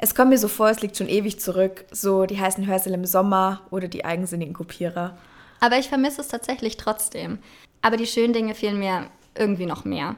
Es 0.00 0.14
kommt 0.14 0.30
mir 0.30 0.38
so 0.38 0.46
vor, 0.46 0.70
es 0.70 0.80
liegt 0.80 0.96
schon 0.96 1.08
ewig 1.08 1.40
zurück. 1.40 1.84
So 1.90 2.24
die 2.24 2.40
heißen 2.40 2.66
Hörsäle 2.66 2.94
im 2.94 3.04
Sommer 3.04 3.62
oder 3.70 3.88
die 3.88 4.04
eigensinnigen 4.04 4.54
Kopierer. 4.54 5.18
Aber 5.60 5.78
ich 5.78 5.88
vermisse 5.88 6.20
es 6.20 6.28
tatsächlich 6.28 6.76
trotzdem. 6.76 7.38
Aber 7.82 7.96
die 7.96 8.06
schönen 8.06 8.32
Dinge 8.32 8.54
fehlen 8.54 8.78
mir 8.78 9.06
irgendwie 9.36 9.66
noch 9.66 9.84
mehr. 9.84 10.14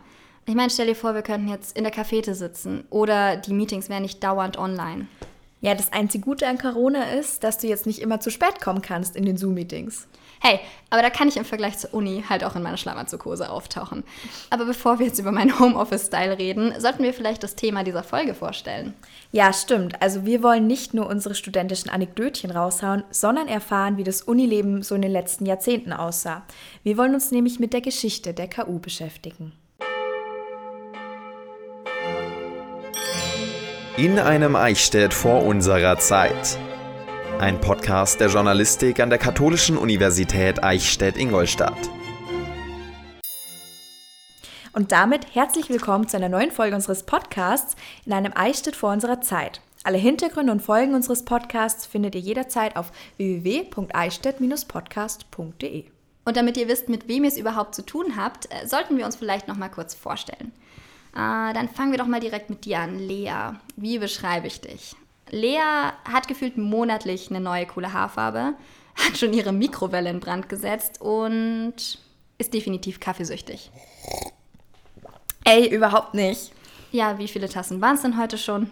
Ich 0.46 0.54
meine, 0.54 0.70
stell 0.70 0.86
dir 0.86 0.94
vor, 0.94 1.14
wir 1.14 1.22
könnten 1.22 1.48
jetzt 1.48 1.76
in 1.76 1.84
der 1.84 1.92
Cafete 1.92 2.34
sitzen 2.34 2.84
oder 2.90 3.36
die 3.36 3.52
Meetings 3.52 3.88
wären 3.88 4.02
nicht 4.02 4.22
dauernd 4.22 4.58
online. 4.58 5.06
Ja, 5.62 5.74
das 5.74 5.92
einzige 5.92 6.24
Gute 6.24 6.46
an 6.46 6.58
Corona 6.58 7.12
ist, 7.12 7.44
dass 7.44 7.58
du 7.58 7.66
jetzt 7.66 7.86
nicht 7.86 8.00
immer 8.00 8.20
zu 8.20 8.30
spät 8.30 8.60
kommen 8.60 8.82
kannst 8.82 9.14
in 9.14 9.26
den 9.26 9.36
Zoom-Meetings. 9.36 10.08
Hey, 10.42 10.58
aber 10.88 11.02
da 11.02 11.10
kann 11.10 11.28
ich 11.28 11.36
im 11.36 11.44
Vergleich 11.44 11.76
zur 11.76 11.92
Uni 11.92 12.24
halt 12.26 12.44
auch 12.44 12.56
in 12.56 12.62
meiner 12.62 12.78
Schlafanzughose 12.78 13.50
auftauchen. 13.50 14.04
Aber 14.48 14.64
bevor 14.64 14.98
wir 14.98 15.06
jetzt 15.06 15.18
über 15.18 15.32
meinen 15.32 15.58
Homeoffice-Style 15.58 16.38
reden, 16.38 16.72
sollten 16.80 17.02
wir 17.02 17.12
vielleicht 17.12 17.42
das 17.42 17.56
Thema 17.56 17.84
dieser 17.84 18.02
Folge 18.02 18.32
vorstellen. 18.32 18.94
Ja, 19.32 19.52
stimmt. 19.52 20.00
Also 20.00 20.24
wir 20.24 20.42
wollen 20.42 20.66
nicht 20.66 20.94
nur 20.94 21.08
unsere 21.08 21.34
studentischen 21.34 21.90
Anekdötchen 21.90 22.50
raushauen, 22.50 23.04
sondern 23.10 23.48
erfahren, 23.48 23.98
wie 23.98 24.04
das 24.04 24.22
Unileben 24.22 24.82
so 24.82 24.94
in 24.94 25.02
den 25.02 25.12
letzten 25.12 25.44
Jahrzehnten 25.44 25.92
aussah. 25.92 26.42
Wir 26.82 26.96
wollen 26.96 27.12
uns 27.12 27.30
nämlich 27.30 27.60
mit 27.60 27.74
der 27.74 27.82
Geschichte 27.82 28.32
der 28.32 28.48
KU 28.48 28.78
beschäftigen. 28.78 29.52
In 33.98 34.18
einem 34.18 34.56
Eichstätt 34.56 35.12
vor 35.12 35.44
unserer 35.44 35.98
Zeit. 35.98 36.58
Ein 37.40 37.58
Podcast 37.58 38.20
der 38.20 38.28
Journalistik 38.28 39.00
an 39.00 39.08
der 39.08 39.18
Katholischen 39.18 39.78
Universität 39.78 40.62
Eichstätt-Ingolstadt. 40.62 41.88
Und 44.74 44.92
damit 44.92 45.34
herzlich 45.34 45.70
willkommen 45.70 46.06
zu 46.06 46.18
einer 46.18 46.28
neuen 46.28 46.50
Folge 46.50 46.76
unseres 46.76 47.04
Podcasts 47.04 47.76
in 48.04 48.12
einem 48.12 48.34
Eichstätt 48.34 48.76
vor 48.76 48.92
unserer 48.92 49.22
Zeit. 49.22 49.62
Alle 49.84 49.96
Hintergründe 49.96 50.52
und 50.52 50.60
Folgen 50.60 50.94
unseres 50.94 51.24
Podcasts 51.24 51.86
findet 51.86 52.14
ihr 52.14 52.20
jederzeit 52.20 52.76
auf 52.76 52.92
www.eichstätt-podcast.de. 53.16 55.84
Und 56.26 56.36
damit 56.36 56.58
ihr 56.58 56.68
wisst, 56.68 56.90
mit 56.90 57.08
wem 57.08 57.24
ihr 57.24 57.30
es 57.30 57.38
überhaupt 57.38 57.74
zu 57.74 57.86
tun 57.86 58.18
habt, 58.18 58.52
äh, 58.52 58.66
sollten 58.66 58.98
wir 58.98 59.06
uns 59.06 59.16
vielleicht 59.16 59.48
noch 59.48 59.56
mal 59.56 59.70
kurz 59.70 59.94
vorstellen. 59.94 60.52
Äh, 61.14 61.54
dann 61.54 61.70
fangen 61.70 61.92
wir 61.92 61.98
doch 61.98 62.06
mal 62.06 62.20
direkt 62.20 62.50
mit 62.50 62.66
dir 62.66 62.80
an. 62.80 62.98
Lea, 62.98 63.54
wie 63.76 63.98
beschreibe 63.98 64.46
ich 64.46 64.60
dich? 64.60 64.94
Lea 65.30 65.92
hat 66.04 66.28
gefühlt 66.28 66.56
monatlich 66.56 67.30
eine 67.30 67.40
neue 67.40 67.66
coole 67.66 67.92
Haarfarbe, 67.92 68.54
hat 68.96 69.16
schon 69.16 69.32
ihre 69.32 69.52
Mikrowelle 69.52 70.10
in 70.10 70.20
Brand 70.20 70.48
gesetzt 70.48 71.00
und 71.00 71.74
ist 72.38 72.54
definitiv 72.54 73.00
kaffeesüchtig. 73.00 73.70
Ey, 75.44 75.68
überhaupt 75.68 76.14
nicht. 76.14 76.52
Ja, 76.92 77.18
wie 77.18 77.28
viele 77.28 77.48
Tassen 77.48 77.80
waren 77.80 77.96
es 77.96 78.02
denn 78.02 78.18
heute 78.18 78.38
schon? 78.38 78.70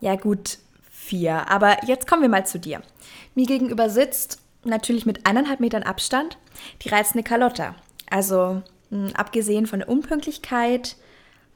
Ja, 0.00 0.16
gut, 0.16 0.58
vier. 0.90 1.48
Aber 1.50 1.84
jetzt 1.84 2.06
kommen 2.08 2.22
wir 2.22 2.28
mal 2.28 2.46
zu 2.46 2.58
dir. 2.58 2.82
Mir 3.34 3.46
gegenüber 3.46 3.88
sitzt, 3.90 4.38
natürlich 4.64 5.06
mit 5.06 5.26
eineinhalb 5.26 5.60
Metern 5.60 5.82
Abstand, 5.82 6.38
die 6.82 6.88
reizende 6.88 7.22
Carlotta. 7.22 7.74
Also, 8.10 8.62
mh, 8.90 9.12
abgesehen 9.14 9.66
von 9.66 9.80
der 9.80 9.88
Unpünktlichkeit, 9.88 10.96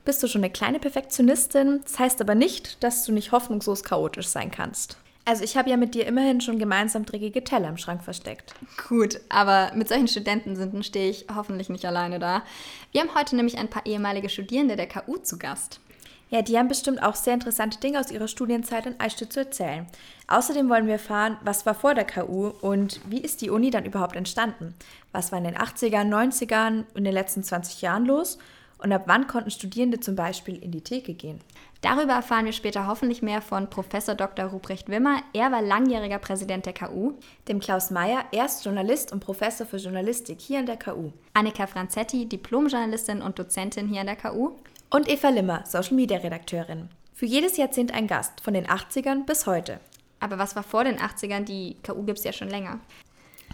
bist 0.06 0.22
du 0.22 0.28
schon 0.28 0.42
eine 0.42 0.52
kleine 0.52 0.78
Perfektionistin. 0.78 1.80
Das 1.82 1.98
heißt 1.98 2.20
aber 2.22 2.34
nicht, 2.34 2.82
dass 2.82 3.04
du 3.04 3.12
nicht 3.12 3.32
hoffnungslos 3.32 3.84
chaotisch 3.84 4.28
sein 4.28 4.50
kannst. 4.50 4.96
Also 5.26 5.42
ich 5.42 5.56
habe 5.56 5.68
ja 5.68 5.76
mit 5.76 5.94
dir 5.94 6.06
immerhin 6.06 6.40
schon 6.40 6.58
gemeinsam 6.58 7.04
dreckige 7.04 7.42
Teller 7.42 7.68
im 7.68 7.76
Schrank 7.76 8.04
versteckt. 8.04 8.54
Gut, 8.88 9.20
aber 9.28 9.72
mit 9.74 9.88
solchen 9.88 10.06
Studentensünden 10.06 10.84
stehe 10.84 11.10
ich 11.10 11.26
hoffentlich 11.34 11.68
nicht 11.68 11.84
alleine 11.84 12.20
da. 12.20 12.44
Wir 12.92 13.00
haben 13.00 13.14
heute 13.14 13.34
nämlich 13.34 13.58
ein 13.58 13.68
paar 13.68 13.84
ehemalige 13.84 14.28
Studierende 14.28 14.76
der 14.76 14.88
KU 14.88 15.16
zu 15.16 15.36
Gast. 15.36 15.80
Ja, 16.30 16.42
die 16.42 16.56
haben 16.58 16.68
bestimmt 16.68 17.02
auch 17.02 17.16
sehr 17.16 17.34
interessante 17.34 17.78
Dinge 17.78 18.00
aus 18.00 18.10
ihrer 18.10 18.28
Studienzeit 18.28 18.86
in 18.86 18.98
Eichstätt 18.98 19.32
zu 19.32 19.40
erzählen. 19.40 19.86
Außerdem 20.28 20.68
wollen 20.68 20.86
wir 20.86 20.94
erfahren, 20.94 21.36
was 21.42 21.66
war 21.66 21.74
vor 21.74 21.94
der 21.94 22.06
KU 22.06 22.48
und 22.60 23.00
wie 23.06 23.20
ist 23.20 23.42
die 23.42 23.50
Uni 23.50 23.70
dann 23.70 23.84
überhaupt 23.84 24.16
entstanden? 24.16 24.74
Was 25.12 25.30
war 25.30 25.38
in 25.38 25.44
den 25.44 25.56
80ern, 25.56 26.08
90ern 26.08 26.78
und 26.78 26.98
in 26.98 27.04
den 27.04 27.14
letzten 27.14 27.42
20 27.44 27.82
Jahren 27.82 28.06
los? 28.06 28.38
Und 28.78 28.92
ab 28.92 29.04
wann 29.06 29.26
konnten 29.26 29.50
Studierende 29.50 30.00
zum 30.00 30.16
Beispiel 30.16 30.56
in 30.56 30.70
die 30.70 30.82
Theke 30.82 31.14
gehen? 31.14 31.40
Darüber 31.80 32.12
erfahren 32.14 32.44
wir 32.44 32.52
später 32.52 32.86
hoffentlich 32.86 33.22
mehr 33.22 33.40
von 33.40 33.70
Professor 33.70 34.14
Dr. 34.14 34.46
Ruprecht 34.46 34.88
Wimmer. 34.88 35.22
Er 35.32 35.52
war 35.52 35.62
langjähriger 35.62 36.18
Präsident 36.18 36.66
der 36.66 36.74
KU. 36.74 37.14
Dem 37.48 37.60
Klaus 37.60 37.90
Mayer, 37.90 38.24
erst 38.32 38.64
Journalist 38.64 39.12
und 39.12 39.20
Professor 39.20 39.66
für 39.66 39.76
Journalistik 39.76 40.40
hier 40.40 40.58
an 40.58 40.66
der 40.66 40.78
KU. 40.78 41.12
Annika 41.32 41.66
Franzetti, 41.66 42.26
Diplomjournalistin 42.26 43.22
und 43.22 43.38
Dozentin 43.38 43.88
hier 43.88 44.00
an 44.00 44.06
der 44.06 44.16
KU. 44.16 44.52
Und 44.90 45.08
Eva 45.08 45.28
Limmer, 45.28 45.64
Social 45.66 45.94
Media 45.94 46.18
Redakteurin. 46.18 46.88
Für 47.14 47.26
jedes 47.26 47.56
Jahrzehnt 47.56 47.94
ein 47.94 48.06
Gast, 48.06 48.40
von 48.42 48.52
den 48.52 48.66
80ern 48.66 49.24
bis 49.24 49.46
heute. 49.46 49.80
Aber 50.20 50.38
was 50.38 50.56
war 50.56 50.62
vor 50.62 50.84
den 50.84 50.98
80ern? 50.98 51.44
Die 51.44 51.76
KU 51.82 52.02
gibt 52.02 52.18
es 52.18 52.24
ja 52.24 52.32
schon 52.32 52.48
länger. 52.48 52.80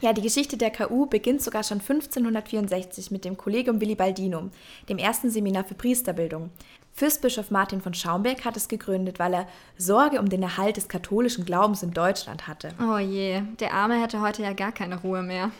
Ja, 0.02 0.12
die 0.12 0.20
Geschichte 0.20 0.56
der 0.56 0.72
KU 0.72 1.06
beginnt 1.06 1.42
sogar 1.42 1.62
schon 1.62 1.78
1564 1.78 3.12
mit 3.12 3.24
dem 3.24 3.36
Collegium 3.36 3.80
Willibaldinum, 3.80 4.50
dem 4.88 4.98
ersten 4.98 5.30
Seminar 5.30 5.62
für 5.62 5.76
Priesterbildung. 5.76 6.50
Fürstbischof 6.92 7.52
Martin 7.52 7.80
von 7.80 7.94
Schaumburg 7.94 8.44
hat 8.44 8.56
es 8.56 8.66
gegründet, 8.66 9.20
weil 9.20 9.32
er 9.32 9.46
Sorge 9.78 10.18
um 10.18 10.28
den 10.28 10.42
Erhalt 10.42 10.76
des 10.76 10.88
katholischen 10.88 11.44
Glaubens 11.44 11.84
in 11.84 11.92
Deutschland 11.92 12.48
hatte. 12.48 12.70
Oh 12.80 12.98
je, 12.98 13.42
der 13.60 13.74
Arme 13.74 14.02
hätte 14.02 14.20
heute 14.20 14.42
ja 14.42 14.54
gar 14.54 14.72
keine 14.72 15.00
Ruhe 15.00 15.22
mehr. 15.22 15.52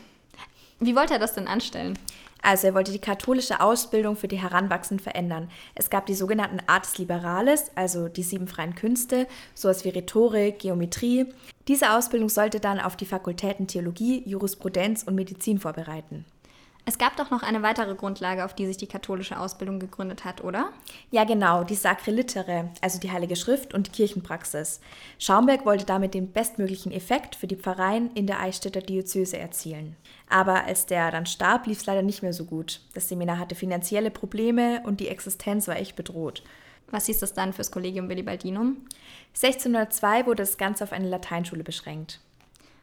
Wie 0.81 0.97
wollte 0.97 1.14
er 1.14 1.20
das 1.20 1.34
denn 1.34 1.47
anstellen? 1.47 1.97
Also 2.42 2.66
er 2.66 2.75
wollte 2.75 2.91
die 2.91 2.98
katholische 2.98 3.60
Ausbildung 3.60 4.16
für 4.16 4.26
die 4.26 4.42
Heranwachsenden 4.42 5.02
verändern. 5.02 5.48
Es 5.76 5.88
gab 5.88 6.06
die 6.06 6.14
sogenannten 6.14 6.58
Artes 6.66 6.98
Liberales, 6.98 7.70
also 7.76 8.08
die 8.08 8.25
sieben 8.25 8.48
freien 8.48 8.75
Künste, 8.75 9.28
sowas 9.54 9.84
wie 9.84 9.91
Rhetorik, 9.91 10.58
Geometrie. 10.58 11.26
Diese 11.69 11.93
Ausbildung 11.93 12.28
sollte 12.28 12.61
dann 12.61 12.81
auf 12.81 12.97
die 12.97 13.06
Fakultäten 13.06 13.67
Theologie, 13.67 14.23
Jurisprudenz 14.27 15.05
und 15.05 15.15
Medizin 15.15 15.59
vorbereiten. 15.59 16.25
Es 16.84 16.99
gab 16.99 17.17
doch 17.17 17.31
noch 17.31 17.45
eine 17.45 17.62
weitere 17.62 17.95
Grundlage, 17.95 18.45
auf 18.45 18.55
die 18.55 18.67
sich 18.67 18.77
die 18.77 18.89
katholische 18.89 19.39
Ausbildung 19.39 19.78
gegründet 19.78 20.25
hat, 20.25 20.43
oder? 20.43 20.73
Ja, 21.12 21.23
genau, 21.23 21.62
die 21.62 21.77
Sacre 21.77 22.11
Litere, 22.11 22.71
also 22.81 22.99
die 22.99 23.12
Heilige 23.12 23.37
Schrift 23.37 23.73
und 23.73 23.87
die 23.87 23.93
Kirchenpraxis. 23.93 24.81
Schaumberg 25.21 25.65
wollte 25.65 25.87
damit 25.87 26.12
den 26.15 26.33
bestmöglichen 26.33 26.91
Effekt 26.91 27.37
für 27.37 27.47
die 27.47 27.55
Pfarreien 27.55 28.11
in 28.15 28.27
der 28.27 28.41
Eichstätter 28.41 28.81
Diözese 28.81 29.39
erzielen. 29.39 29.94
Aber 30.29 30.65
als 30.65 30.87
der 30.87 31.12
dann 31.12 31.27
starb, 31.27 31.69
lief 31.69 31.79
es 31.79 31.87
leider 31.87 32.03
nicht 32.03 32.23
mehr 32.23 32.33
so 32.33 32.47
gut. 32.47 32.81
Das 32.94 33.09
Seminar 33.09 33.39
hatte 33.39 33.55
finanzielle 33.55 34.11
Probleme 34.11 34.83
und 34.84 34.99
die 34.99 35.09
Existenz 35.09 35.69
war 35.69 35.77
echt 35.77 35.94
bedroht. 35.94 36.43
Was 36.92 37.06
hieß 37.06 37.19
das 37.19 37.32
dann 37.32 37.53
fürs 37.53 37.72
Collegium 37.72 38.08
Willibaldinum? 38.08 38.76
1602 39.34 40.26
wurde 40.26 40.42
das 40.42 40.58
Ganze 40.58 40.84
auf 40.84 40.92
eine 40.92 41.08
Lateinschule 41.08 41.64
beschränkt. 41.64 42.20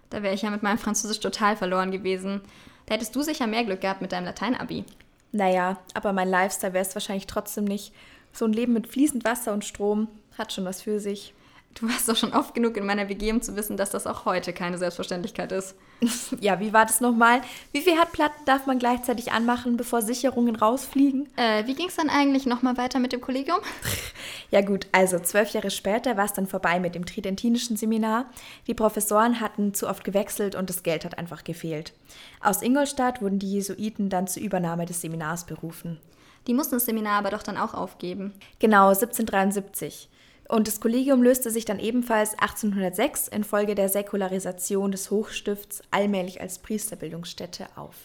Da 0.10 0.24
wäre 0.24 0.34
ich 0.34 0.42
ja 0.42 0.50
mit 0.50 0.64
meinem 0.64 0.80
Französisch 0.80 1.20
total 1.20 1.56
verloren 1.56 1.92
gewesen. 1.92 2.42
Da 2.88 2.96
hättest 2.96 3.16
du 3.16 3.22
sicher 3.22 3.46
mehr 3.46 3.64
Glück 3.64 3.82
gehabt 3.82 4.02
mit 4.02 4.12
deinem 4.12 4.26
Latein-Abi. 4.26 4.84
Naja, 5.32 5.80
aber 5.94 6.12
mein 6.12 6.28
Lifestyle 6.28 6.74
wäre 6.74 6.84
es 6.84 6.96
wahrscheinlich 6.96 7.28
trotzdem 7.28 7.66
nicht. 7.66 7.94
So 8.34 8.46
ein 8.46 8.54
Leben 8.54 8.74
mit 8.74 8.88
fließend 8.88 9.24
Wasser 9.26 9.54
und 9.54 9.64
Strom 9.64 10.08
hat 10.38 10.52
schon 10.52 10.66
was 10.66 10.82
für 10.82 11.00
sich. 11.00 11.36
Du 11.76 11.88
warst 11.88 12.10
doch 12.10 12.16
schon 12.16 12.34
oft 12.34 12.54
genug 12.54 12.76
in 12.76 12.86
meiner 12.86 13.08
WG, 13.08 13.32
um 13.32 13.42
zu 13.42 13.56
wissen, 13.56 13.78
dass 13.78 13.92
das 13.92 14.06
auch 14.06 14.26
heute 14.26 14.52
keine 14.52 14.78
Selbstverständlichkeit 14.78 15.52
ist. 15.52 15.76
ja, 16.42 16.60
wie 16.60 16.74
war 16.74 16.86
das 16.86 17.00
nochmal? 17.00 17.42
Wie 17.72 17.82
viel 17.82 17.96
Herdplatten 17.96 18.44
darf 18.46 18.66
man 18.66 18.80
gleichzeitig 18.80 19.32
anmachen, 19.32 19.78
bevor 19.78 20.02
Sicherungen 20.02 20.56
rausfliegen? 20.56 21.30
Äh, 21.38 21.68
wie 21.68 21.76
ging 21.76 21.88
es 21.88 21.96
dann 21.96 22.10
eigentlich 22.10 22.46
nochmal 22.46 22.76
weiter 22.78 23.00
mit 23.00 23.14
dem 23.14 23.22
Kollegium? 23.22 23.60
ja 24.52 24.62
gut, 24.62 24.88
also 24.92 25.20
zwölf 25.20 25.52
Jahre 25.52 25.72
später 25.72 26.18
war 26.18 26.26
es 26.26 26.34
dann 26.34 26.48
vorbei 26.48 26.80
mit 26.80 26.96
dem 26.96 27.06
tridentinischen 27.06 27.78
Seminar. 27.78 28.26
Die 28.68 28.74
Professoren 28.74 29.40
hatten 29.40 29.74
zu 29.74 29.88
oft 29.88 30.04
gewechselt 30.04 30.56
und 30.56 30.70
das 30.70 30.84
Geld 30.84 31.06
hat 31.06 31.18
einfach 31.18 31.44
gefehlt. 31.44 31.94
Aus 32.42 32.62
Ingolstadt 32.62 33.22
wurden 33.22 33.40
die 33.40 33.52
Jesuiten 33.52 34.10
dann 34.10 34.28
zur 34.28 34.44
Übernahme 34.44 34.86
des 34.86 35.02
Seminars 35.02 35.46
berufen. 35.46 36.00
Die 36.48 36.54
mussten 36.54 36.76
das 36.76 36.86
Seminar 36.86 37.20
aber 37.20 37.30
doch 37.30 37.44
dann 37.44 37.58
auch 37.58 37.74
aufgeben. 37.74 38.34
Genau, 38.60 38.90
1773. 38.90 40.10
Und 40.50 40.68
das 40.68 40.80
Kollegium 40.80 41.22
löste 41.22 41.52
sich 41.52 41.64
dann 41.66 41.80
ebenfalls 41.80 42.34
1806 42.34 43.28
infolge 43.28 43.76
der 43.76 43.88
Säkularisation 43.88 44.92
des 44.92 45.12
Hochstifts 45.12 45.84
allmählich 45.92 46.42
als 46.42 46.58
Priesterbildungsstätte 46.58 47.68
auf. 47.76 47.96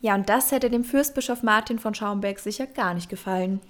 Ja, 0.00 0.14
und 0.14 0.28
das 0.28 0.52
hätte 0.52 0.70
dem 0.70 0.84
Fürstbischof 0.84 1.42
Martin 1.42 1.80
von 1.80 1.94
Schaumburg 1.94 2.38
sicher 2.38 2.68
gar 2.68 2.94
nicht 2.94 3.10
gefallen. 3.10 3.60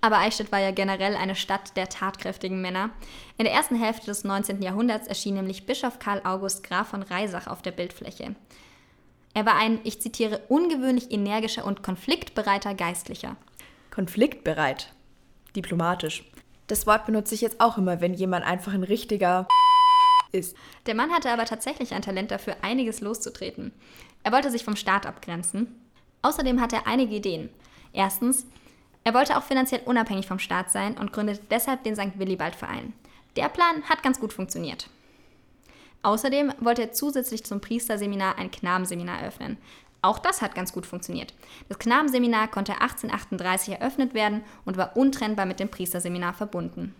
Aber 0.00 0.16
Eichstätt 0.16 0.50
war 0.50 0.58
ja 0.58 0.70
generell 0.70 1.16
eine 1.16 1.34
Stadt 1.34 1.76
der 1.76 1.90
tatkräftigen 1.90 2.62
Männer. 2.62 2.90
In 3.36 3.44
der 3.44 3.52
ersten 3.52 3.76
Hälfte 3.76 4.06
des 4.06 4.24
19. 4.24 4.62
Jahrhunderts 4.62 5.06
erschien 5.08 5.34
nämlich 5.34 5.66
Bischof 5.66 5.98
Karl 5.98 6.22
August 6.24 6.62
Graf 6.64 6.88
von 6.88 7.02
Reisach 7.02 7.46
auf 7.46 7.60
der 7.60 7.72
Bildfläche. 7.72 8.34
Er 9.34 9.44
war 9.44 9.56
ein, 9.56 9.80
ich 9.84 10.00
zitiere, 10.00 10.40
ungewöhnlich 10.48 11.12
energischer 11.12 11.66
und 11.66 11.82
konfliktbereiter 11.82 12.74
Geistlicher. 12.74 13.36
Konfliktbereit? 13.90 14.95
Diplomatisch. 15.56 16.24
Das 16.68 16.86
Wort 16.86 17.06
benutze 17.06 17.34
ich 17.34 17.40
jetzt 17.40 17.60
auch 17.60 17.78
immer, 17.78 18.00
wenn 18.00 18.14
jemand 18.14 18.44
einfach 18.44 18.74
ein 18.74 18.82
richtiger 18.82 19.46
ist. 20.32 20.56
Der 20.86 20.94
Mann 20.94 21.12
hatte 21.12 21.30
aber 21.30 21.44
tatsächlich 21.44 21.94
ein 21.94 22.02
Talent 22.02 22.30
dafür, 22.30 22.56
einiges 22.62 23.00
loszutreten. 23.00 23.72
Er 24.22 24.32
wollte 24.32 24.50
sich 24.50 24.64
vom 24.64 24.76
Staat 24.76 25.06
abgrenzen. 25.06 25.80
Außerdem 26.22 26.60
hatte 26.60 26.76
er 26.76 26.86
einige 26.86 27.14
Ideen. 27.14 27.48
Erstens, 27.92 28.46
Er 29.06 29.14
wollte 29.14 29.38
auch 29.38 29.44
finanziell 29.44 29.82
unabhängig 29.84 30.26
vom 30.26 30.40
Staat 30.40 30.72
sein 30.72 30.98
und 30.98 31.12
gründete 31.12 31.40
deshalb 31.48 31.84
den 31.84 31.94
St. 31.94 32.18
Willibald-Verein. 32.18 32.92
Der 33.36 33.48
Plan 33.48 33.84
hat 33.88 34.02
ganz 34.02 34.18
gut 34.18 34.32
funktioniert. 34.32 34.90
Außerdem 36.02 36.52
wollte 36.58 36.82
er 36.82 36.92
zusätzlich 36.92 37.44
zum 37.44 37.60
Priesterseminar 37.60 38.36
ein 38.36 38.50
Knabenseminar 38.50 39.20
eröffnen. 39.20 39.58
Auch 40.06 40.20
das 40.20 40.40
hat 40.40 40.54
ganz 40.54 40.72
gut 40.72 40.86
funktioniert. 40.86 41.34
Das 41.68 41.80
Knabenseminar 41.80 42.46
konnte 42.46 42.74
1838 42.74 43.74
eröffnet 43.74 44.14
werden 44.14 44.44
und 44.64 44.76
war 44.76 44.96
untrennbar 44.96 45.46
mit 45.46 45.58
dem 45.58 45.68
Priesterseminar 45.68 46.32
verbunden. 46.32 46.94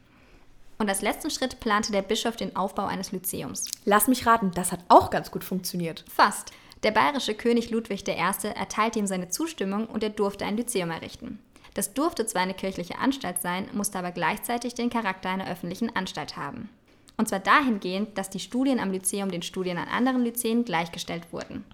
Und 0.79 0.89
als 0.89 1.03
letzten 1.03 1.31
Schritt 1.31 1.61
plante 1.61 1.93
der 1.93 2.03
Bischof 2.03 2.35
den 2.35 2.57
Aufbau 2.57 2.87
eines 2.87 3.13
Lyzeums. 3.13 3.71
Lass 3.85 4.09
mich 4.09 4.27
raten, 4.27 4.51
das 4.57 4.73
hat 4.73 4.81
auch 4.89 5.11
ganz 5.11 5.31
gut 5.31 5.45
funktioniert. 5.45 6.05
Fast. 6.13 6.51
Der 6.83 6.91
bayerische 6.91 7.35
König 7.35 7.71
Ludwig 7.71 8.09
I. 8.09 8.13
erteilte 8.13 8.99
ihm 8.99 9.07
seine 9.07 9.29
Zustimmung 9.29 9.87
und 9.87 10.03
er 10.03 10.11
durfte 10.11 10.45
ein 10.45 10.57
Lyzeum 10.57 10.91
errichten. 10.91 11.39
Das 11.75 11.95
durfte 11.95 12.27
zwar 12.27 12.43
eine 12.43 12.55
kirchliche 12.55 12.99
Anstalt 12.99 13.41
sein, 13.41 13.69
musste 13.73 14.01
aber 14.01 14.11
gleichzeitig 14.11 14.75
den 14.75 14.91
Charakter 14.91 15.31
einer 15.31 15.49
öffentlichen 15.49 15.95
Anstalt 15.95 16.37
haben. 16.37 16.71
Und 17.17 17.29
zwar 17.29 17.39
dahingehend, 17.39 18.19
dass 18.19 18.31
die 18.31 18.41
Studien 18.41 18.81
am 18.81 18.91
Lyzeum 18.91 19.31
den 19.31 19.43
Studien 19.43 19.79
an 19.79 19.87
anderen 19.87 20.25
Lyzeen 20.25 20.65
gleichgestellt 20.65 21.33
wurden. 21.33 21.65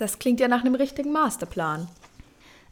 Das 0.00 0.18
klingt 0.18 0.40
ja 0.40 0.48
nach 0.48 0.62
einem 0.62 0.76
richtigen 0.76 1.12
Masterplan. 1.12 1.86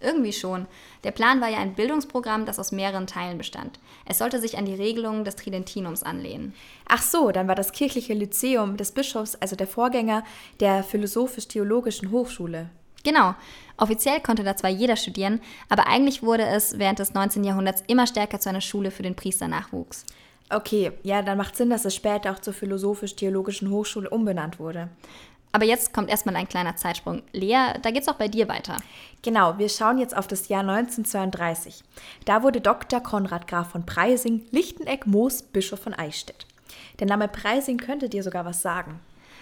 Irgendwie 0.01 0.33
schon. 0.33 0.67
Der 1.05 1.11
Plan 1.11 1.43
war 1.43 1.49
ja 1.49 1.59
ein 1.59 1.75
Bildungsprogramm, 1.75 2.47
das 2.47 2.59
aus 2.59 2.73
mehreren 2.73 3.07
Teilen 3.07 3.37
bestand. 3.37 3.79
Es 4.07 4.17
sollte 4.17 4.41
sich 4.41 4.57
an 4.57 4.65
die 4.65 4.75
Regelungen 4.75 5.25
des 5.25 5.37
Tridentinums 5.37 6.03
anlehnen. 6.03 6.55
Ach 6.89 7.03
so, 7.03 7.31
dann 7.31 7.47
war 7.47 7.55
das 7.55 7.73
kirchliche 7.73 8.15
Lyzeum 8.15 8.79
des 8.79 8.93
Bischofs, 8.93 9.35
also 9.35 9.57
der 9.57 9.67
Vorgänger 9.67 10.25
der 10.61 10.83
philosophisch-theologischen 10.83 12.13
Hochschule. 12.13 12.71
Genau. 13.05 13.35
Offiziell 13.77 14.21
konnte 14.21 14.43
da 14.43 14.57
zwar 14.57 14.71
jeder 14.71 14.97
studieren, 14.97 15.43
aber 15.69 15.87
eigentlich 15.87 16.23
wurde 16.23 16.47
es 16.47 16.79
während 16.79 16.99
des 16.99 17.13
19. 17.13 17.45
Jahrhunderts 17.45 17.85
immer 17.89 18.07
stärker 18.07 18.41
zu 18.41 18.49
einer 18.49 18.63
Schule 18.63 18.91
für 18.91 19.03
den 19.03 19.17
Priesternachwuchs. 19.17 20.07
Okay, 20.49 20.93
ja, 21.03 21.21
dann 21.21 21.37
macht 21.37 21.57
Sinn, 21.57 21.69
dass 21.69 21.85
es 21.85 21.95
später 21.95 22.33
auch 22.33 22.39
zur 22.39 22.55
philosophisch-theologischen 22.55 23.71
Hochschule 23.71 24.09
umbenannt 24.09 24.59
wurde. 24.59 24.89
Aber 25.53 25.65
jetzt 25.65 25.93
kommt 25.93 26.11
erstmal 26.11 26.37
ein 26.37 26.49
kleiner 26.49 26.77
Zeitsprung. 26.77 27.23
Lea, 27.33 27.75
da 27.83 27.91
geht's 27.91 28.09
auch 28.09 28.17
bei 28.17 28.29
dir 28.29 28.49
weiter. 28.49 28.77
Genau, 29.23 29.59
wir 29.59 29.69
schauen 29.69 29.99
jetzt 29.99 30.17
auf 30.17 30.27
das 30.27 30.49
Jahr 30.49 30.61
1932. 30.61 31.83
Da 32.25 32.43
wurde 32.43 32.61
Dr. 32.61 33.01
Konrad 33.01 33.49
Graf 33.49 33.71
von 33.71 33.87
Preising 33.87 34.47
Lichteneck-Moos 34.51 35.43
Bischof 35.43 35.81
von 35.81 35.95
Eichstätt. 35.95 36.47
Der 37.01 37.07
Name 37.07 37.29
Preising 37.29 37.79
könnte 37.79 38.09
dir 38.09 38.23
sogar 38.23 38.45
was 38.45 38.63
sagen. 38.63 39.01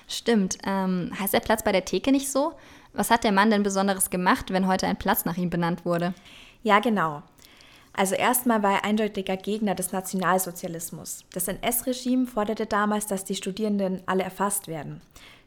Stimmt. 0.09 0.59
Ähm, 0.65 1.11
heißt 1.19 1.35
der 1.35 1.41
Platz 1.41 1.65
bei 1.65 1.73
der 1.73 1.85
Theke 1.85 2.13
nicht 2.13 2.31
so? 2.31 2.55
Was 2.93 3.11
hat 3.11 3.25
der 3.25 3.33
Mann 3.33 3.51
denn 3.51 3.63
Besonderes 3.63 4.09
gemacht, 4.11 4.51
wenn 4.51 4.67
heute 4.67 4.87
ein 4.87 4.97
Platz 4.97 5.25
nach 5.25 5.37
ihm 5.37 5.51
benannt 5.51 5.85
wurde? 5.85 6.15
Ja, 6.63 6.79
genau. 6.79 7.23
Also 7.93 8.15
erstmal 8.15 8.63
war 8.63 8.75
er 8.75 8.85
eindeutiger 8.85 9.37
Gegner 9.37 9.75
des 9.75 9.91
Nationalsozialismus. 9.91 11.25
Das 11.33 11.49
NS-Regime 11.49 12.27
forderte 12.27 12.67
damals, 12.67 13.07
dass 13.07 13.25
die 13.25 13.35
Studierenden 13.35 14.03
alle 14.07 14.23
erfasst 14.23 14.69
werden. 14.69 15.01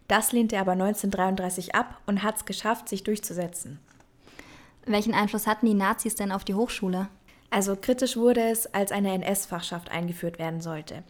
Das 0.10 0.32
lehnte 0.32 0.56
er 0.56 0.62
aber 0.62 0.74
1933 0.74 1.76
ab 1.76 2.02
und 2.08 2.24
hat 2.24 2.38
es 2.38 2.46
geschafft, 2.46 2.90
sich 2.90 3.04
durchzusetzen. 3.04 3.80
Welchen 4.86 5.14
Einfluss 5.14 5.46
hatten 5.46 5.68
die 5.68 5.76
Nazis 5.76 6.16
denn 6.16 6.32
auf 6.32 6.44
die 6.44 6.56
Hochschule? 6.56 7.08
Also 7.52 7.76
kritisch 7.76 8.18
wurde 8.18 8.42
es, 8.42 8.74
als 8.74 8.92
eine 8.92 9.14
NS-Fachschaft 9.14 9.92
eingeführt 9.92 10.40
werden 10.40 10.62
sollte. 10.62 11.04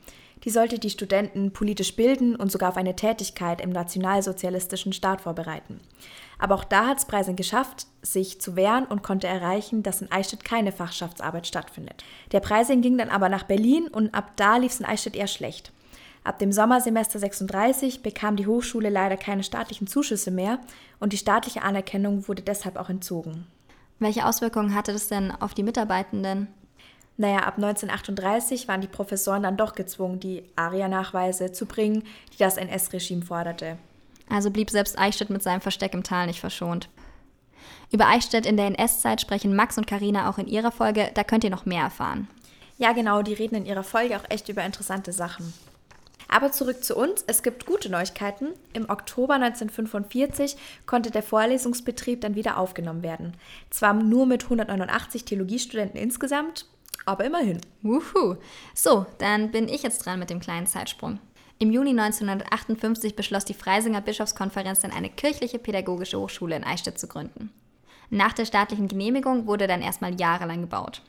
Die 0.44 0.50
sollte 0.50 0.80
die 0.80 0.90
Studenten 0.90 1.52
politisch 1.52 1.96
bilden 1.96 2.36
und 2.36 2.52
sogar 2.52 2.70
auf 2.70 2.78
eine 2.78 2.96
Tätigkeit 2.96 3.62
im 3.62 3.70
nationalsozialistischen 3.70 4.92
Staat 4.92 5.22
vorbereiten. 5.22 5.80
Aber 6.38 6.56
auch 6.56 6.66
da 6.66 6.88
hat 6.88 6.98
es 6.98 7.06
Preisen 7.06 7.38
geschafft, 7.38 7.88
sich 8.02 8.42
zu 8.42 8.58
wehren 8.58 8.86
und 8.86 9.02
konnte 9.02 9.28
erreichen, 9.28 9.82
dass 9.82 10.02
in 10.02 10.12
Eichstätt 10.12 10.44
keine 10.44 10.74
Fachschaftsarbeit 10.74 11.48
stattfindet. 11.48 12.04
Der 12.34 12.42
Preising 12.42 12.82
ging 12.82 12.98
dann 12.98 13.10
aber 13.10 13.30
nach 13.30 13.44
Berlin 13.44 13.88
und 13.88 14.14
ab 14.14 14.34
da 14.36 14.58
lief 14.58 14.74
es 14.74 14.80
in 14.82 14.86
Eichstätt 14.86 15.16
eher 15.16 15.28
schlecht. 15.28 15.72
Ab 16.24 16.40
dem 16.40 16.52
Sommersemester 16.52 17.20
36 17.20 18.04
bekam 18.04 18.36
die 18.36 18.48
Hochschule 18.48 18.90
leider 18.90 19.18
keine 19.18 19.44
staatlichen 19.44 19.88
Zuschüsse 19.88 20.32
mehr 20.32 20.60
und 21.00 21.14
die 21.14 21.18
staatliche 21.18 21.62
Anerkennung 21.64 22.28
wurde 22.28 22.42
deshalb 22.42 22.78
auch 22.78 22.90
entzogen. 22.90 23.48
Welche 24.00 24.26
Auswirkungen 24.26 24.76
hatte 24.76 24.94
das 24.94 25.08
denn 25.08 25.32
auf 25.32 25.54
die 25.54 25.64
Mitarbeitenden? 25.64 26.48
Naja, 27.18 27.40
ab 27.40 27.56
1938 27.58 28.70
waren 28.70 28.80
die 28.80 28.88
Professoren 28.88 29.44
dann 29.44 29.58
doch 29.58 29.76
gezwungen, 29.76 30.22
die 30.22 30.44
ARIA-Nachweise 30.56 31.52
zu 31.52 31.66
bringen, 31.66 32.04
die 32.34 32.38
das 32.38 32.56
NS-Regime 32.56 33.26
forderte. 33.26 33.78
Also 34.30 34.52
blieb 34.52 34.70
selbst 34.70 34.98
Eichstätt 34.98 35.30
mit 35.30 35.44
seinem 35.44 35.60
Versteck 35.60 35.94
im 35.94 36.04
Tal 36.04 36.28
nicht 36.28 36.40
verschont. 36.40 36.88
Über 37.92 38.08
Eichstätt 38.08 38.46
in 38.46 38.56
der 38.56 38.68
NS-Zeit 38.68 39.20
sprechen 39.20 39.56
Max 39.56 39.78
und 39.78 39.88
Karina 39.88 40.30
auch 40.30 40.38
in 40.38 40.48
ihrer 40.48 40.72
Folge, 40.72 41.12
da 41.14 41.24
könnt 41.24 41.44
ihr 41.44 41.50
noch 41.50 41.66
mehr 41.66 41.84
erfahren. 41.84 42.30
Ja, 42.78 42.94
genau, 42.94 43.22
die 43.22 43.34
reden 43.34 43.56
in 43.56 43.66
ihrer 43.66 43.84
Folge 43.84 44.16
auch 44.16 44.30
echt 44.30 44.48
über 44.48 44.64
interessante 44.64 45.12
Sachen. 45.12 45.54
Aber 46.30 46.52
zurück 46.52 46.84
zu 46.84 46.96
uns. 46.96 47.24
Es 47.28 47.44
gibt 47.44 47.66
gute 47.66 47.90
Neuigkeiten. 47.90 48.50
Im 48.74 48.90
Oktober 48.90 49.34
1945 49.34 50.56
konnte 50.86 51.12
der 51.12 51.24
Vorlesungsbetrieb 51.24 52.22
dann 52.22 52.36
wieder 52.36 52.58
aufgenommen 52.58 53.04
werden. 53.04 53.34
Zwar 53.72 53.94
nur 53.94 54.28
mit 54.28 54.44
189 54.44 55.26
Theologiestudenten 55.26 56.00
insgesamt, 56.00 56.68
aber 57.06 57.26
immerhin. 57.26 57.60
Wuhu. 57.82 58.36
So, 58.76 59.08
dann 59.18 59.52
bin 59.52 59.68
ich 59.68 59.82
jetzt 59.82 60.06
dran 60.06 60.20
mit 60.20 60.30
dem 60.30 60.40
kleinen 60.40 60.68
Zeitsprung. 60.68 61.20
Im 61.58 61.72
Juni 61.72 61.90
1958 61.90 63.16
beschloss 63.16 63.44
die 63.44 63.54
Freisinger 63.54 64.00
Bischofskonferenz 64.00 64.82
dann 64.82 64.92
eine 64.92 65.10
kirchliche 65.10 65.60
pädagogische 65.60 66.20
Hochschule 66.20 66.56
in 66.56 66.64
Eichstätt 66.64 67.00
zu 67.00 67.08
gründen. 67.08 67.52
Nach 68.12 68.34
der 68.34 68.46
staatlichen 68.46 68.88
Genehmigung 68.88 69.46
wurde 69.46 69.68
dann 69.68 69.82
erstmal 69.82 70.20
jahrelang 70.20 70.62
gebaut. 70.62 71.02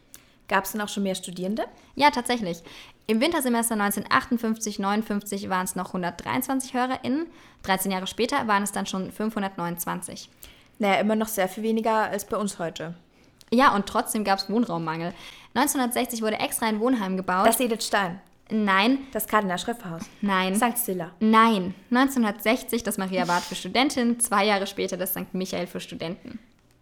Gab 0.49 0.65
es 0.65 0.73
denn 0.73 0.81
auch 0.81 0.89
schon 0.89 1.05
mehr 1.05 1.15
Studierende? 1.15 1.67
Ja, 1.95 2.11
tatsächlich. 2.11 2.63
Im 3.11 3.21
Wintersemester 3.21 3.75
1958-59 3.75 5.49
waren 5.49 5.65
es 5.65 5.75
noch 5.75 5.89
123 5.89 6.75
HörerInnen. 6.75 7.27
13 7.65 7.91
Jahre 7.91 8.07
später 8.07 8.47
waren 8.47 8.63
es 8.63 8.71
dann 8.71 8.87
schon 8.87 9.11
529. 9.11 10.31
Naja, 10.79 11.01
immer 11.01 11.17
noch 11.17 11.27
sehr 11.27 11.49
viel 11.49 11.65
weniger 11.65 11.93
als 11.93 12.25
bei 12.25 12.37
uns 12.37 12.61
heute. 12.61 12.95
Ja, 13.51 13.75
und 13.75 13.87
trotzdem 13.87 14.23
gab 14.23 14.39
es 14.39 14.49
Wohnraummangel. 14.49 15.13
1960 15.55 16.23
wurde 16.23 16.39
extra 16.39 16.67
ein 16.67 16.79
Wohnheim 16.79 17.17
gebaut. 17.17 17.49
Das 17.49 17.59
Edith 17.59 17.85
Stein. 17.85 18.21
Nein. 18.49 18.99
Das 19.11 19.27
Kardinal 19.27 19.59
Schrifthaus. 19.59 20.03
Nein. 20.21 20.55
St. 20.55 20.79
Stilla. 20.81 21.11
Nein. 21.19 21.75
1960 21.91 22.85
das 22.85 22.97
Maria 22.97 23.25
Bad 23.25 23.43
für 23.43 23.57
Studentinnen, 23.57 24.21
zwei 24.21 24.45
Jahre 24.45 24.69
später 24.69 24.97
das 24.97 25.11
St. 25.11 25.35
Michael 25.35 25.67
für 25.67 25.81
Studenten. 25.81 26.39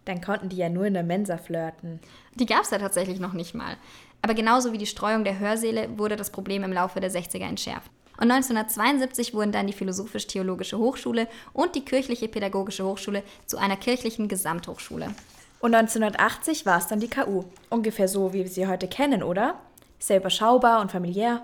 Dann 0.09 0.21
konnten 0.21 0.49
die 0.49 0.57
ja 0.57 0.69
nur 0.69 0.85
in 0.85 0.95
der 0.95 1.03
Mensa 1.03 1.37
flirten. 1.37 1.99
Die 2.33 2.47
gab 2.47 2.63
es 2.63 2.71
ja 2.71 2.79
tatsächlich 2.79 3.19
noch 3.19 3.33
nicht 3.33 3.53
mal. 3.53 3.77
Aber 4.23 4.33
genauso 4.33 4.73
wie 4.73 4.79
die 4.79 4.87
Streuung 4.87 5.23
der 5.23 5.37
Hörsäle 5.37 5.87
wurde 5.99 6.15
das 6.15 6.31
Problem 6.31 6.63
im 6.63 6.73
Laufe 6.73 6.99
der 6.99 7.11
60er 7.11 7.47
entschärft. 7.47 7.91
Und 8.13 8.31
1972 8.31 9.35
wurden 9.35 9.51
dann 9.51 9.67
die 9.67 9.73
Philosophisch-Theologische 9.73 10.79
Hochschule 10.79 11.27
und 11.53 11.75
die 11.75 11.85
Kirchliche 11.85 12.27
Pädagogische 12.27 12.83
Hochschule 12.85 13.21
zu 13.45 13.57
einer 13.57 13.77
kirchlichen 13.77 14.27
Gesamthochschule. 14.27 15.13
Und 15.59 15.75
1980 15.75 16.65
war 16.65 16.79
es 16.79 16.87
dann 16.87 16.99
die 16.99 17.07
KU. 17.07 17.43
Ungefähr 17.69 18.07
so, 18.07 18.33
wie 18.33 18.39
wir 18.39 18.49
sie 18.49 18.65
heute 18.65 18.87
kennen, 18.87 19.21
oder? 19.21 19.59
Sehr 19.99 20.17
überschaubar 20.17 20.81
und 20.81 20.91
familiär. 20.91 21.43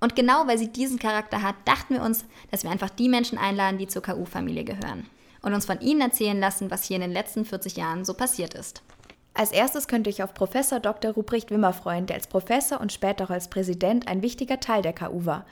Und 0.00 0.16
genau 0.16 0.46
weil 0.46 0.58
sie 0.58 0.68
diesen 0.68 0.98
Charakter 0.98 1.40
hat, 1.40 1.54
dachten 1.64 1.94
wir 1.94 2.02
uns, 2.02 2.26
dass 2.50 2.62
wir 2.62 2.70
einfach 2.70 2.90
die 2.90 3.08
Menschen 3.08 3.38
einladen, 3.38 3.78
die 3.78 3.88
zur 3.88 4.02
KU-Familie 4.02 4.64
gehören 4.64 5.08
und 5.42 5.54
uns 5.54 5.66
von 5.66 5.80
Ihnen 5.80 6.00
erzählen 6.00 6.38
lassen, 6.38 6.70
was 6.70 6.84
hier 6.84 6.96
in 6.96 7.02
den 7.02 7.12
letzten 7.12 7.44
40 7.44 7.76
Jahren 7.76 8.04
so 8.04 8.14
passiert 8.14 8.54
ist. 8.54 8.82
Als 9.34 9.50
erstes 9.50 9.88
könnte 9.88 10.10
ich 10.10 10.22
auf 10.22 10.34
Professor 10.34 10.78
Dr. 10.78 11.12
Ruprecht 11.12 11.50
Wimmer 11.50 11.72
freuen, 11.72 12.06
der 12.06 12.16
als 12.16 12.26
Professor 12.26 12.80
und 12.80 12.92
später 12.92 13.24
auch 13.24 13.30
als 13.30 13.48
Präsident 13.48 14.06
ein 14.06 14.22
wichtiger 14.22 14.60
Teil 14.60 14.82
der 14.82 14.92
KU 14.92 15.24
war. 15.24 15.46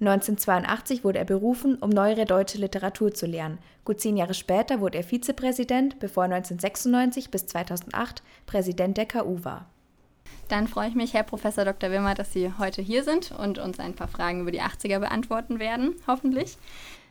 1982 0.00 1.04
wurde 1.04 1.18
er 1.18 1.24
berufen, 1.24 1.76
um 1.76 1.88
neuere 1.88 2.26
deutsche 2.26 2.58
Literatur 2.58 3.14
zu 3.14 3.26
lehren. 3.26 3.58
Gut 3.84 4.00
zehn 4.00 4.16
Jahre 4.16 4.34
später 4.34 4.80
wurde 4.80 4.98
er 4.98 5.04
Vizepräsident, 5.04 5.98
bevor 6.00 6.24
er 6.24 6.34
1996 6.34 7.30
bis 7.30 7.46
2008 7.46 8.22
Präsident 8.46 8.96
der 8.98 9.06
KU 9.06 9.42
war. 9.42 9.66
Dann 10.48 10.68
freue 10.68 10.88
ich 10.88 10.94
mich, 10.94 11.14
Herr 11.14 11.22
Professor 11.22 11.64
Dr. 11.64 11.90
Wimmer, 11.90 12.14
dass 12.14 12.32
Sie 12.32 12.52
heute 12.58 12.82
hier 12.82 13.04
sind 13.04 13.32
und 13.32 13.58
uns 13.58 13.80
ein 13.80 13.94
paar 13.94 14.08
Fragen 14.08 14.42
über 14.42 14.52
die 14.52 14.62
80er 14.62 14.98
beantworten 14.98 15.58
werden, 15.58 15.96
hoffentlich. 16.06 16.56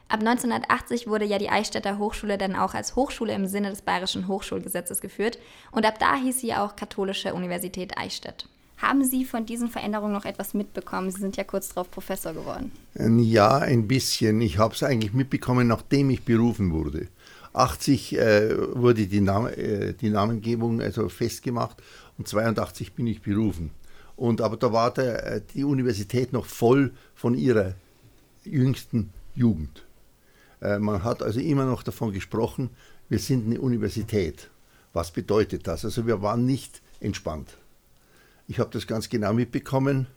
Ab 0.08 0.20
1980 0.20 1.08
wurde 1.08 1.26
ja 1.26 1.40
die 1.40 1.50
Eichstätter 1.50 1.98
Hochschule 1.98 2.38
dann 2.38 2.56
auch 2.56 2.76
als 2.76 2.96
Hochschule 2.96 3.34
im 3.34 3.48
Sinne 3.48 3.72
des 3.72 3.82
Bayerischen 3.82 4.28
Hochschulgesetzes 4.28 5.02
geführt 5.02 5.40
und 5.72 5.86
ab 5.86 6.00
da 6.00 6.16
hieß 6.16 6.42
sie 6.42 6.54
auch 6.54 6.76
Katholische 6.76 7.34
Universität 7.34 7.98
Eichstätt. 7.98 8.48
Haben 8.78 9.06
Sie 9.06 9.24
von 9.24 9.46
diesen 9.46 9.70
Veränderungen 9.70 10.14
noch 10.14 10.26
etwas 10.26 10.54
mitbekommen? 10.54 11.10
Sie 11.10 11.22
sind 11.22 11.38
ja 11.38 11.44
kurz 11.44 11.70
darauf 11.70 11.90
Professor 11.90 12.34
geworden. 12.34 12.72
Ja, 12.94 13.58
ein 13.58 13.88
bisschen. 13.88 14.42
Ich 14.42 14.58
habe 14.58 14.76
es 14.76 14.84
eigentlich 14.84 15.14
mitbekommen, 15.14 15.68
nachdem 15.68 16.10
ich 16.10 16.24
berufen 16.24 16.72
wurde. 16.72 17.08
80 17.54 18.18
äh, 18.18 18.76
wurde 18.76 19.08
die, 19.08 19.22
Nam 19.22 19.48
äh, 19.48 19.94
die 19.94 20.10
Namengebung 20.10 20.82
also 20.82 21.08
festgemacht 21.08 21.82
und 22.18 22.28
82 22.28 22.94
bin 22.94 23.08
ich 23.08 23.22
berufen. 23.22 23.72
Und 24.18 24.42
aber 24.42 24.58
da 24.58 24.74
war 24.74 24.94
der, 24.94 25.26
äh, 25.26 25.42
die 25.54 25.64
Universität 25.64 26.34
noch 26.34 26.46
voll 26.46 26.94
von 27.16 27.34
ihrer 27.34 27.76
jüngsten 28.44 29.12
Jugend. 29.36 29.85
Äh, 30.62 30.80
man 30.80 31.04
hat 31.04 31.22
also 31.22 31.40
immer 31.40 31.66
noch 31.66 31.84
davon 31.84 32.12
gesprochen, 32.12 32.70
wir 33.10 33.20
sind 33.20 33.46
eine 33.46 33.62
Universität. 33.62 34.50
Was 34.94 35.12
bedeutet 35.12 35.68
das? 35.68 35.86
Also 35.86 36.08
wir 36.08 36.22
waren 36.22 36.46
nicht 36.46 36.82
entspannt. 37.00 37.58
Ich 38.48 38.60
habe 38.60 38.70
das 38.72 38.88
ganz 38.88 39.10
genau 39.10 39.34
mitbekommen. 39.34 40.08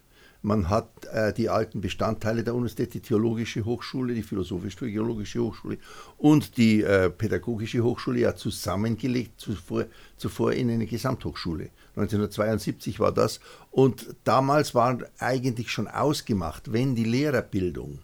Man 0.40 0.70
hat 0.70 0.88
äh, 1.12 1.32
die 1.32 1.48
alten 1.48 1.80
Bestandteile 1.80 2.44
der 2.44 2.54
Universität, 2.54 2.94
die 2.94 3.00
Theologische 3.00 3.64
Hochschule, 3.64 4.14
die 4.14 4.22
Philosophisch-Theologische 4.22 5.40
Hochschule 5.40 5.78
und 6.16 6.56
die 6.56 6.82
äh, 6.82 7.10
Pädagogische 7.10 7.82
Hochschule 7.82 8.20
ja 8.20 8.36
zusammengelegt, 8.36 9.40
zuvor, 9.40 9.86
zuvor 10.16 10.52
in 10.52 10.70
eine 10.70 10.86
Gesamthochschule. 10.86 11.70
1972 11.96 13.00
war 13.00 13.10
das. 13.10 13.40
Und 13.72 14.14
damals 14.22 14.76
war 14.76 14.98
eigentlich 15.18 15.72
schon 15.72 15.88
ausgemacht, 15.88 16.72
wenn 16.72 16.94
die 16.94 17.04
Lehrerbildung 17.04 17.98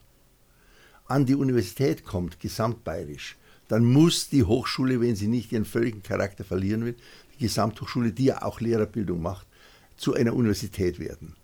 an 1.06 1.26
die 1.26 1.34
Universität 1.34 2.04
kommt, 2.04 2.40
gesamtbayerisch, 2.40 3.36
dann 3.68 3.84
muss 3.84 4.28
die 4.28 4.44
Hochschule, 4.44 5.00
wenn 5.00 5.16
sie 5.16 5.28
nicht 5.28 5.52
ihren 5.52 5.64
völligen 5.64 6.02
Charakter 6.02 6.44
verlieren 6.44 6.84
will, 6.84 6.96
die 7.34 7.44
Gesamthochschule, 7.44 8.12
die 8.12 8.26
ja 8.26 8.42
auch 8.42 8.60
Lehrerbildung 8.60 9.22
macht, 9.22 9.46
zu 9.96 10.14
einer 10.14 10.34
Universität 10.34 10.98
werden. 10.98 11.36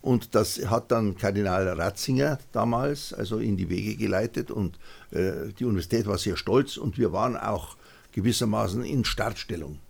Und 0.00 0.34
das 0.34 0.58
hat 0.66 0.90
dann 0.90 1.16
Kardinal 1.16 1.68
Ratzinger 1.68 2.38
damals 2.52 3.12
also 3.12 3.38
in 3.38 3.56
die 3.56 3.68
Wege 3.68 3.96
geleitet 3.96 4.50
und 4.50 4.78
äh, 5.10 5.52
die 5.58 5.64
Universität 5.64 6.06
war 6.06 6.18
sehr 6.18 6.36
stolz 6.36 6.76
und 6.76 6.98
wir 6.98 7.12
waren 7.12 7.36
auch 7.36 7.76
gewissermaßen 8.12 8.84
in 8.84 9.04
Startstellung. 9.04 9.80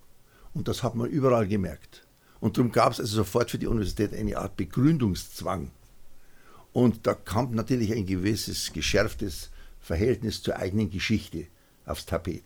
Und 0.54 0.66
das 0.68 0.82
hat 0.82 0.94
man 0.94 1.08
überall 1.08 1.47
gemerkt. 1.47 2.06
Und 2.40 2.56
darum 2.56 2.73
gab 2.73 2.92
es 2.92 3.00
also 3.00 3.16
sofort 3.16 3.50
für 3.50 3.58
die 3.58 3.66
Universität 3.66 4.14
eine 4.14 4.38
Art 4.38 4.56
Begründungszwang. 4.56 5.70
Und 6.72 7.06
da 7.06 7.14
kam 7.14 7.54
natürlich 7.54 7.92
ein 7.92 8.06
gewisses 8.06 8.72
geschärftes 8.72 9.50
Verhältnis 9.80 10.42
zur 10.42 10.56
eigenen 10.56 10.90
Geschichte 10.90 11.46
aufs 11.87 12.06
Tapet. 12.06 12.44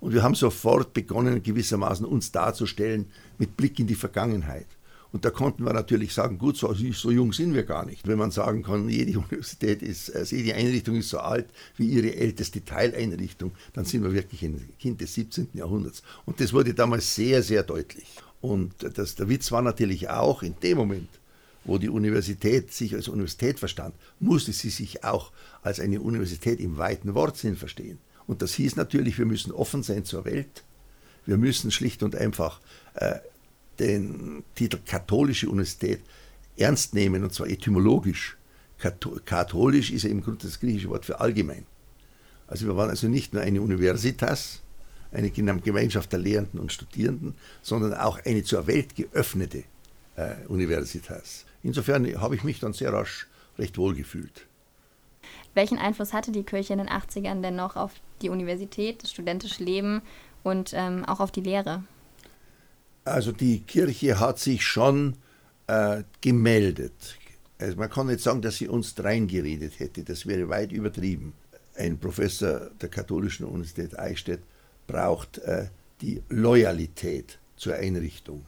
Und 0.00 0.14
wir 0.14 0.22
haben 0.22 0.34
sofort 0.34 0.94
begonnen, 0.94 1.42
gewissermaßen 1.42 2.06
uns 2.06 2.32
darzustellen 2.32 3.06
mit 3.36 3.56
Blick 3.56 3.78
in 3.78 3.86
die 3.86 3.94
Vergangenheit. 3.94 4.66
Und 5.10 5.24
da 5.24 5.30
konnten 5.30 5.64
wir 5.64 5.72
natürlich 5.72 6.12
sagen, 6.12 6.36
gut, 6.36 6.56
so, 6.58 6.72
so, 6.74 7.10
jung 7.10 7.32
sind 7.32 7.54
wir 7.54 7.62
gar 7.62 7.86
nicht. 7.86 8.06
Wenn 8.06 8.18
man 8.18 8.30
sagen 8.30 8.62
kann, 8.62 8.88
jede 8.88 9.18
Universität 9.18 9.82
ist, 9.82 10.14
also 10.14 10.36
jede 10.36 10.54
Einrichtung 10.54 10.96
ist 10.96 11.08
so 11.08 11.18
alt 11.18 11.46
wie 11.76 11.88
ihre 11.88 12.14
älteste 12.14 12.62
Teileinrichtung, 12.64 13.52
dann 13.72 13.86
sind 13.86 14.02
wir 14.02 14.12
wirklich 14.12 14.42
ein 14.42 14.60
Kind 14.78 15.00
des 15.00 15.14
17. 15.14 15.48
Jahrhunderts. 15.54 16.02
Und 16.26 16.40
das 16.40 16.52
wurde 16.52 16.74
damals 16.74 17.14
sehr, 17.14 17.42
sehr 17.42 17.62
deutlich. 17.62 18.06
Und 18.40 18.74
das, 18.96 19.14
der 19.14 19.28
Witz 19.28 19.50
war 19.50 19.62
natürlich 19.62 20.10
auch, 20.10 20.42
in 20.42 20.54
dem 20.62 20.76
Moment, 20.76 21.08
wo 21.68 21.76
die 21.76 21.90
Universität 21.90 22.72
sich 22.72 22.94
als 22.94 23.08
Universität 23.08 23.58
verstand, 23.58 23.94
musste 24.20 24.52
sie 24.52 24.70
sich 24.70 25.04
auch 25.04 25.32
als 25.62 25.80
eine 25.80 26.00
Universität 26.00 26.60
im 26.60 26.78
weiten 26.78 27.14
Wortsinn 27.14 27.56
verstehen. 27.56 27.98
Und 28.26 28.40
das 28.40 28.54
hieß 28.54 28.76
natürlich, 28.76 29.18
wir 29.18 29.26
müssen 29.26 29.52
offen 29.52 29.82
sein 29.82 30.04
zur 30.04 30.24
Welt. 30.24 30.64
Wir 31.26 31.36
müssen 31.36 31.70
schlicht 31.70 32.02
und 32.02 32.16
einfach 32.16 32.60
äh, 32.94 33.16
den 33.78 34.44
Titel 34.54 34.78
katholische 34.84 35.48
Universität 35.48 36.00
ernst 36.56 36.94
nehmen, 36.94 37.22
und 37.22 37.34
zwar 37.34 37.48
etymologisch. 37.48 38.38
Katholisch 38.78 39.90
ist 39.90 40.04
ja 40.04 40.10
im 40.10 40.22
Grunde 40.22 40.46
das 40.46 40.60
griechische 40.60 40.88
Wort 40.88 41.04
für 41.04 41.20
allgemein. 41.20 41.66
Also 42.46 42.66
wir 42.66 42.76
waren 42.76 42.88
also 42.88 43.08
nicht 43.08 43.34
nur 43.34 43.42
eine 43.42 43.60
Universitas, 43.60 44.62
eine 45.12 45.30
Gemeinschaft 45.30 46.12
der 46.12 46.18
Lehrenden 46.18 46.60
und 46.60 46.72
Studierenden, 46.72 47.34
sondern 47.60 47.92
auch 47.92 48.24
eine 48.24 48.42
zur 48.42 48.66
Welt 48.66 48.96
geöffnete 48.96 49.64
äh, 50.16 50.34
Universitas. 50.48 51.44
Insofern 51.62 52.20
habe 52.20 52.34
ich 52.34 52.44
mich 52.44 52.60
dann 52.60 52.72
sehr 52.72 52.92
rasch 52.92 53.26
recht 53.58 53.78
wohl 53.78 53.94
gefühlt. 53.94 54.46
Welchen 55.54 55.78
Einfluss 55.78 56.12
hatte 56.12 56.30
die 56.30 56.44
Kirche 56.44 56.72
in 56.72 56.78
den 56.78 56.88
80ern 56.88 57.42
denn 57.42 57.56
noch 57.56 57.76
auf 57.76 57.92
die 58.22 58.28
Universität, 58.28 59.02
das 59.02 59.10
studentische 59.10 59.64
Leben 59.64 60.02
und 60.42 60.72
ähm, 60.74 61.04
auch 61.04 61.20
auf 61.20 61.32
die 61.32 61.40
Lehre? 61.40 61.82
Also 63.04 63.32
die 63.32 63.60
Kirche 63.60 64.20
hat 64.20 64.38
sich 64.38 64.64
schon 64.64 65.16
äh, 65.66 66.02
gemeldet. 66.20 67.18
Also 67.58 67.76
man 67.76 67.90
kann 67.90 68.06
nicht 68.06 68.20
sagen, 68.20 68.42
dass 68.42 68.56
sie 68.56 68.68
uns 68.68 68.94
reingeredet 69.02 69.80
hätte, 69.80 70.04
das 70.04 70.26
wäre 70.26 70.48
weit 70.48 70.70
übertrieben. 70.70 71.32
Ein 71.74 71.98
Professor 71.98 72.70
der 72.80 72.88
Katholischen 72.88 73.46
Universität 73.46 73.98
Eichstätt 73.98 74.40
braucht 74.86 75.38
äh, 75.38 75.68
die 76.00 76.22
Loyalität 76.28 77.38
zur 77.56 77.74
Einrichtung. 77.74 78.44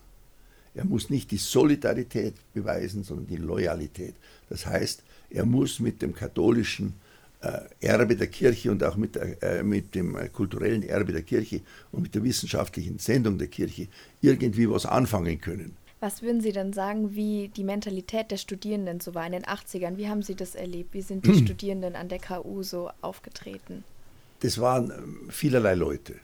Er 0.75 0.85
muss 0.85 1.11
nicht 1.11 1.31
die 1.31 1.37
Solidarität 1.37 2.35
beweisen, 2.55 3.03
sondern 3.03 3.27
die 3.27 3.37
Loyalität. 3.37 4.15
Das 4.49 4.67
heißt, 4.67 5.03
er 5.31 5.45
muss 5.45 5.81
mit 5.81 6.01
dem 6.03 6.15
katholischen 6.15 6.95
äh, 7.43 7.61
Erbe 7.81 8.17
der 8.17 8.27
Kirche 8.27 8.71
und 8.71 8.85
auch 8.85 8.97
mit, 8.97 9.17
äh, 9.17 9.63
mit 9.63 9.95
dem 9.95 10.17
äh, 10.17 10.29
kulturellen 10.29 10.83
Erbe 10.83 11.13
der 11.13 11.23
Kirche 11.23 11.61
und 11.91 12.03
mit 12.03 12.15
der 12.15 12.23
wissenschaftlichen 12.23 12.99
Sendung 12.99 13.39
der 13.39 13.49
Kirche 13.49 13.89
irgendwie 14.21 14.69
was 14.69 14.87
anfangen 14.87 15.41
können. 15.41 15.77
Was 16.01 16.23
würden 16.23 16.41
Sie 16.41 16.53
denn 16.53 16.73
sagen, 16.73 17.15
wie 17.15 17.49
die 17.49 17.65
Mentalität 17.65 18.31
der 18.31 18.39
Studierenden 18.39 19.01
so 19.01 19.15
war 19.15 19.27
in 19.27 19.33
den 19.33 19.45
80ern? 19.45 19.99
Wie 19.99 20.09
haben 20.09 20.23
Sie 20.23 20.35
das 20.35 20.55
erlebt? 20.55 20.95
Wie 20.95 21.03
sind 21.03 21.27
die. 21.27 21.35
Studierenden 21.45 21.95
an 21.95 22.09
der 22.09 22.19
KU 22.19 22.63
so 22.63 22.91
aufgetreten? 23.03 23.85
Das 24.41 24.59
waren 24.59 24.93
vielerlei 25.29 25.75
Leute. 25.75 26.15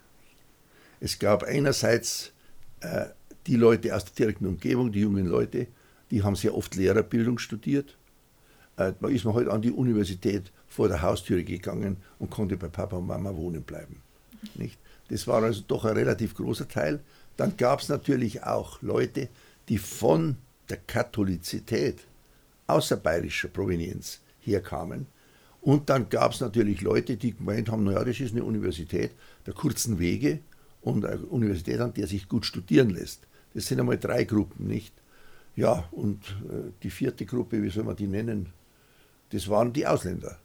Es 1.01 1.19
gab 1.19 1.43
einerseits 1.43 2.33
äh, 2.81 3.07
die 3.47 3.57
Leute 3.57 3.95
aus 3.95 4.05
der 4.05 4.15
direkten 4.15 4.47
Umgebung, 4.47 4.93
die 4.93 5.01
jungen 5.01 5.27
Leute, 5.27 5.69
die 6.11 6.23
haben 6.23 6.37
sehr 6.37 6.55
oft 6.55 6.75
Lehrerbildung 6.75 7.39
studiert. 7.39 7.97
Äh, 8.77 8.93
da 9.01 9.09
ist 9.09 9.25
man 9.25 9.35
halt 9.35 9.49
an 9.49 9.63
die 9.63 9.71
Universität 9.71 10.53
vor 10.69 10.89
der 10.89 11.03
Haustüre 11.03 11.45
gegangen 11.45 11.97
und 12.19 12.31
konnte 12.31 12.57
bei 12.57 12.69
Papa 12.69 12.97
und 12.97 13.07
Mama 13.07 13.35
wohnen 13.35 13.63
bleiben. 13.63 14.03
Nicht? 14.55 14.79
Das 15.09 15.27
war 15.27 15.43
also 15.43 15.63
doch 15.67 15.85
ein 15.85 15.97
relativ 15.97 16.35
großer 16.35 16.69
Teil. 16.69 17.01
Dann 17.37 17.57
gab 17.57 17.81
es 17.81 17.89
natürlich 17.89 18.43
auch 18.43 18.83
Leute, 18.83 19.29
die 19.69 19.79
von 19.79 20.37
der 20.69 20.79
Katholizität 20.79 22.01
außerbayerischer 22.67 23.49
Provenienz 23.49 24.21
herkamen. 24.41 25.07
Und 25.61 25.91
dann 25.91 26.09
gab 26.09 26.33
es 26.33 26.41
natürlich 26.41 26.81
Leute, 26.81 27.17
die 27.17 27.37
gemeint 27.37 27.71
haben, 27.71 27.85
naja, 27.85 28.05
das 28.05 28.21
ist 28.21 28.33
eine 28.33 28.45
Universität 28.45 29.13
der 29.47 29.55
kurzen 29.55 29.99
Wege 29.99 30.41
und 30.81 31.05
eine 31.05 31.19
Universität, 31.27 31.81
an 31.81 31.95
der 31.95 32.07
sich 32.07 32.29
gut 32.29 32.47
studieren 32.47 32.91
lässt. 32.91 33.27
Das 33.57 33.65
sind 33.65 33.81
einmal 33.81 33.97
drei 33.97 34.25
Gruppen, 34.25 34.67
nicht? 34.67 34.93
Ja, 35.55 35.89
und 35.93 36.23
äh, 36.51 36.73
die 36.83 36.91
vierte 36.91 37.25
Gruppe, 37.25 37.63
wie 37.63 37.71
soll 37.71 37.85
man 37.85 37.97
die 37.97 38.07
nennen? 38.07 38.53
Das 39.31 39.49
waren 39.49 39.73
die 39.73 39.87
Ausländer. 39.87 40.39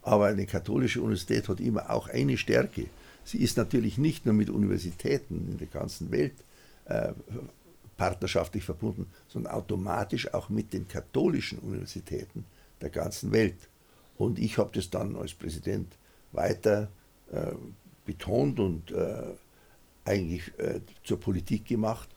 Aber 0.00 0.24
eine 0.28 0.46
katholische 0.46 1.02
Universität 1.02 1.50
hat 1.50 1.60
immer 1.60 1.90
auch 1.90 2.08
eine 2.08 2.38
Stärke. 2.38 2.86
Sie 3.24 3.42
ist 3.42 3.58
natürlich 3.58 3.98
nicht 3.98 4.24
nur 4.24 4.32
mit 4.32 4.48
Universitäten 4.48 5.48
in 5.50 5.58
der 5.58 5.66
ganzen 5.66 6.10
Welt 6.10 6.32
äh, 6.86 7.12
partnerschaftlich 7.98 8.64
verbunden, 8.64 9.06
sondern 9.28 9.52
automatisch 9.52 10.32
auch 10.32 10.48
mit 10.48 10.72
den 10.72 10.88
katholischen 10.88 11.58
Universitäten 11.58 12.46
der 12.80 12.88
ganzen 12.88 13.32
Welt. 13.32 13.68
Und 14.16 14.38
ich 14.38 14.56
habe 14.56 14.70
das 14.72 14.88
dann 14.88 15.14
als 15.16 15.34
Präsident 15.34 15.98
weiter 16.32 16.88
äh, 17.30 17.52
betont 18.06 18.58
und 18.60 18.92
äh, 18.92 19.34
eigentlich 20.06 20.58
äh, 20.58 20.80
zur 21.04 21.20
Politik 21.20 21.66
gemacht. 21.66 22.08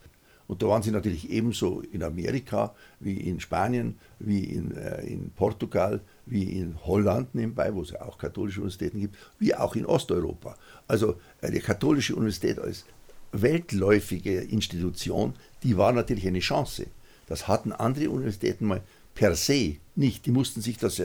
Und 0.50 0.64
da 0.64 0.68
waren 0.68 0.82
sie 0.82 0.90
natürlich 0.90 1.30
ebenso 1.30 1.82
in 1.92 2.02
Amerika 2.02 2.74
wie 3.00 3.18
in 3.18 3.40
Spanien, 3.40 4.00
wie 4.18 4.46
in, 4.46 4.76
äh, 4.76 5.06
in 5.06 5.30
Portugal, 5.30 6.02
wie 6.26 6.42
in 6.44 6.76
Holland 6.88 7.36
nebenbei, 7.36 7.72
wo 7.76 7.84
es 7.84 7.92
ja 7.92 8.02
auch 8.02 8.18
katholische 8.18 8.62
Universitäten 8.62 9.00
gibt, 9.00 9.16
wie 9.38 9.54
auch 9.54 9.76
in 9.76 9.86
Osteuropa. 9.86 10.58
Also 10.88 11.18
äh, 11.42 11.52
die 11.52 11.60
katholische 11.60 12.16
Universität 12.16 12.58
als 12.58 12.86
weltläufige 13.32 14.40
Institution, 14.42 15.36
die 15.62 15.78
war 15.78 15.92
natürlich 15.92 16.26
eine 16.26 16.40
Chance. 16.40 16.88
Das 17.28 17.48
hatten 17.48 17.72
andere 17.72 18.10
Universitäten 18.10 18.66
mal 18.66 18.82
per 19.14 19.36
se 19.36 19.76
nicht. 19.96 20.26
Die 20.26 20.32
mussten 20.32 20.62
sich 20.62 20.80
das 20.80 21.00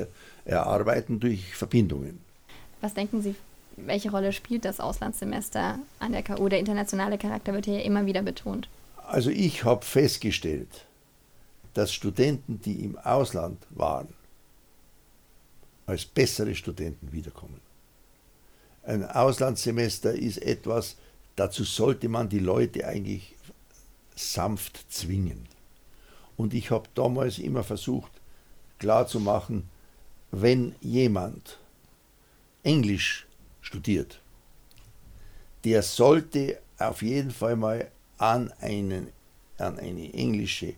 erarbeiten 0.46 1.20
durch 1.20 1.54
Verbindungen. 1.54 2.18
Was 2.80 2.94
denken 2.94 3.20
Sie, 3.20 3.34
welche 3.76 4.10
Rolle 4.10 4.32
spielt 4.32 4.64
das 4.64 4.80
Auslandssemester 4.80 5.80
an 5.98 6.12
der 6.12 6.22
KU? 6.22 6.48
Der 6.48 6.60
internationale 6.60 7.18
Charakter 7.18 7.52
wird 7.52 7.66
hier 7.66 7.82
immer 7.82 8.06
wieder 8.06 8.22
betont. 8.22 8.70
Also 9.06 9.30
ich 9.30 9.64
habe 9.64 9.84
festgestellt, 9.84 10.86
dass 11.74 11.92
Studenten, 11.92 12.60
die 12.60 12.84
im 12.84 12.96
Ausland 12.98 13.58
waren, 13.70 14.08
als 15.86 16.04
bessere 16.04 16.54
Studenten 16.54 17.12
wiederkommen. 17.12 17.60
Ein 18.82 19.04
Auslandssemester 19.04 20.12
ist 20.12 20.38
etwas, 20.38 20.96
dazu 21.36 21.64
sollte 21.64 22.08
man 22.08 22.28
die 22.28 22.38
Leute 22.38 22.86
eigentlich 22.86 23.34
sanft 24.14 24.90
zwingen. 24.90 25.46
Und 26.36 26.54
ich 26.54 26.70
habe 26.70 26.88
damals 26.94 27.38
immer 27.38 27.64
versucht 27.64 28.12
klarzumachen, 28.78 29.68
wenn 30.30 30.74
jemand 30.80 31.58
Englisch 32.62 33.26
studiert, 33.60 34.20
der 35.64 35.82
sollte 35.82 36.58
auf 36.78 37.02
jeden 37.02 37.30
Fall 37.30 37.56
mal 37.56 37.90
an, 38.18 38.52
einen, 38.60 39.08
an 39.58 39.78
eine 39.78 40.12
englische 40.12 40.74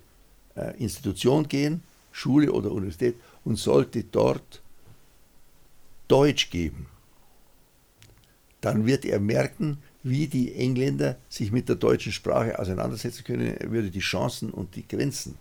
äh, 0.57 0.76
Institution 0.78 1.49
gehen, 1.49 1.83
Schule 2.12 2.52
oder 2.52 2.71
Universität, 2.71 3.16
und 3.45 3.57
sollte 3.57 4.05
dort 4.05 4.62
Deutsch 6.09 6.50
geben. 6.50 6.87
Dann 8.61 8.87
wird 8.87 9.05
er 9.05 9.21
merken, 9.21 9.78
wie 10.02 10.28
die 10.28 10.55
Engländer 10.55 11.16
sich 11.28 11.50
mit 11.50 11.69
der 11.69 11.76
deutschen 11.76 12.12
Sprache 12.12 12.59
auseinandersetzen 12.59 13.25
können, 13.25 13.57
er 13.57 13.71
würde 13.71 13.90
die 13.90 14.00
Chancen 14.00 14.50
und 14.50 14.76
die 14.76 14.87
Grenzen 14.87 15.37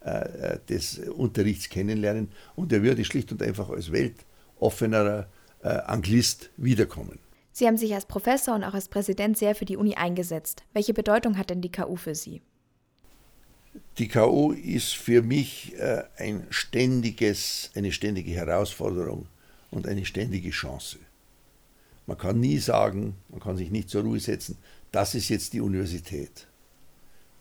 äh, 0.00 0.58
des 0.68 0.98
Unterrichts 0.98 1.68
kennenlernen 1.68 2.28
und 2.56 2.72
er 2.72 2.82
würde 2.82 3.04
schlicht 3.04 3.30
und 3.32 3.42
einfach 3.42 3.70
als 3.70 3.92
weltoffenerer 3.92 5.28
äh, 5.62 5.68
Anglist 5.68 6.50
wiederkommen. 6.56 7.18
Sie 7.52 7.66
haben 7.66 7.76
sich 7.76 7.94
als 7.94 8.06
Professor 8.06 8.54
und 8.54 8.64
auch 8.64 8.74
als 8.74 8.88
Präsident 8.88 9.36
sehr 9.36 9.54
für 9.54 9.64
die 9.64 9.76
Uni 9.76 9.94
eingesetzt. 9.94 10.64
Welche 10.72 10.94
Bedeutung 10.94 11.36
hat 11.36 11.50
denn 11.50 11.60
die 11.60 11.72
KU 11.72 11.96
für 11.96 12.14
Sie? 12.14 12.42
Die 13.98 14.08
KU 14.08 14.52
ist 14.52 14.94
für 14.94 15.22
mich 15.22 15.74
äh, 15.78 16.02
ein 16.16 16.46
ständiges, 16.50 17.70
eine 17.74 17.92
ständige 17.92 18.32
Herausforderung 18.32 19.26
und 19.70 19.86
eine 19.86 20.04
ständige 20.04 20.50
Chance. 20.50 20.98
Man 22.06 22.18
kann 22.18 22.40
nie 22.40 22.58
sagen, 22.58 23.14
man 23.28 23.40
kann 23.40 23.56
sich 23.56 23.70
nicht 23.70 23.88
zur 23.88 24.02
Ruhe 24.02 24.18
setzen, 24.18 24.58
das 24.90 25.14
ist 25.14 25.28
jetzt 25.28 25.52
die 25.52 25.60
Universität, 25.60 26.48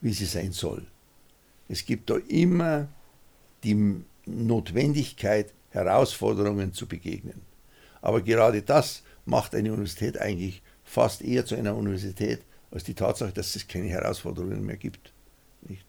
wie 0.02 0.14
sie 0.14 0.26
sein 0.26 0.52
soll. 0.52 0.86
Es 1.68 1.86
gibt 1.86 2.10
da 2.10 2.18
immer 2.28 2.88
die 3.64 4.04
Notwendigkeit, 4.26 5.54
Herausforderungen 5.72 6.74
zu 6.74 6.88
begegnen. 6.88 7.42
Aber 8.02 8.22
gerade 8.22 8.62
das 8.62 9.04
macht 9.30 9.56
eine 9.56 9.72
Universität 9.72 10.20
eigentlich 10.20 10.62
fast 10.84 11.22
eher 11.22 11.46
zu 11.46 11.56
einer 11.56 11.76
Universität, 11.76 12.42
als 12.72 12.84
die 12.84 12.94
Tatsache, 12.94 13.32
dass 13.32 13.56
es 13.56 13.68
keine 13.68 13.88
Herausforderungen 13.88 14.66
mehr 14.66 14.78
gibt. 14.78 15.14
Nicht? 15.62 15.86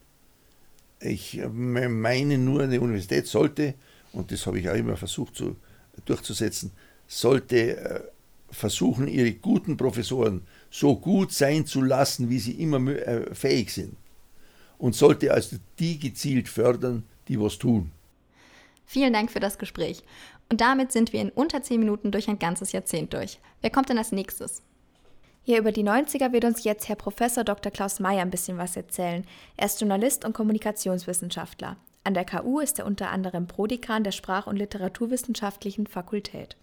Ich 1.00 1.38
äh, 1.38 1.49
meine 1.49 2.38
nur, 2.38 2.62
eine 2.62 2.80
Universität 2.80 3.26
sollte, 3.26 3.75
und 4.12 4.30
das 4.30 4.47
habe 4.47 4.61
ich 4.61 4.68
auch 4.68 4.75
immer 4.75 4.97
versucht 4.97 5.37
zu, 5.37 5.56
durchzusetzen, 6.04 6.70
sollte 7.06 7.76
äh, 7.76 8.00
versuchen, 8.50 9.09
ihre 9.09 9.32
guten 9.32 9.76
Professoren 9.76 10.42
so 10.70 10.97
gut 10.97 11.32
sein 11.32 11.66
zu 11.66 11.82
lassen, 11.82 12.28
wie 12.28 12.38
sie 12.38 12.52
immer 12.52 12.87
äh, 12.88 13.35
fähig 13.35 13.73
sind. 13.73 13.97
Und 14.78 14.94
sollte 14.94 15.32
also 15.32 15.56
die 15.78 15.99
gezielt 15.99 16.49
fördern, 16.49 17.04
die 17.28 17.40
was 17.40 17.59
tun. 17.59 17.92
Vielen 18.87 19.12
Dank 19.12 19.30
für 19.30 19.40
das 19.40 19.59
Gespräch. 19.59 20.02
Und 20.50 20.61
damit 20.61 20.90
sind 20.90 21.12
wir 21.12 21.21
in 21.21 21.30
unter 21.30 21.62
10 21.62 21.78
Minuten 21.78 22.11
durch 22.11 22.28
ein 22.28 22.38
ganzes 22.38 22.73
Jahrzehnt 22.73 23.14
durch. 23.14 23.38
Wer 23.61 23.71
kommt 23.71 23.88
denn 23.88 23.99
als 23.99 24.11
nächstes? 24.11 24.62
Hier 25.42 25.59
über 25.59 25.73
die 25.73 25.85
90er 25.85 26.33
wird 26.33 26.45
uns 26.45 26.64
jetzt 26.64 26.88
Herr 26.88 26.97
Professor 26.97 27.45
Dr. 27.45 27.73
Klaus 27.73 28.00
Mayer 28.00 28.23
ein 28.23 28.30
bisschen 28.30 28.59
was 28.59 28.76
erzählen. 28.76 29.25
Er 29.57 29.66
ist 29.66 29.80
Journalist 29.80 30.25
und 30.25 30.33
Kommunikationswissenschaftler. 30.33 31.76
An 32.02 32.14
der 32.14 32.25
KU 32.25 32.59
ist 32.59 32.78
er 32.78 32.87
unter 32.87 33.11
anderem 33.11 33.47
Prodekan 33.47 34.04
der 34.04 34.11
Sprach- 34.11 34.49
und 34.49 34.57
Literaturwissenschaftlichen 34.57 35.87
Fakultät. 35.87 36.57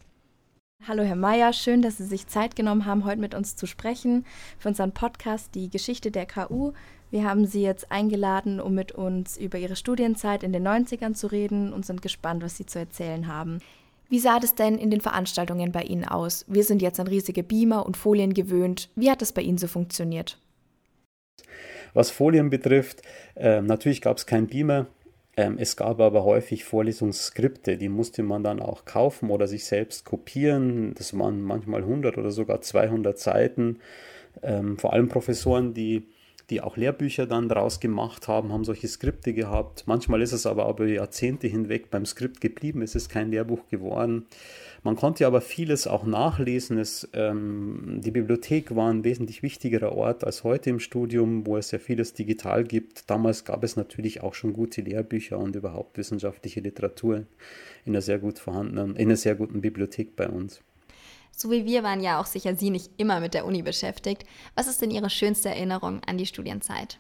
Hallo 0.85 1.03
Herr 1.03 1.15
Mayer, 1.15 1.53
schön, 1.53 1.81
dass 1.81 1.97
Sie 1.97 2.05
sich 2.05 2.27
Zeit 2.27 2.55
genommen 2.55 2.85
haben, 2.85 3.03
heute 3.03 3.19
mit 3.19 3.33
uns 3.33 3.55
zu 3.55 3.65
sprechen 3.65 4.25
für 4.59 4.69
unseren 4.69 4.91
Podcast 4.91 5.55
Die 5.55 5.69
Geschichte 5.69 6.11
der 6.11 6.25
KU. 6.25 6.73
Wir 7.09 7.23
haben 7.23 7.45
Sie 7.45 7.61
jetzt 7.61 7.89
eingeladen, 7.89 8.59
um 8.59 8.75
mit 8.75 8.91
uns 8.91 9.37
über 9.37 9.57
Ihre 9.57 9.77
Studienzeit 9.77 10.43
in 10.43 10.51
den 10.51 10.67
90ern 10.67 11.13
zu 11.13 11.27
reden 11.27 11.71
und 11.71 11.85
sind 11.85 12.01
gespannt, 12.01 12.43
was 12.43 12.57
Sie 12.57 12.65
zu 12.65 12.79
erzählen 12.79 13.27
haben. 13.27 13.59
Wie 14.09 14.19
sah 14.19 14.39
das 14.39 14.55
denn 14.55 14.77
in 14.77 14.89
den 14.89 15.01
Veranstaltungen 15.01 15.71
bei 15.71 15.83
Ihnen 15.83 16.05
aus? 16.05 16.45
Wir 16.47 16.63
sind 16.63 16.81
jetzt 16.81 16.99
an 16.99 17.07
riesige 17.07 17.43
Beamer 17.43 17.85
und 17.85 17.97
Folien 17.97 18.33
gewöhnt. 18.33 18.89
Wie 18.95 19.09
hat 19.09 19.21
das 19.21 19.31
bei 19.31 19.41
Ihnen 19.41 19.57
so 19.57 19.67
funktioniert? 19.67 20.37
Was 21.93 22.11
Folien 22.11 22.49
betrifft, 22.49 23.01
äh, 23.35 23.61
natürlich 23.61 24.01
gab 24.01 24.17
es 24.17 24.25
kein 24.25 24.47
Beamer. 24.47 24.87
Ähm, 25.37 25.57
es 25.59 25.77
gab 25.77 25.99
aber 26.01 26.23
häufig 26.23 26.65
Vorlesungsskripte, 26.65 27.77
die 27.77 27.89
musste 27.89 28.23
man 28.23 28.43
dann 28.43 28.59
auch 28.59 28.85
kaufen 28.85 29.29
oder 29.29 29.47
sich 29.47 29.65
selbst 29.65 30.03
kopieren. 30.03 30.93
Das 30.95 31.17
waren 31.17 31.41
manchmal 31.41 31.81
100 31.81 32.17
oder 32.17 32.31
sogar 32.31 32.61
200 32.61 33.17
Seiten. 33.17 33.79
Ähm, 34.41 34.77
vor 34.77 34.93
allem 34.93 35.09
Professoren, 35.09 35.73
die 35.73 36.07
die 36.49 36.61
auch 36.61 36.77
Lehrbücher 36.77 37.25
dann 37.25 37.49
daraus 37.49 37.79
gemacht 37.79 38.27
haben, 38.27 38.53
haben 38.53 38.63
solche 38.63 38.87
Skripte 38.87 39.33
gehabt. 39.33 39.83
Manchmal 39.85 40.21
ist 40.21 40.31
es 40.31 40.45
aber 40.45 40.69
über 40.69 40.85
Jahrzehnte 40.85 41.47
hinweg 41.47 41.89
beim 41.91 42.05
Skript 42.05 42.39
geblieben, 42.39 42.81
es 42.81 42.95
ist 42.95 43.09
kein 43.09 43.31
Lehrbuch 43.31 43.67
geworden. 43.67 44.25
Man 44.83 44.95
konnte 44.95 45.27
aber 45.27 45.41
vieles 45.41 45.87
auch 45.87 46.05
nachlesen. 46.05 46.77
Es, 46.77 47.09
ähm, 47.13 47.99
die 48.01 48.11
Bibliothek 48.11 48.73
war 48.75 48.89
ein 48.89 49.03
wesentlich 49.03 49.43
wichtigerer 49.43 49.91
Ort 49.91 50.23
als 50.23 50.45
heute 50.45 50.69
im 50.69 50.79
Studium, 50.79 51.45
wo 51.45 51.57
es 51.57 51.71
ja 51.71 51.79
vieles 51.79 52.13
digital 52.13 52.63
gibt. 52.63 53.09
Damals 53.09 53.43
gab 53.43 53.63
es 53.65 53.75
natürlich 53.75 54.21
auch 54.21 54.33
schon 54.33 54.53
gute 54.53 54.81
Lehrbücher 54.81 55.37
und 55.39 55.55
überhaupt 55.55 55.97
wissenschaftliche 55.97 56.61
Literatur 56.61 57.25
in 57.85 57.93
einer 57.93 58.01
sehr 58.01 58.19
gut 58.19 58.39
vorhandenen, 58.39 58.95
in 58.95 59.07
einer 59.07 59.17
sehr 59.17 59.35
guten 59.35 59.59
Bibliothek 59.59 60.15
bei 60.15 60.29
uns. 60.29 60.61
So 61.39 61.51
wie 61.51 61.65
wir 61.65 61.83
waren 61.83 62.01
ja 62.01 62.19
auch 62.19 62.25
sicher 62.25 62.55
Sie 62.55 62.71
nicht 62.71 62.89
immer 62.97 63.19
mit 63.19 63.35
der 63.35 63.45
Uni 63.45 63.61
beschäftigt. 63.61 64.25
Was 64.55 64.67
ist 64.67 64.81
denn 64.81 64.89
Ihre 64.89 65.11
schönste 65.11 65.49
Erinnerung 65.49 66.01
an 66.07 66.17
die 66.17 66.25
Studienzeit? 66.25 66.97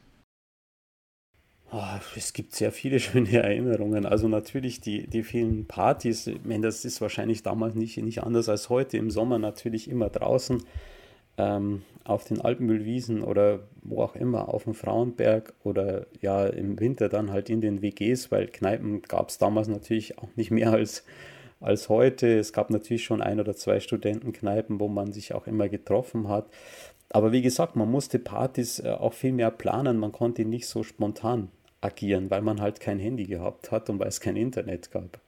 Oh, 1.71 1.81
es 2.15 2.33
gibt 2.33 2.53
sehr 2.53 2.71
viele 2.71 2.99
schöne 3.01 3.35
Erinnerungen. 3.35 4.05
Also 4.05 4.27
natürlich 4.27 4.79
die, 4.79 5.07
die 5.07 5.23
vielen 5.23 5.65
Partys. 5.65 6.27
Ich 6.27 6.45
meine, 6.45 6.67
das 6.67 6.85
ist 6.85 7.01
wahrscheinlich 7.01 7.41
damals 7.41 7.73
nicht, 7.73 7.97
nicht 7.97 8.21
anders 8.21 8.47
als 8.47 8.69
heute. 8.69 8.97
Im 8.97 9.09
Sommer 9.09 9.39
natürlich 9.39 9.89
immer 9.89 10.09
draußen 10.09 10.63
ähm, 11.39 11.81
auf 12.03 12.23
den 12.23 12.39
Alpenmühlwiesen 12.39 13.23
oder 13.23 13.61
wo 13.81 14.03
auch 14.03 14.15
immer, 14.15 14.53
auf 14.53 14.65
dem 14.65 14.75
Frauenberg 14.75 15.55
oder 15.63 16.05
ja 16.21 16.45
im 16.45 16.79
Winter 16.79 17.09
dann 17.09 17.31
halt 17.31 17.49
in 17.49 17.61
den 17.61 17.81
WGs, 17.81 18.31
weil 18.31 18.45
Kneipen 18.45 19.01
gab 19.01 19.29
es 19.29 19.39
damals 19.39 19.67
natürlich 19.67 20.19
auch 20.19 20.29
nicht 20.35 20.51
mehr 20.51 20.73
als 20.73 21.03
als 21.59 21.89
heute. 21.89 22.39
Es 22.39 22.53
gab 22.53 22.69
natürlich 22.69 23.03
schon 23.03 23.21
ein 23.21 23.39
oder 23.39 23.55
zwei 23.55 23.79
Studentenkneipen, 23.79 24.79
wo 24.79 24.87
man 24.87 25.11
sich 25.11 25.33
auch 25.33 25.47
immer 25.47 25.69
getroffen 25.69 26.27
hat. 26.27 26.47
Aber 27.09 27.31
wie 27.31 27.41
gesagt, 27.41 27.75
man 27.75 27.89
musste 27.89 28.19
Partys 28.19 28.79
äh, 28.79 28.89
auch 28.89 29.13
viel 29.13 29.31
mehr 29.31 29.51
planen. 29.51 29.97
Man 29.97 30.11
konnte 30.11 30.45
nicht 30.45 30.67
so 30.67 30.83
spontan 30.83 31.49
agieren, 31.81 32.29
weil 32.29 32.41
man 32.41 32.59
halt 32.59 32.79
kein 32.79 32.99
Handy 32.99 33.25
gehabt 33.25 33.71
hat 33.71 33.89
und 33.89 33.99
weil 33.99 34.07
es 34.07 34.19
kein 34.19 34.35
Internet 34.35 34.91
gab. 34.91 35.19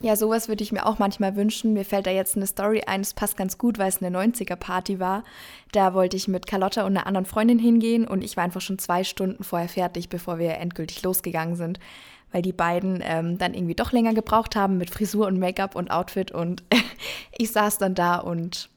Ja, 0.00 0.16
sowas 0.16 0.48
würde 0.48 0.64
ich 0.64 0.72
mir 0.72 0.86
auch 0.86 0.98
manchmal 0.98 1.36
wünschen. 1.36 1.74
Mir 1.74 1.84
fällt 1.84 2.06
da 2.06 2.10
jetzt 2.10 2.36
eine 2.36 2.46
Story 2.46 2.82
ein, 2.86 3.02
es 3.02 3.14
passt 3.14 3.36
ganz 3.36 3.58
gut, 3.58 3.78
weil 3.78 3.88
es 3.88 4.02
eine 4.02 4.16
90er-Party 4.16 4.98
war. 4.98 5.22
Da 5.70 5.94
wollte 5.94 6.16
ich 6.16 6.28
mit 6.28 6.46
Carlotta 6.46 6.82
und 6.86 6.96
einer 6.96 7.06
anderen 7.06 7.26
Freundin 7.26 7.58
hingehen 7.58 8.08
und 8.08 8.24
ich 8.24 8.36
war 8.36 8.42
einfach 8.42 8.60
schon 8.60 8.78
zwei 8.78 9.04
Stunden 9.04 9.44
vorher 9.44 9.68
fertig, 9.68 10.08
bevor 10.08 10.38
wir 10.38 10.54
endgültig 10.54 11.02
losgegangen 11.02 11.56
sind 11.56 11.78
weil 12.32 12.42
die 12.42 12.52
beiden 12.52 13.00
ähm, 13.02 13.38
dann 13.38 13.54
irgendwie 13.54 13.74
doch 13.74 13.92
länger 13.92 14.14
gebraucht 14.14 14.56
haben 14.56 14.78
mit 14.78 14.90
Frisur 14.90 15.26
und 15.26 15.38
Make-up 15.38 15.76
und 15.76 15.90
Outfit 15.90 16.32
und 16.32 16.62
ich 17.38 17.52
saß 17.52 17.78
dann 17.78 17.94
da 17.94 18.16
und 18.16 18.68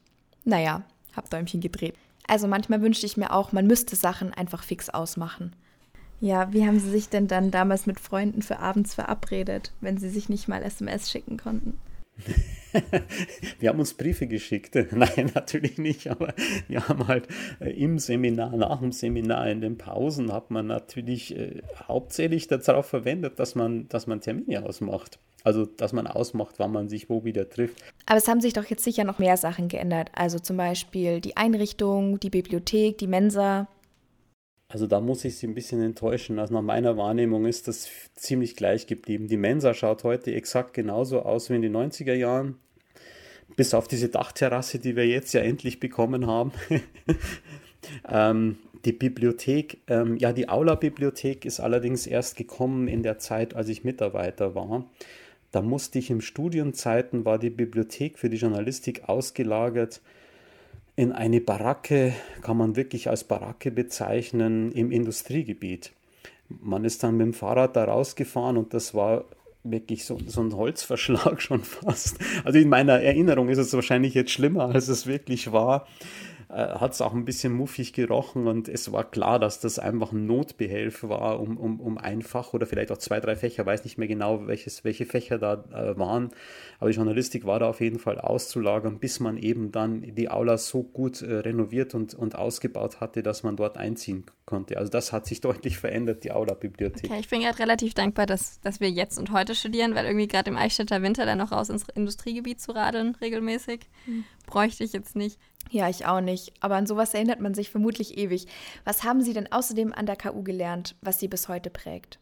naja, 0.43 0.83
hab 1.15 1.29
Däumchen 1.29 1.61
gedreht. 1.61 1.95
Also 2.27 2.47
manchmal 2.47 2.81
wünschte 2.81 3.05
ich 3.05 3.17
mir 3.17 3.31
auch, 3.31 3.51
man 3.51 3.67
müsste 3.67 3.95
Sachen 3.95 4.33
einfach 4.33 4.63
fix 4.63 4.89
ausmachen. 4.89 5.53
Ja, 6.21 6.51
wie 6.53 6.65
haben 6.65 6.79
Sie 6.79 6.89
sich 6.89 7.09
denn 7.09 7.27
dann 7.27 7.51
damals 7.51 7.85
mit 7.85 7.99
Freunden 7.99 8.41
für 8.41 8.59
abends 8.59 8.93
verabredet, 8.93 9.73
wenn 9.81 9.97
Sie 9.97 10.09
sich 10.09 10.29
nicht 10.29 10.47
mal 10.47 10.63
SMS 10.63 11.11
schicken 11.11 11.37
konnten? 11.37 11.77
wir 13.59 13.69
haben 13.69 13.79
uns 13.79 13.93
Briefe 13.93 14.27
geschickt. 14.27 14.75
Nein, 14.91 15.31
natürlich 15.33 15.77
nicht, 15.77 16.07
aber 16.07 16.33
wir 16.67 16.87
haben 16.87 17.07
halt 17.07 17.27
äh, 17.59 17.71
im 17.71 17.99
Seminar, 17.99 18.55
nach 18.55 18.79
dem 18.79 18.91
Seminar, 18.91 19.49
in 19.49 19.61
den 19.61 19.77
Pausen 19.77 20.31
hat 20.31 20.51
man 20.51 20.67
natürlich 20.67 21.35
äh, 21.37 21.61
hauptsächlich 21.87 22.47
darauf 22.47 22.85
verwendet, 22.85 23.39
dass 23.39 23.55
man, 23.55 23.87
dass 23.89 24.07
man 24.07 24.21
Termine 24.21 24.65
ausmacht. 24.65 25.19
Also, 25.43 25.65
dass 25.65 25.93
man 25.93 26.07
ausmacht, 26.07 26.55
wann 26.57 26.71
man 26.71 26.89
sich 26.89 27.07
wo 27.07 27.23
wieder 27.23 27.47
trifft. 27.47 27.77
Aber 28.07 28.17
es 28.17 28.27
haben 28.27 28.41
sich 28.41 28.53
doch 28.53 28.65
jetzt 28.65 28.83
sicher 28.83 29.03
noch 29.03 29.19
mehr 29.19 29.37
Sachen 29.37 29.67
geändert. 29.67 30.09
Also 30.15 30.39
zum 30.39 30.57
Beispiel 30.57 31.21
die 31.21 31.37
Einrichtung, 31.37 32.19
die 32.19 32.31
Bibliothek, 32.31 32.97
die 32.97 33.05
Mensa. 33.05 33.67
Also 34.67 34.87
da 34.87 34.99
muss 34.99 35.23
ich 35.25 35.37
Sie 35.37 35.47
ein 35.47 35.53
bisschen 35.53 35.81
enttäuschen. 35.81 36.39
Also 36.39 36.53
nach 36.53 36.61
meiner 36.61 36.97
Wahrnehmung 36.97 37.45
ist 37.45 37.67
das 37.67 37.89
ziemlich 38.15 38.55
gleich 38.55 38.87
geblieben. 38.87 39.27
Die 39.27 39.37
Mensa 39.37 39.73
schaut 39.73 40.03
heute 40.03 40.33
exakt 40.33 40.73
genauso 40.73 41.21
aus 41.21 41.49
wie 41.49 41.55
in 41.55 41.61
den 41.61 41.75
90er 41.75 42.13
Jahren. 42.13 42.57
Bis 43.55 43.73
auf 43.73 43.87
diese 43.87 44.09
Dachterrasse, 44.09 44.79
die 44.79 44.95
wir 44.95 45.07
jetzt 45.07 45.33
ja 45.33 45.41
endlich 45.41 45.79
bekommen 45.79 46.25
haben. 46.25 46.51
ähm, 48.09 48.57
die 48.85 48.91
Bibliothek, 48.91 49.81
ähm, 49.87 50.17
ja, 50.17 50.33
die 50.33 50.49
Aula-Bibliothek 50.49 51.45
ist 51.45 51.59
allerdings 51.59 52.07
erst 52.07 52.35
gekommen 52.35 52.87
in 52.87 53.03
der 53.03 53.19
Zeit, 53.19 53.55
als 53.55 53.69
ich 53.69 53.83
Mitarbeiter 53.83 54.55
war. 54.55 54.89
Da 55.51 55.61
musste 55.61 55.99
ich 55.99 56.09
im 56.09 56.21
Studienzeiten, 56.21 57.23
war 57.23 57.39
die 57.39 57.49
Bibliothek 57.49 58.19
für 58.19 58.29
die 58.29 58.37
Journalistik 58.37 59.07
ausgelagert 59.07 60.01
in 60.95 61.11
eine 61.11 61.41
Baracke, 61.41 62.13
kann 62.41 62.57
man 62.57 62.75
wirklich 62.75 63.09
als 63.09 63.23
Baracke 63.23 63.71
bezeichnen, 63.71 64.71
im 64.71 64.91
Industriegebiet. 64.91 65.91
Man 66.47 66.85
ist 66.85 67.03
dann 67.03 67.17
mit 67.17 67.25
dem 67.25 67.33
Fahrrad 67.33 67.75
da 67.75 67.85
rausgefahren 67.85 68.57
und 68.57 68.73
das 68.73 68.93
war 68.93 69.25
wirklich 69.63 70.05
so, 70.05 70.19
so 70.27 70.41
ein 70.41 70.55
Holzverschlag 70.55 71.41
schon 71.41 71.63
fast. 71.63 72.17
Also 72.43 72.59
in 72.59 72.69
meiner 72.69 73.01
Erinnerung 73.01 73.49
ist 73.49 73.57
es 73.57 73.73
wahrscheinlich 73.73 74.13
jetzt 74.13 74.31
schlimmer, 74.31 74.69
als 74.73 74.87
es 74.87 75.07
wirklich 75.07 75.51
war. 75.51 75.87
Äh, 76.49 76.53
hat 76.53 76.93
es 76.93 77.01
auch 77.01 77.13
ein 77.13 77.25
bisschen 77.25 77.53
muffig 77.53 77.93
gerochen 77.93 78.47
und 78.47 78.67
es 78.67 78.91
war 78.91 79.03
klar, 79.03 79.39
dass 79.39 79.59
das 79.59 79.79
einfach 79.79 80.11
ein 80.11 80.25
Notbehelf 80.25 81.03
war, 81.03 81.39
um, 81.39 81.57
um, 81.57 81.79
um 81.79 81.97
ein 81.97 82.21
Fach 82.21 82.53
oder 82.53 82.65
vielleicht 82.65 82.91
auch 82.91 82.97
zwei, 82.97 83.19
drei 83.19 83.35
Fächer, 83.35 83.65
weiß 83.65 83.83
nicht 83.83 83.97
mehr 83.97 84.07
genau, 84.07 84.47
welches, 84.47 84.83
welche 84.83 85.05
Fächer 85.05 85.37
da 85.37 85.63
äh, 85.73 85.97
waren, 85.97 86.29
aber 86.79 86.89
die 86.89 86.95
Journalistik 86.95 87.45
war 87.45 87.59
da 87.59 87.69
auf 87.69 87.81
jeden 87.81 87.99
Fall 87.99 88.19
auszulagern, 88.19 88.99
bis 88.99 89.19
man 89.19 89.37
eben 89.37 89.71
dann 89.71 90.01
die 90.15 90.29
Aula 90.29 90.57
so 90.57 90.83
gut 90.83 91.21
äh, 91.21 91.33
renoviert 91.35 91.95
und, 91.95 92.13
und 92.13 92.35
ausgebaut 92.35 93.01
hatte, 93.01 93.23
dass 93.23 93.43
man 93.43 93.55
dort 93.55 93.77
einziehen 93.77 94.25
konnte. 94.25 94.35
Also 94.51 94.91
das 94.91 95.11
hat 95.11 95.25
sich 95.25 95.41
deutlich 95.41 95.77
verändert, 95.77 96.23
die 96.23 96.31
Aula-Bibliothek. 96.31 97.09
Okay, 97.09 97.19
ich 97.19 97.29
bin 97.29 97.41
gerade 97.41 97.59
relativ 97.59 97.93
dankbar, 97.93 98.25
dass, 98.25 98.59
dass 98.61 98.79
wir 98.79 98.89
jetzt 98.89 99.17
und 99.17 99.31
heute 99.31 99.55
studieren, 99.55 99.95
weil 99.95 100.05
irgendwie 100.05 100.27
gerade 100.27 100.51
im 100.51 100.57
Eichstätter 100.57 101.01
Winter 101.01 101.25
dann 101.25 101.39
noch 101.39 101.51
raus 101.51 101.69
ins 101.69 101.87
Industriegebiet 101.95 102.61
zu 102.61 102.71
radeln 102.71 103.15
regelmäßig, 103.15 103.89
hm. 104.05 104.23
bräuchte 104.45 104.83
ich 104.83 104.93
jetzt 104.93 105.15
nicht. 105.15 105.39
Ja, 105.71 105.89
ich 105.89 106.05
auch 106.05 106.21
nicht. 106.21 106.53
Aber 106.59 106.75
an 106.75 106.85
sowas 106.85 107.13
erinnert 107.13 107.39
man 107.39 107.55
sich 107.55 107.71
vermutlich 107.71 108.17
ewig. 108.17 108.47
Was 108.83 109.03
haben 109.03 109.21
Sie 109.21 109.33
denn 109.33 109.51
außerdem 109.51 109.93
an 109.93 110.05
der 110.05 110.15
KU 110.15 110.43
gelernt, 110.43 110.95
was 111.01 111.19
Sie 111.19 111.27
bis 111.27 111.47
heute 111.47 111.71
prägt? 111.71 112.19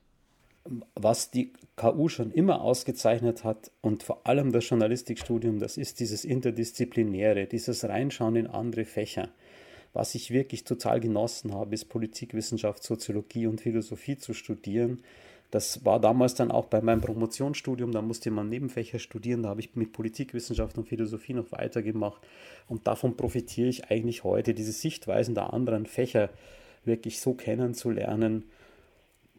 Was 0.95 1.29
die 1.29 1.51
KU 1.75 2.07
schon 2.07 2.31
immer 2.31 2.61
ausgezeichnet 2.61 3.43
hat 3.43 3.69
und 3.81 4.03
vor 4.03 4.25
allem 4.25 4.53
das 4.53 4.69
Journalistikstudium, 4.69 5.59
das 5.59 5.75
ist 5.75 5.99
dieses 5.99 6.23
Interdisziplinäre, 6.23 7.47
dieses 7.47 7.83
Reinschauen 7.83 8.37
in 8.37 8.47
andere 8.47 8.85
Fächer. 8.85 9.27
Was 9.93 10.15
ich 10.15 10.31
wirklich 10.31 10.63
total 10.63 10.99
genossen 10.99 11.53
habe, 11.53 11.75
ist 11.75 11.85
Politikwissenschaft, 11.85 12.83
Soziologie 12.83 13.47
und 13.47 13.61
Philosophie 13.61 14.17
zu 14.17 14.33
studieren 14.33 15.03
das 15.53 15.85
war 15.85 15.99
damals 15.99 16.33
dann 16.33 16.49
auch 16.49 16.65
bei 16.65 16.81
meinem 16.81 17.01
Promotionsstudium, 17.01 17.91
da 17.91 18.01
musste 18.01 18.31
man 18.31 18.49
Nebenfächer 18.49 18.97
studieren, 18.97 19.43
da 19.43 19.49
habe 19.49 19.59
ich 19.59 19.75
mit 19.75 19.93
Politikwissenschaft 19.93 20.79
und 20.79 20.87
Philosophie 20.87 21.35
noch 21.35 21.51
weitergemacht 21.51 22.23
und 22.67 22.87
davon 22.87 23.15
profitiere 23.15 23.67
ich 23.67 23.91
eigentlich 23.91 24.23
heute, 24.23 24.55
diese 24.55 24.71
Sichtweisen 24.71 25.35
der 25.35 25.53
anderen 25.53 25.85
Fächer 25.85 26.31
wirklich 26.85 27.19
so 27.19 27.35
kennenzulernen. 27.35 28.45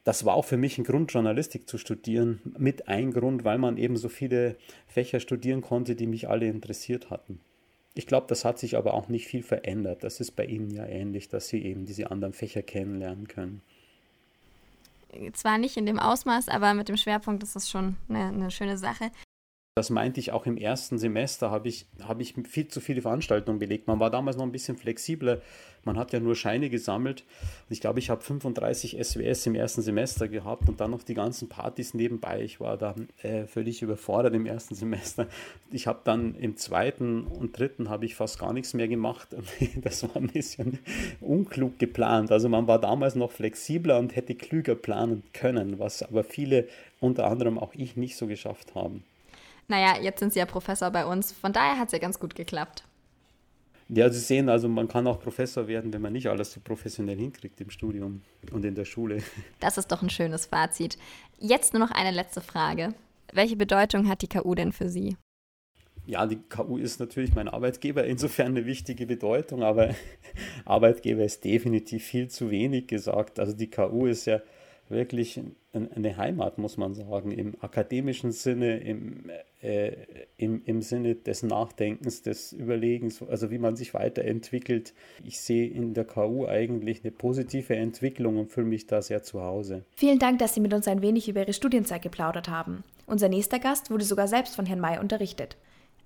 Das 0.05 0.25
war 0.25 0.37
auch 0.37 0.45
für 0.45 0.57
mich 0.57 0.79
ein 0.79 0.85
Grund, 0.85 1.13
Journalistik 1.13 1.69
zu 1.69 1.79
studieren, 1.79 2.41
mit 2.57 2.87
ein 2.87 3.11
Grund, 3.11 3.43
weil 3.43 3.59
man 3.59 3.77
eben 3.77 3.97
so 3.97 4.09
viele 4.09 4.55
Fächer 4.87 5.19
studieren 5.19 5.63
konnte, 5.63 5.97
die 5.97 6.07
mich 6.07 6.29
alle 6.29 6.47
interessiert 6.47 7.11
hatten. 7.11 7.41
Ich 7.95 8.07
glaube, 8.07 8.27
das 8.29 8.45
hat 8.45 8.59
sich 8.59 8.77
aber 8.77 8.95
auch 8.95 9.09
nicht 9.09 9.27
viel 9.27 9.43
verändert. 9.43 10.03
Das 10.03 10.21
ist 10.21 10.33
bei 10.33 10.45
Ihnen 10.45 10.71
ja 10.71 10.85
ähnlich, 10.85 11.29
dass 11.29 11.49
Sie 11.49 11.65
eben 11.65 11.87
diese 11.87 12.11
anderen 12.11 12.33
Fächer 12.33 12.63
kennenlernen 12.63 13.29
können 13.29 13.63
zwar 15.33 15.59
nicht 15.59 15.77
in 15.77 15.87
dem 15.87 15.99
Ausmaß, 15.99 16.49
aber 16.49 16.75
mit 16.75 16.89
dem 16.89 16.97
Schwerpunkt 16.97 17.43
ist 17.43 17.57
das 17.57 17.71
schon 17.71 17.97
eine, 18.09 18.25
eine 18.29 18.51
schöne 18.51 18.79
Sache. 18.79 19.11
Das 19.77 19.91
meinte 19.91 20.21
ich 20.21 20.31
auch 20.31 20.47
im 20.47 20.57
ersten 20.57 20.99
Semester, 20.99 21.51
habe 21.51 21.67
ich, 21.67 21.87
hab 22.05 22.21
ich 22.21 22.35
viel 22.49 22.69
zu 22.69 22.81
viele 22.81 23.03
Veranstaltungen 23.03 23.59
belegt. 23.59 23.89
Man 23.89 23.99
war 23.99 24.09
damals 24.09 24.37
noch 24.37 24.45
ein 24.45 24.53
bisschen 24.53 24.77
flexibler. 24.77 25.41
Man 25.83 25.99
hat 25.99 26.13
ja 26.13 26.21
nur 26.21 26.37
Scheine 26.37 26.71
gesammelt. 26.71 27.25
Ich 27.69 27.81
glaube, 27.81 27.99
ich 27.99 28.09
habe 28.09 28.21
35 28.21 28.97
SWS 29.03 29.47
im 29.47 29.57
ersten 29.57 29.83
Semester 29.83 30.29
gehabt 30.29 30.69
und 30.69 30.79
dann 30.79 30.93
noch 30.93 31.03
die 31.03 31.15
ganzen 31.15 31.49
Partys 31.49 31.93
nebenbei. 31.93 32.41
Ich 32.43 32.61
war 32.61 32.77
da 32.77 32.95
äh, 33.23 33.49
völlig 33.49 33.83
überfordert 33.83 34.33
im 34.35 34.47
ersten 34.47 34.75
Semester. 34.77 35.27
Ich 35.73 35.89
habe 35.89 36.03
dann 36.05 36.37
im 36.37 36.57
zweiten 36.57 37.25
und 37.25 37.59
dritten 37.59 37.91
habe 37.91 38.05
ich 38.05 38.15
fast 38.15 38.39
gar 38.39 38.53
nichts 38.53 38.75
mehr 38.75 38.87
gemacht. 38.87 39.27
das 39.83 40.05
war 40.05 40.15
ein 40.15 40.29
bisschen 40.29 40.79
unklug 41.21 41.81
geplant. 41.81 42.31
Also 42.31 42.49
man 42.49 42.69
war 42.69 42.81
damals 42.81 43.17
noch 43.17 43.33
flexibler 43.33 43.99
und 43.99 44.15
hätte 44.15 44.37
klüger 44.37 44.77
planen 44.77 45.25
können, 45.33 45.81
was 45.81 46.05
aber 46.05 46.23
viele, 46.23 46.69
unter 47.01 47.27
anderem 47.27 47.59
auch 47.59 47.75
ich, 47.75 47.97
nicht 47.97 48.17
so 48.17 48.29
geschafft 48.29 48.77
haben. 48.77 49.03
Naja, 49.69 50.01
jetzt 50.01 50.19
sind 50.19 50.33
Sie 50.33 50.39
ja 50.39 50.47
Professor 50.47 50.91
bei 50.91 51.07
uns, 51.07 51.33
von 51.33 51.53
daher 51.53 51.79
hat 51.79 51.89
es 51.89 51.93
ja 51.93 51.99
ganz 51.99 52.19
gut 52.19 52.35
geklappt. 52.35 52.85
Ja, 53.89 54.09
Sie 54.11 54.19
sehen, 54.19 54.49
also 54.49 54.69
man 54.69 54.89
kann 54.89 55.07
auch 55.07 55.21
Professor 55.21 55.69
werden, 55.69 55.93
wenn 55.93 56.01
man 56.01 56.13
nicht 56.13 56.29
alles 56.29 56.53
so 56.53 56.61
professionell 56.61 57.19
hinkriegt 57.19 57.61
im 57.61 57.71
Studium 57.71 58.23
und 58.51 58.65
in 58.65 58.75
der 58.75 58.85
Schule. 58.85 59.23
Das 59.61 59.79
ist 59.79 59.93
doch 59.93 60.03
ein 60.03 60.11
schönes 60.11 60.47
Fazit. 60.47 60.99
Jetzt 61.39 61.75
nur 61.75 61.81
noch 61.81 61.91
eine 61.91 62.11
letzte 62.11 62.41
Frage. 62.41 62.95
Welche 63.33 63.57
Bedeutung 63.57 64.09
hat 64.09 64.23
die 64.23 64.29
KU 64.29 64.55
denn 64.55 64.73
für 64.73 64.89
Sie? 64.89 65.17
Ja, 66.07 66.27
die 66.27 66.37
KU 66.37 66.77
ist 66.77 67.01
natürlich 67.01 67.35
mein 67.35 67.49
Arbeitgeber, 67.49 68.05
insofern 68.05 68.49
eine 68.49 68.67
wichtige 68.67 69.07
Bedeutung, 69.07 69.63
aber 69.63 69.95
Arbeitgeber 70.65 71.25
ist 71.25 71.45
definitiv 71.45 72.05
viel 72.05 72.29
zu 72.29 72.51
wenig 72.51 72.87
gesagt. 72.87 73.39
Also 73.39 73.55
die 73.55 73.71
KU 73.71 74.07
ist 74.07 74.27
ja 74.27 74.41
wirklich 74.89 75.41
eine 75.73 76.17
Heimat, 76.17 76.59
muss 76.59 76.77
man 76.77 76.95
sagen, 76.95 77.31
im 77.33 77.55
akademischen 77.61 78.33
Sinne, 78.33 78.79
im, 78.79 79.31
äh, 79.63 79.93
im, 80.37 80.63
im 80.65 80.83
Sinne 80.83 81.15
des 81.15 81.43
Nachdenkens, 81.43 82.23
des 82.23 82.53
Überlegens, 82.53 83.23
also 83.23 83.51
wie 83.51 83.59
man 83.59 83.77
sich 83.77 83.95
weiterentwickelt. 83.95 84.95
Ich 85.25 85.41
sehe 85.41 85.69
in 85.69 85.95
der 85.95 86.05
KU 86.05 86.47
eigentlich 86.47 87.03
eine 87.03 87.13
positive 87.13 87.75
Entwicklung 87.75 88.39
und 88.39 88.53
fühle 88.53 88.67
mich 88.67 88.87
da 88.87 89.03
sehr 89.03 89.23
zu 89.23 89.43
Hause. 89.43 89.85
Vielen 89.97 90.19
Dank, 90.19 90.39
dass 90.39 90.55
Sie 90.55 90.61
mit 90.61 90.75
uns 90.75 90.87
ein 90.87 91.03
wenig 91.03 91.29
über 91.29 91.41
Ihre 91.41 91.55
Studienzeit 91.55 92.03
geplaudert 92.03 92.49
haben. 92.49 92.85
Unser 93.07 93.29
nächster 93.29 93.59
Gast 93.59 93.91
wurde 93.91 94.05
sogar 94.05 94.29
selbst 94.29 94.57
von 94.57 94.67
Herrn 94.67 94.81
May 94.81 94.99
unterrichtet. 94.99 95.57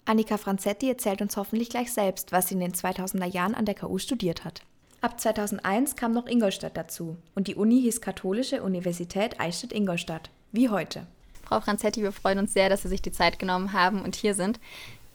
Annika 0.04 0.38
Franzetti 0.38 0.88
erzählt 0.88 1.20
uns 1.20 1.36
hoffentlich 1.36 1.68
gleich 1.68 1.92
selbst, 1.92 2.32
was 2.32 2.48
sie 2.48 2.54
in 2.54 2.60
den 2.60 2.72
2000er 2.72 3.26
Jahren 3.26 3.54
an 3.54 3.66
der 3.66 3.74
KU 3.74 3.98
studiert 3.98 4.44
hat. 4.44 4.62
Ab 5.00 5.20
2001 5.20 5.94
kam 5.94 6.12
noch 6.12 6.26
Ingolstadt 6.26 6.76
dazu 6.76 7.16
und 7.36 7.46
die 7.46 7.54
Uni 7.54 7.80
hieß 7.82 8.00
Katholische 8.00 8.64
Universität 8.64 9.38
Eichstätt-Ingolstadt, 9.38 10.28
wie 10.50 10.70
heute. 10.70 11.06
Frau 11.44 11.60
Franzetti, 11.60 12.02
wir 12.02 12.10
freuen 12.10 12.40
uns 12.40 12.52
sehr, 12.52 12.68
dass 12.68 12.82
Sie 12.82 12.88
sich 12.88 13.00
die 13.00 13.12
Zeit 13.12 13.38
genommen 13.38 13.72
haben 13.72 14.02
und 14.02 14.16
hier 14.16 14.34
sind. 14.34 14.58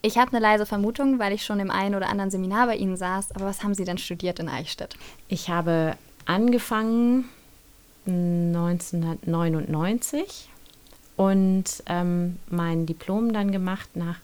Ich 0.01 0.17
habe 0.17 0.31
eine 0.31 0.39
leise 0.39 0.65
Vermutung, 0.65 1.19
weil 1.19 1.33
ich 1.33 1.43
schon 1.43 1.59
im 1.59 1.69
einen 1.69 1.95
oder 1.95 2.07
anderen 2.07 2.31
Seminar 2.31 2.67
bei 2.67 2.77
Ihnen 2.77 2.95
saß, 2.95 3.33
aber 3.33 3.43
was 3.43 3.61
haben 3.61 3.75
Sie 3.75 3.83
denn 3.83 3.97
studiert 3.97 4.39
in 4.39 4.47
Eichstätt? 4.47 4.95
Ich 5.27 5.49
habe 5.49 5.97
angefangen 6.25 7.27
1999 8.05 10.47
und 11.17 11.65
ähm, 11.87 12.39
mein 12.49 12.85
Diplom 12.85 13.33
dann 13.33 13.51
gemacht 13.51 13.89
nach 13.95 14.19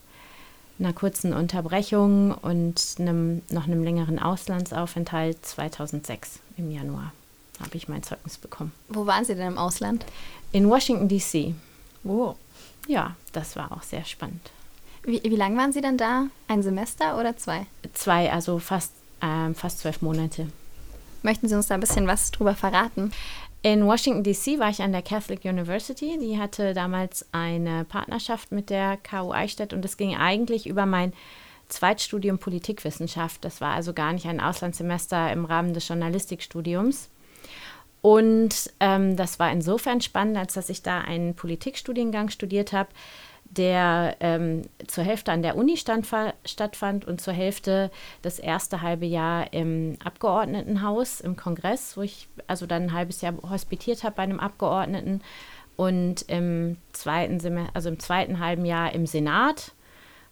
einer 0.80 0.92
kurzen 0.92 1.32
Unterbrechung 1.32 2.32
und 2.32 2.96
einem, 2.98 3.42
noch 3.50 3.66
einem 3.66 3.84
längeren 3.84 4.18
Auslandsaufenthalt 4.18 5.44
2006 5.44 6.40
im 6.56 6.70
Januar 6.70 7.12
habe 7.60 7.76
ich 7.76 7.88
mein 7.88 8.02
Zeugnis 8.02 8.38
bekommen. 8.38 8.72
Wo 8.88 9.06
waren 9.06 9.24
Sie 9.24 9.34
denn 9.34 9.48
im 9.48 9.58
Ausland? 9.58 10.04
In 10.52 10.68
Washington, 10.68 11.08
D.C. 11.08 11.54
Wo? 12.02 12.36
Ja, 12.88 13.14
das 13.32 13.56
war 13.56 13.70
auch 13.72 13.82
sehr 13.82 14.04
spannend. 14.04 14.50
Wie, 15.02 15.22
wie 15.22 15.36
lange 15.36 15.56
waren 15.56 15.72
Sie 15.72 15.80
denn 15.80 15.96
da? 15.96 16.26
Ein 16.48 16.62
Semester 16.62 17.18
oder 17.18 17.36
zwei? 17.36 17.66
Zwei, 17.92 18.32
also 18.32 18.58
fast, 18.58 18.92
äh, 19.20 19.52
fast 19.54 19.80
zwölf 19.80 20.02
Monate. 20.02 20.48
Möchten 21.22 21.48
Sie 21.48 21.54
uns 21.54 21.66
da 21.66 21.74
ein 21.74 21.80
bisschen 21.80 22.06
was 22.06 22.30
drüber 22.30 22.54
verraten? 22.54 23.12
In 23.62 23.84
Washington, 23.84 24.22
D.C. 24.22 24.58
war 24.58 24.70
ich 24.70 24.80
an 24.80 24.92
der 24.92 25.02
Catholic 25.02 25.44
University. 25.44 26.18
Die 26.18 26.38
hatte 26.38 26.72
damals 26.72 27.26
eine 27.32 27.84
Partnerschaft 27.84 28.52
mit 28.52 28.70
der 28.70 28.96
KU 28.96 29.32
Eichstätt 29.32 29.74
und 29.74 29.84
es 29.84 29.98
ging 29.98 30.16
eigentlich 30.16 30.66
über 30.66 30.86
mein 30.86 31.12
Zweitstudium 31.68 32.38
Politikwissenschaft. 32.38 33.44
Das 33.44 33.60
war 33.60 33.74
also 33.74 33.92
gar 33.92 34.14
nicht 34.14 34.26
ein 34.26 34.40
Auslandssemester 34.40 35.30
im 35.30 35.44
Rahmen 35.44 35.74
des 35.74 35.86
Journalistikstudiums. 35.86 37.10
Und 38.00 38.72
ähm, 38.80 39.16
das 39.16 39.38
war 39.38 39.52
insofern 39.52 40.00
spannend, 40.00 40.38
als 40.38 40.54
dass 40.54 40.70
ich 40.70 40.82
da 40.82 41.00
einen 41.02 41.34
Politikstudiengang 41.34 42.30
studiert 42.30 42.72
habe, 42.72 42.88
der 43.50 44.16
ähm, 44.20 44.62
zur 44.86 45.04
Hälfte 45.04 45.32
an 45.32 45.42
der 45.42 45.56
Uni 45.56 45.76
stand, 45.76 46.06
stattfand 46.44 47.04
und 47.04 47.20
zur 47.20 47.34
Hälfte 47.34 47.90
das 48.22 48.38
erste 48.38 48.80
halbe 48.80 49.06
Jahr 49.06 49.52
im 49.52 49.96
Abgeordnetenhaus, 50.04 51.20
im 51.20 51.36
Kongress, 51.36 51.96
wo 51.96 52.02
ich 52.02 52.28
also 52.46 52.66
dann 52.66 52.84
ein 52.84 52.92
halbes 52.92 53.20
Jahr 53.20 53.34
hospitiert 53.48 54.04
habe 54.04 54.16
bei 54.16 54.22
einem 54.22 54.40
Abgeordneten 54.40 55.20
und 55.76 56.22
im 56.28 56.76
zweiten, 56.92 57.68
also 57.74 57.88
im 57.88 57.98
zweiten 57.98 58.38
halben 58.38 58.64
Jahr 58.64 58.92
im 58.92 59.06
Senat. 59.06 59.72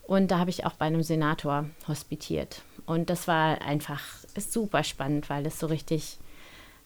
Und 0.06 0.30
da 0.30 0.38
habe 0.38 0.50
ich 0.50 0.64
auch 0.64 0.74
bei 0.74 0.86
einem 0.86 1.02
Senator 1.02 1.66
hospitiert. 1.86 2.62
Und 2.86 3.10
das 3.10 3.28
war 3.28 3.60
einfach 3.60 4.00
super 4.38 4.82
spannend, 4.84 5.28
weil 5.28 5.44
es 5.44 5.58
so 5.58 5.66
richtig 5.66 6.18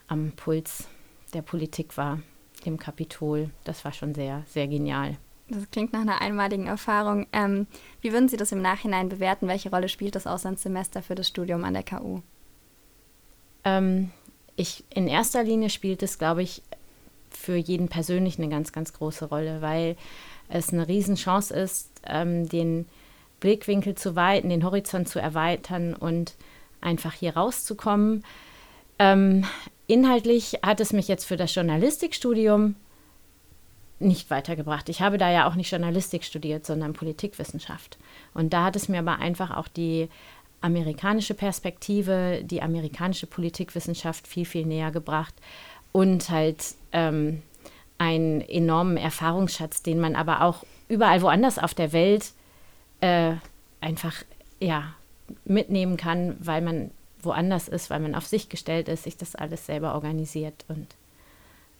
am 0.08 0.32
Puls 0.32 0.88
der 1.34 1.42
Politik 1.42 1.96
war, 1.96 2.20
im 2.64 2.78
Kapitol. 2.78 3.50
Das 3.64 3.84
war 3.84 3.92
schon 3.92 4.14
sehr, 4.14 4.42
sehr 4.46 4.66
genial. 4.66 5.16
Das 5.52 5.70
klingt 5.70 5.92
nach 5.92 6.00
einer 6.00 6.22
einmaligen 6.22 6.66
Erfahrung. 6.66 7.26
Ähm, 7.32 7.66
wie 8.00 8.12
würden 8.12 8.28
Sie 8.28 8.38
das 8.38 8.52
im 8.52 8.62
Nachhinein 8.62 9.10
bewerten? 9.10 9.48
Welche 9.48 9.70
Rolle 9.70 9.90
spielt 9.90 10.14
das 10.14 10.26
Auslandssemester 10.26 11.02
für 11.02 11.14
das 11.14 11.28
Studium 11.28 11.64
an 11.64 11.74
der 11.74 11.82
KU? 11.82 12.20
Ähm, 13.64 14.10
ich, 14.56 14.82
in 14.88 15.08
erster 15.08 15.42
Linie 15.44 15.68
spielt 15.68 16.02
es, 16.02 16.18
glaube 16.18 16.42
ich, 16.42 16.62
für 17.30 17.56
jeden 17.56 17.88
persönlich 17.88 18.38
eine 18.38 18.48
ganz, 18.48 18.72
ganz 18.72 18.94
große 18.94 19.26
Rolle, 19.26 19.60
weil 19.60 19.96
es 20.48 20.72
eine 20.72 20.88
Riesenchance 20.88 21.52
ist, 21.54 21.90
ähm, 22.06 22.48
den 22.48 22.86
Blickwinkel 23.40 23.94
zu 23.94 24.16
weiten, 24.16 24.48
den 24.48 24.64
Horizont 24.64 25.08
zu 25.08 25.18
erweitern 25.18 25.94
und 25.94 26.34
einfach 26.80 27.12
hier 27.12 27.36
rauszukommen. 27.36 28.24
Ähm, 28.98 29.44
inhaltlich 29.86 30.60
hat 30.62 30.80
es 30.80 30.92
mich 30.92 31.08
jetzt 31.08 31.24
für 31.24 31.36
das 31.36 31.54
Journalistikstudium 31.54 32.74
nicht 34.02 34.30
weitergebracht. 34.30 34.88
Ich 34.88 35.00
habe 35.00 35.18
da 35.18 35.30
ja 35.30 35.48
auch 35.48 35.54
nicht 35.54 35.70
Journalistik 35.70 36.24
studiert, 36.24 36.66
sondern 36.66 36.92
Politikwissenschaft. 36.92 37.98
Und 38.34 38.52
da 38.52 38.64
hat 38.64 38.76
es 38.76 38.88
mir 38.88 39.00
aber 39.00 39.18
einfach 39.18 39.50
auch 39.50 39.68
die 39.68 40.08
amerikanische 40.60 41.34
Perspektive, 41.34 42.42
die 42.44 42.62
amerikanische 42.62 43.26
Politikwissenschaft 43.26 44.26
viel, 44.26 44.44
viel 44.44 44.64
näher 44.66 44.90
gebracht 44.90 45.34
und 45.90 46.30
halt 46.30 46.74
ähm, 46.92 47.42
einen 47.98 48.40
enormen 48.40 48.96
Erfahrungsschatz, 48.96 49.82
den 49.82 50.00
man 50.00 50.16
aber 50.16 50.42
auch 50.42 50.64
überall 50.88 51.22
woanders 51.22 51.58
auf 51.58 51.74
der 51.74 51.92
Welt 51.92 52.32
äh, 53.00 53.34
einfach 53.80 54.14
ja, 54.60 54.94
mitnehmen 55.44 55.96
kann, 55.96 56.36
weil 56.40 56.62
man 56.62 56.90
woanders 57.20 57.68
ist, 57.68 57.90
weil 57.90 58.00
man 58.00 58.14
auf 58.14 58.26
sich 58.26 58.48
gestellt 58.48 58.88
ist, 58.88 59.04
sich 59.04 59.16
das 59.16 59.34
alles 59.34 59.66
selber 59.66 59.94
organisiert. 59.94 60.64
Und 60.68 60.88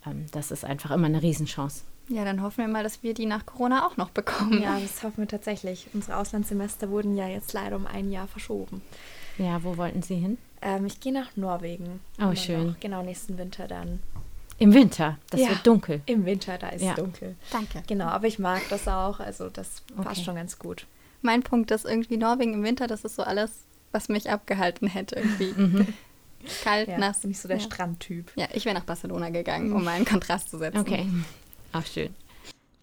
ähm, 0.06 0.26
das 0.32 0.50
ist 0.50 0.64
einfach 0.64 0.90
immer 0.90 1.06
eine 1.06 1.22
Riesenchance. 1.22 1.82
Ja, 2.08 2.24
dann 2.24 2.42
hoffen 2.42 2.58
wir 2.58 2.68
mal, 2.68 2.82
dass 2.82 3.02
wir 3.02 3.14
die 3.14 3.26
nach 3.26 3.46
Corona 3.46 3.86
auch 3.86 3.96
noch 3.96 4.10
bekommen. 4.10 4.60
Ja, 4.62 4.78
das 4.78 5.02
hoffen 5.02 5.18
wir 5.18 5.28
tatsächlich. 5.28 5.86
Unsere 5.94 6.16
Auslandssemester 6.16 6.90
wurden 6.90 7.16
ja 7.16 7.28
jetzt 7.28 7.52
leider 7.52 7.76
um 7.76 7.86
ein 7.86 8.10
Jahr 8.10 8.26
verschoben. 8.26 8.82
Ja, 9.38 9.62
wo 9.64 9.76
wollten 9.76 10.02
Sie 10.02 10.16
hin? 10.16 10.36
Ähm, 10.60 10.84
ich 10.86 11.00
gehe 11.00 11.12
nach 11.12 11.36
Norwegen. 11.36 12.00
Oh, 12.20 12.34
schön. 12.34 12.76
Genau, 12.80 13.02
nächsten 13.02 13.38
Winter 13.38 13.66
dann. 13.66 14.00
Im 14.58 14.74
Winter, 14.74 15.18
das 15.30 15.40
ja, 15.40 15.48
wird 15.48 15.66
dunkel. 15.66 16.02
Im 16.06 16.24
Winter, 16.24 16.58
da 16.58 16.68
ist 16.68 16.82
ja. 16.82 16.90
es 16.90 16.96
dunkel. 16.96 17.34
Danke. 17.50 17.82
Genau, 17.86 18.06
aber 18.06 18.26
ich 18.26 18.38
mag 18.38 18.62
das 18.68 18.86
auch. 18.86 19.18
Also 19.18 19.48
das 19.48 19.82
Okay. 19.96 20.02
passt 20.04 20.24
schon 20.24 20.36
ganz 20.36 20.58
gut. 20.58 20.86
Mein 21.22 21.42
Punkt 21.42 21.70
ist 21.70 21.84
irgendwie 21.84 22.16
Norwegen 22.16 22.54
im 22.54 22.62
Winter, 22.62 22.86
das 22.86 23.04
ist 23.04 23.16
so 23.16 23.22
alles, 23.22 23.50
was 23.92 24.08
mich 24.08 24.30
abgehalten 24.30 24.86
hätte 24.88 25.16
irgendwie. 25.16 25.86
Kalt, 26.64 26.88
Ja, 26.88 26.98
nass. 26.98 27.22
nicht 27.24 27.40
so 27.40 27.46
der 27.48 27.58
ja. 27.58 27.62
Strandtyp. 27.62 28.32
Ja, 28.36 28.48
ich 28.52 28.64
wäre 28.64 28.74
nach 28.76 28.84
Barcelona 28.84 29.30
gegangen, 29.30 29.72
um 29.72 29.84
mal 29.84 29.92
einen 29.92 30.04
Kontrast 30.04 30.50
zu 30.50 30.58
setzen. 30.58 30.78
Okay. 30.78 31.06
Ach, 31.72 31.86
schön. 31.86 32.14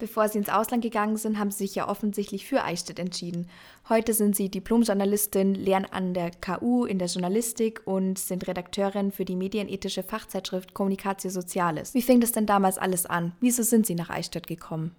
Bevor 0.00 0.28
Sie 0.28 0.38
ins 0.38 0.48
Ausland 0.48 0.82
gegangen 0.82 1.18
sind, 1.18 1.38
haben 1.38 1.50
Sie 1.50 1.66
sich 1.66 1.74
ja 1.74 1.86
offensichtlich 1.86 2.46
für 2.46 2.64
Eichstätt 2.64 2.98
entschieden. 2.98 3.50
Heute 3.90 4.14
sind 4.14 4.34
Sie 4.34 4.48
Diplomjournalistin, 4.48 5.54
lehren 5.54 5.84
an 5.84 6.14
der 6.14 6.30
KU 6.30 6.86
in 6.86 6.98
der 6.98 7.08
Journalistik 7.08 7.82
und 7.84 8.18
sind 8.18 8.48
Redakteurin 8.48 9.12
für 9.12 9.26
die 9.26 9.36
medienethische 9.36 10.02
Fachzeitschrift 10.02 10.72
Communicatio 10.72 11.30
Sociales. 11.30 11.92
Wie 11.92 12.00
fing 12.00 12.20
das 12.20 12.32
denn 12.32 12.46
damals 12.46 12.78
alles 12.78 13.04
an? 13.04 13.32
Wieso 13.40 13.62
sind 13.62 13.84
Sie 13.84 13.94
nach 13.94 14.08
Eichstätt 14.08 14.46
gekommen? 14.46 14.96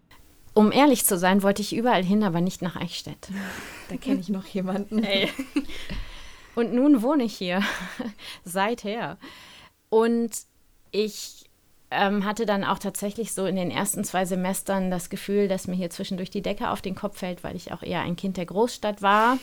Um 0.53 0.71
ehrlich 0.71 1.05
zu 1.05 1.17
sein, 1.17 1.41
wollte 1.41 1.63
ich 1.63 1.75
überall 1.75 2.03
hin, 2.03 2.23
aber 2.23 2.39
nicht 2.39 2.61
nach 2.61 2.75
Eichstätt. 2.75 3.29
Da 3.89 3.97
kenne 3.97 4.21
ich 4.21 4.29
noch 4.29 4.45
jemanden. 4.45 5.05
Und 6.55 6.73
nun 6.73 7.01
wohne 7.01 7.23
ich 7.23 7.35
hier, 7.35 7.61
seither. 8.45 9.17
Und 9.89 10.31
ich 10.91 11.49
ähm, 11.91 12.25
hatte 12.25 12.45
dann 12.45 12.63
auch 12.63 12.79
tatsächlich 12.79 13.33
so 13.33 13.45
in 13.45 13.57
den 13.57 13.69
ersten 13.69 14.03
zwei 14.03 14.25
Semestern 14.25 14.89
das 14.89 15.09
Gefühl, 15.09 15.47
dass 15.47 15.67
mir 15.67 15.75
hier 15.75 15.89
zwischendurch 15.89 16.29
die 16.29 16.41
Decke 16.41 16.69
auf 16.69 16.81
den 16.81 16.95
Kopf 16.95 17.19
fällt, 17.19 17.43
weil 17.43 17.55
ich 17.55 17.73
auch 17.73 17.83
eher 17.83 18.01
ein 18.01 18.15
Kind 18.15 18.37
der 18.37 18.45
Großstadt 18.45 19.01
war 19.01 19.37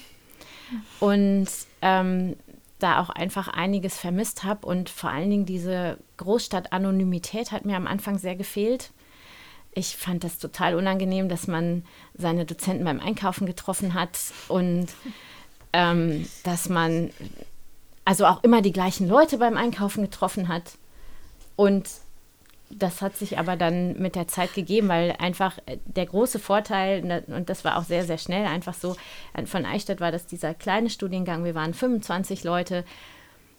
und 0.99 1.49
ähm, 1.83 2.37
da 2.79 3.01
auch 3.01 3.11
einfach 3.11 3.49
einiges 3.49 3.99
vermisst 3.99 4.45
habe. 4.45 4.67
Und 4.67 4.89
vor 4.89 5.11
allen 5.11 5.31
Dingen 5.31 5.47
diese 5.47 5.99
Großstadt-Anonymität 6.17 7.53
hat 7.53 7.67
mir 7.67 7.77
am 7.77 7.87
Anfang 7.87 8.19
sehr 8.19 8.35
gefehlt. 8.35 8.91
Ich 9.75 9.97
fand 9.97 10.25
das 10.25 10.39
total 10.39 10.75
unangenehm, 10.75 11.29
dass 11.29 11.47
man 11.47 11.85
seine 12.15 12.47
Dozenten 12.47 12.85
beim 12.85 13.01
Einkaufen 13.01 13.47
getroffen 13.47 13.95
hat 13.95 14.19
und 14.49 14.89
ähm, 15.73 16.27
dass 16.45 16.69
man 16.69 17.11
also 18.07 18.25
auch 18.25 18.43
immer 18.43 18.63
die 18.63 18.73
gleichen 18.73 19.07
Leute 19.07 19.37
beim 19.37 19.59
Einkaufen 19.59 20.03
getroffen 20.03 20.49
hat. 20.49 20.79
Und 21.57 21.89
das 22.71 23.01
hat 23.01 23.17
sich 23.17 23.39
aber 23.39 23.57
dann 23.57 23.99
mit 23.99 24.15
der 24.15 24.29
Zeit 24.29 24.55
gegeben, 24.55 24.89
weil 24.89 25.15
einfach 25.19 25.59
äh, 25.67 25.79
der 25.87 26.07
große 26.07 26.39
Vorteil, 26.39 27.03
ne, 27.03 27.23
und 27.29 27.49
das 27.49 27.65
war 27.65 27.79
auch 27.79 27.85
sehr, 27.85 28.05
sehr 28.05 28.19
schnell 28.19 28.47
einfach 28.47 28.75
so, 28.75 28.97
von 29.47 29.65
Eichstätt 29.65 30.01
war 30.01 30.13
das 30.13 30.27
dieser 30.27 30.55
kleine 30.55 30.91
Studiengang, 30.91 31.45
wir 31.45 31.55
waren 31.55 31.75
25 31.75 32.45
Leute, 32.45 32.85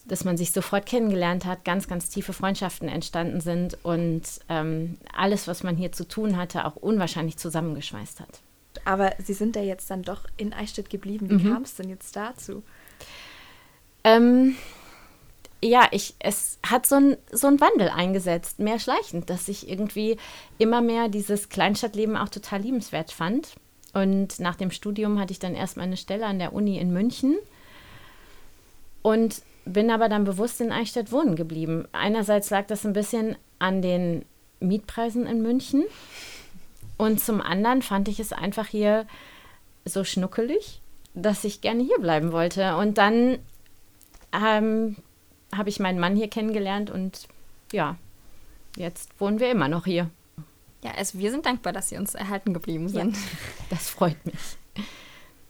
dass 0.05 0.25
man 0.25 0.37
sich 0.37 0.51
sofort 0.51 0.85
kennengelernt 0.85 1.45
hat, 1.45 1.65
ganz, 1.65 1.87
ganz 1.87 2.09
tiefe 2.09 2.33
Freundschaften 2.33 2.89
entstanden 2.89 3.41
sind 3.41 3.77
und 3.83 4.23
ähm, 4.49 4.97
alles, 5.15 5.47
was 5.47 5.63
man 5.63 5.75
hier 5.75 5.91
zu 5.91 6.07
tun 6.07 6.37
hatte, 6.37 6.65
auch 6.65 6.75
unwahrscheinlich 6.75 7.37
zusammengeschweißt 7.37 8.19
hat. 8.19 8.41
Aber 8.85 9.13
Sie 9.23 9.33
sind 9.33 9.55
ja 9.55 9.61
jetzt 9.61 9.89
dann 9.91 10.03
doch 10.03 10.25
in 10.37 10.53
Eichstätt 10.53 10.89
geblieben. 10.89 11.29
Wie 11.29 11.49
kam 11.49 11.63
es 11.63 11.75
denn 11.75 11.89
jetzt 11.89 12.15
dazu? 12.15 12.63
Ähm, 14.03 14.55
ja, 15.61 15.87
ich, 15.91 16.15
es 16.19 16.57
hat 16.65 16.85
so 16.85 16.95
ein, 16.95 17.17
so 17.31 17.47
ein 17.47 17.59
Wandel 17.59 17.89
eingesetzt, 17.89 18.59
mehr 18.59 18.79
schleichend, 18.79 19.29
dass 19.29 19.47
ich 19.47 19.69
irgendwie 19.69 20.17
immer 20.57 20.81
mehr 20.81 21.09
dieses 21.09 21.49
Kleinstadtleben 21.49 22.15
auch 22.15 22.29
total 22.29 22.61
liebenswert 22.61 23.11
fand. 23.11 23.55
Und 23.93 24.39
nach 24.39 24.55
dem 24.55 24.71
Studium 24.71 25.19
hatte 25.19 25.33
ich 25.33 25.39
dann 25.39 25.55
erstmal 25.55 25.87
eine 25.87 25.97
Stelle 25.97 26.25
an 26.25 26.39
der 26.39 26.53
Uni 26.53 26.77
in 26.77 26.93
München 26.93 27.37
und 29.01 29.41
bin 29.65 29.91
aber 29.91 30.09
dann 30.09 30.23
bewusst 30.23 30.61
in 30.61 30.71
Eichstätt 30.71 31.11
wohnen 31.11 31.35
geblieben. 31.35 31.87
Einerseits 31.91 32.49
lag 32.49 32.67
das 32.67 32.85
ein 32.85 32.93
bisschen 32.93 33.35
an 33.57 33.81
den 33.81 34.25
Mietpreisen 34.59 35.25
in 35.25 35.41
München 35.41 35.83
und 36.97 37.19
zum 37.19 37.41
anderen 37.41 37.81
fand 37.81 38.07
ich 38.07 38.19
es 38.19 38.33
einfach 38.33 38.67
hier 38.67 39.07
so 39.85 40.03
schnuckelig, 40.03 40.81
dass 41.13 41.43
ich 41.43 41.61
gerne 41.61 41.83
hier 41.83 41.99
bleiben 41.99 42.31
wollte. 42.31 42.75
Und 42.75 42.97
dann 42.97 43.39
ähm, 44.33 44.97
habe 45.55 45.69
ich 45.69 45.79
meinen 45.79 45.99
Mann 45.99 46.15
hier 46.15 46.29
kennengelernt 46.29 46.89
und 46.89 47.27
ja, 47.71 47.97
jetzt 48.75 49.19
wohnen 49.19 49.39
wir 49.39 49.51
immer 49.51 49.67
noch 49.67 49.85
hier. 49.85 50.09
Ja, 50.83 50.91
also 50.91 51.19
wir 51.19 51.31
sind 51.31 51.45
dankbar, 51.45 51.73
dass 51.73 51.89
Sie 51.89 51.97
uns 51.97 52.15
erhalten 52.15 52.53
geblieben 52.53 52.89
sind. 52.89 53.17
Das 53.69 53.89
freut 53.89 54.25
mich. 54.25 54.35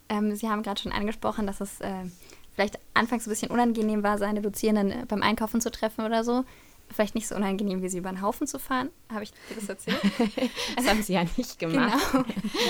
Ähm, 0.10 0.36
Sie 0.36 0.50
haben 0.50 0.64
gerade 0.64 0.82
schon 0.82 0.92
angesprochen, 0.92 1.48
dass 1.48 1.62
es 1.62 1.80
äh, 1.82 2.06
vielleicht 2.54 2.80
anfangs 2.94 3.26
ein 3.26 3.30
bisschen 3.30 3.52
unangenehm 3.52 4.04
war, 4.04 4.18
seine 4.18 4.42
Dozierenden 4.42 4.92
äh, 4.92 5.06
beim 5.06 5.22
Einkaufen 5.22 5.62
zu 5.62 5.72
treffen 5.72 6.06
oder 6.06 6.24
so. 6.24 6.44
Vielleicht 6.92 7.14
nicht 7.14 7.28
so 7.28 7.36
unangenehm, 7.36 7.84
wie 7.84 7.90
sie 7.90 8.00
über 8.00 8.10
den 8.10 8.22
Haufen 8.24 8.48
zu 8.48 8.58
fahren. 8.58 8.90
Habe 9.14 9.24
ich 9.24 9.32
dir 9.32 9.56
das 9.56 9.70
erzählt? 9.70 10.02
Das 10.76 10.88
haben 10.88 11.04
sie 11.04 11.14
ja 11.14 11.24
nicht 11.38 11.60
gemacht. 11.60 12.00
Genau. 12.12 12.26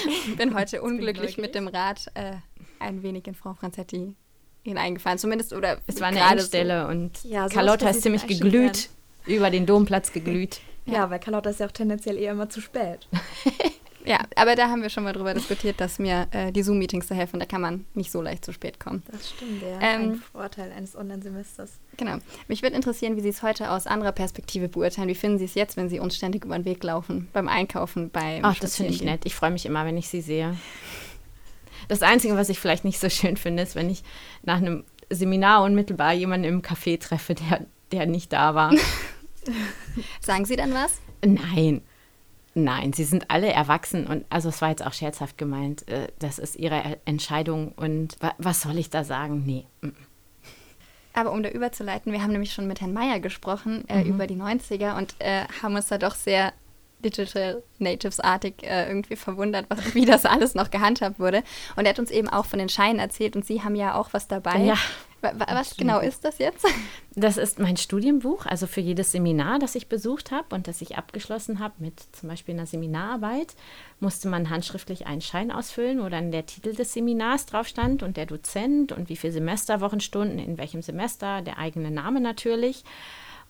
Ich 0.08 0.36
bin 0.38 0.54
heute 0.54 0.82
unglücklich 0.82 1.38
neugierig. 1.38 1.38
mit 1.38 1.56
dem 1.56 1.70
Rad 1.70 2.12
äh, 2.16 2.34
ein 2.80 3.02
wenig 3.02 3.26
in 3.28 3.36
Frau 3.36 3.54
Franzetti 3.54 4.16
hineingefahren. 4.64 5.18
Zumindest, 5.18 5.54
oder 5.54 5.80
Es 5.88 6.00
war 6.00 6.08
eine 6.08 6.18
gerade 6.18 6.34
Endstelle 6.34 6.88
und 6.88 7.24
Ja, 7.24 7.48
Carlotta 7.48 7.90
ist 7.90 8.02
ziemlich 8.02 8.28
geglüht, 8.28 8.90
über 9.26 9.50
den 9.50 9.66
Domplatz 9.66 10.12
geglüht. 10.12 10.62
Ja, 10.86 11.10
weil 11.10 11.20
Carlotta 11.20 11.50
ist 11.50 11.60
ja 11.60 11.68
auch 11.68 11.72
tendenziell 11.72 12.18
eher 12.18 12.32
immer 12.32 12.50
zu 12.50 12.62
spät. 12.62 13.08
So. 13.12 13.52
Ja, 14.06 14.20
aber 14.36 14.56
da 14.56 14.70
haben 14.70 14.82
wir 14.82 14.90
schon 14.90 15.04
mal 15.04 15.14
drüber 15.14 15.34
diskutiert, 15.34 15.80
dass 15.80 16.00
mir 16.00 16.28
äh, 16.32 16.52
die 16.52 16.64
Zoom-Meetings 16.64 17.08
da 17.08 17.16
helfen. 17.16 17.40
Da 17.40 17.46
kann 17.46 17.62
man 17.62 17.86
nicht 17.94 18.12
so 18.12 18.22
leicht 18.22 18.46
zu 18.46 18.54
spät 18.54 18.80
kommen. 18.80 19.04
Das 19.12 19.30
stimmt, 19.30 19.62
ja. 19.62 19.80
Ähm, 19.82 20.02
ein 20.02 20.16
Vorteil 20.32 20.72
eines 20.72 20.96
Online-Semesters. 20.96 21.74
Genau. 21.98 22.18
Mich 22.48 22.64
würde 22.64 22.76
interessieren, 22.76 23.18
wie 23.18 23.22
Sie 23.22 23.30
es 23.30 23.44
heute 23.44 23.70
aus 23.70 23.88
anderer 23.88 24.12
Perspektive 24.12 24.70
beurteilen. 24.70 25.10
Wie 25.10 25.16
finden 25.16 25.38
Sie 25.38 25.46
es 25.46 25.54
jetzt, 25.54 25.78
wenn 25.78 25.90
Sie 25.90 26.00
uns 26.00 26.16
ständig 26.16 26.46
über 26.46 26.58
den 26.58 26.66
Weg 26.66 26.84
laufen? 26.84 27.28
Beim 27.34 27.48
Einkaufen, 27.48 28.10
beim 28.10 28.44
Ach, 28.46 28.58
das 28.58 28.78
finde 28.78 28.94
ich 28.94 29.04
nett. 29.04 29.22
Ich 29.26 29.36
freue 29.36 29.52
mich 29.52 29.66
immer, 29.66 29.86
wenn 29.86 29.98
ich 29.98 30.08
sie 30.08 30.22
sehe. 30.22 30.56
Das 31.90 32.02
Einzige, 32.02 32.38
was 32.38 32.48
ich 32.50 32.60
vielleicht 32.60 32.86
nicht 32.86 33.00
so 33.00 33.10
schön 33.10 33.36
finde, 33.36 33.64
ist, 33.64 33.76
wenn 33.76 33.90
ich 33.90 34.04
nach 34.44 34.58
einem 34.58 34.86
Seminar 35.10 35.64
unmittelbar 35.64 36.14
jemanden 36.14 36.48
im 36.48 36.62
Café 36.62 37.00
treffe, 37.00 37.36
der, 37.36 37.66
der 37.92 38.06
nicht 38.06 38.32
da 38.32 38.56
war. 38.56 38.74
Sagen 40.22 40.46
Sie 40.46 40.56
dann 40.56 40.74
was? 40.74 41.02
Nein. 41.26 41.82
Nein, 42.56 42.94
sie 42.94 43.04
sind 43.04 43.30
alle 43.30 43.52
erwachsen 43.52 44.08
und 44.08 44.26
also 44.30 44.50
es 44.50 44.62
war 44.62 44.70
jetzt 44.70 44.86
auch 44.86 44.94
scherzhaft 44.94 45.38
gemeint. 45.38 45.88
äh, 45.88 46.08
Das 46.20 46.40
ist 46.40 46.56
ihre 46.56 46.98
Entscheidung 47.06 47.72
und 47.74 48.18
wa 48.22 48.34
was 48.38 48.62
soll 48.62 48.78
ich 48.78 48.90
da 48.90 49.04
sagen? 49.04 49.44
Nee. 49.46 49.66
Aber 51.14 51.32
um 51.32 51.44
da 51.44 51.50
überzuleiten, 51.50 52.12
wir 52.12 52.22
haben 52.22 52.32
nämlich 52.32 52.52
schon 52.54 52.68
mit 52.68 52.82
Herrn 52.82 52.94
Meyer 52.94 53.20
gesprochen 53.20 53.88
äh, 53.88 54.02
über 54.02 54.26
die 54.28 54.36
90er 54.36 54.98
und 54.98 55.16
äh, 55.20 55.46
haben 55.62 55.76
uns 55.76 55.88
da 55.88 55.98
doch 55.98 56.16
sehr 56.16 56.54
Digital 57.04 57.64
Natives-artig 57.78 58.64
äh, 58.64 58.88
irgendwie 58.88 59.16
verwundert, 59.16 59.66
was, 59.70 59.96
wie 59.96 60.06
das 60.06 60.26
alles 60.26 60.54
noch 60.56 60.70
gehandhabt 60.72 61.20
wurde. 61.20 61.44
Und 61.76 61.86
er 61.86 61.92
hat 61.92 62.00
uns 62.00 62.12
eben 62.12 62.28
auch 62.30 62.46
von 62.46 62.60
den 62.60 62.70
Scheinen 62.70 63.00
erzählt 63.00 63.36
und 63.36 63.46
Sie 63.46 63.62
haben 63.64 63.76
ja 63.76 63.96
auch 63.96 64.10
was 64.14 64.28
dabei. 64.28 64.58
Ja, 64.60 64.76
Wa- 65.22 65.34
wa- 65.36 65.48
was 65.50 65.72
absolut. 65.72 65.78
genau 65.80 66.00
ist 66.00 66.24
das 66.24 66.38
jetzt? 66.38 66.66
Das 67.14 67.36
ist 67.38 67.60
mein 67.60 67.76
Studienbuch, 67.76 68.46
also 68.46 68.68
für 68.68 68.80
jedes 68.80 69.12
Seminar, 69.12 69.60
das 69.60 69.76
ich 69.76 69.88
besucht 69.88 70.32
habe 70.32 70.56
und 70.56 70.68
das 70.68 70.82
ich 70.82 70.98
abgeschlossen 70.98 71.60
habe 71.60 71.74
mit 71.80 72.00
zum 72.14 72.30
Beispiel 72.30 72.54
einer 72.56 72.66
Seminararbeit, 72.66 73.56
musste 74.00 74.30
man 74.30 74.50
handschriftlich 74.50 75.08
einen 75.08 75.20
Schein 75.22 75.52
ausfüllen, 75.52 76.02
wo 76.02 76.08
dann 76.08 76.32
der 76.32 76.46
Titel 76.46 76.74
des 76.74 76.94
Seminars 76.94 77.46
drauf 77.46 77.68
stand 77.68 78.02
und 78.04 78.16
der 78.16 78.28
Dozent 78.28 78.94
und 78.94 79.10
wie 79.10 79.18
viele 79.18 79.34
Semesterwochenstunden, 79.34 80.40
in 80.40 80.58
welchem 80.58 80.82
Semester, 80.82 81.42
der 81.42 81.58
eigene 81.58 81.92
Name 81.92 82.22
natürlich. 82.22 82.84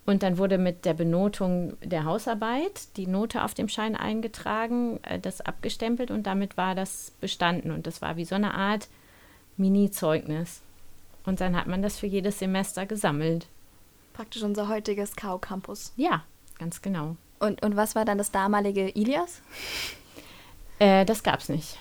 Und 0.10 0.24
dann 0.24 0.40
wurde 0.40 0.58
mit 0.58 0.86
der 0.86 0.96
Benotung 0.96 1.78
der 1.84 2.04
Hausarbeit 2.04 2.98
die 2.98 3.06
Note 3.06 3.44
auf 3.44 3.54
dem 3.54 3.70
Schein 3.70 3.96
eingetragen, 3.96 5.00
äh, 5.04 5.20
das 5.20 5.40
abgestempelt 5.40 6.10
und 6.10 6.24
damit 6.24 6.58
war 6.58 6.74
das 6.74 7.12
bestanden. 7.22 7.70
Und 7.70 7.86
das 7.86 8.02
war 8.02 8.18
wie 8.18 8.26
so 8.26 8.34
eine 8.34 8.56
Art 8.56 8.88
Mini-Zeugnis. 9.58 10.62
Und 11.26 11.42
dann 11.42 11.56
hat 11.56 11.68
man 11.68 11.84
das 11.84 12.00
für 12.00 12.08
jedes 12.08 12.40
Semester 12.40 12.88
gesammelt. 12.88 13.46
Praktisch 14.14 14.42
unser 14.42 14.68
heutiges 14.68 15.16
K.O.-Campus. 15.16 15.92
Ja, 15.96 16.24
ganz 16.58 16.82
genau. 16.82 17.16
Und, 17.38 17.62
und 17.62 17.76
was 17.76 17.94
war 17.94 18.04
dann 18.04 18.18
das 18.18 18.32
damalige 18.32 18.90
Ilias? 18.90 19.44
Äh, 20.80 21.06
das 21.06 21.22
gab's 21.22 21.50
nicht. 21.50 21.78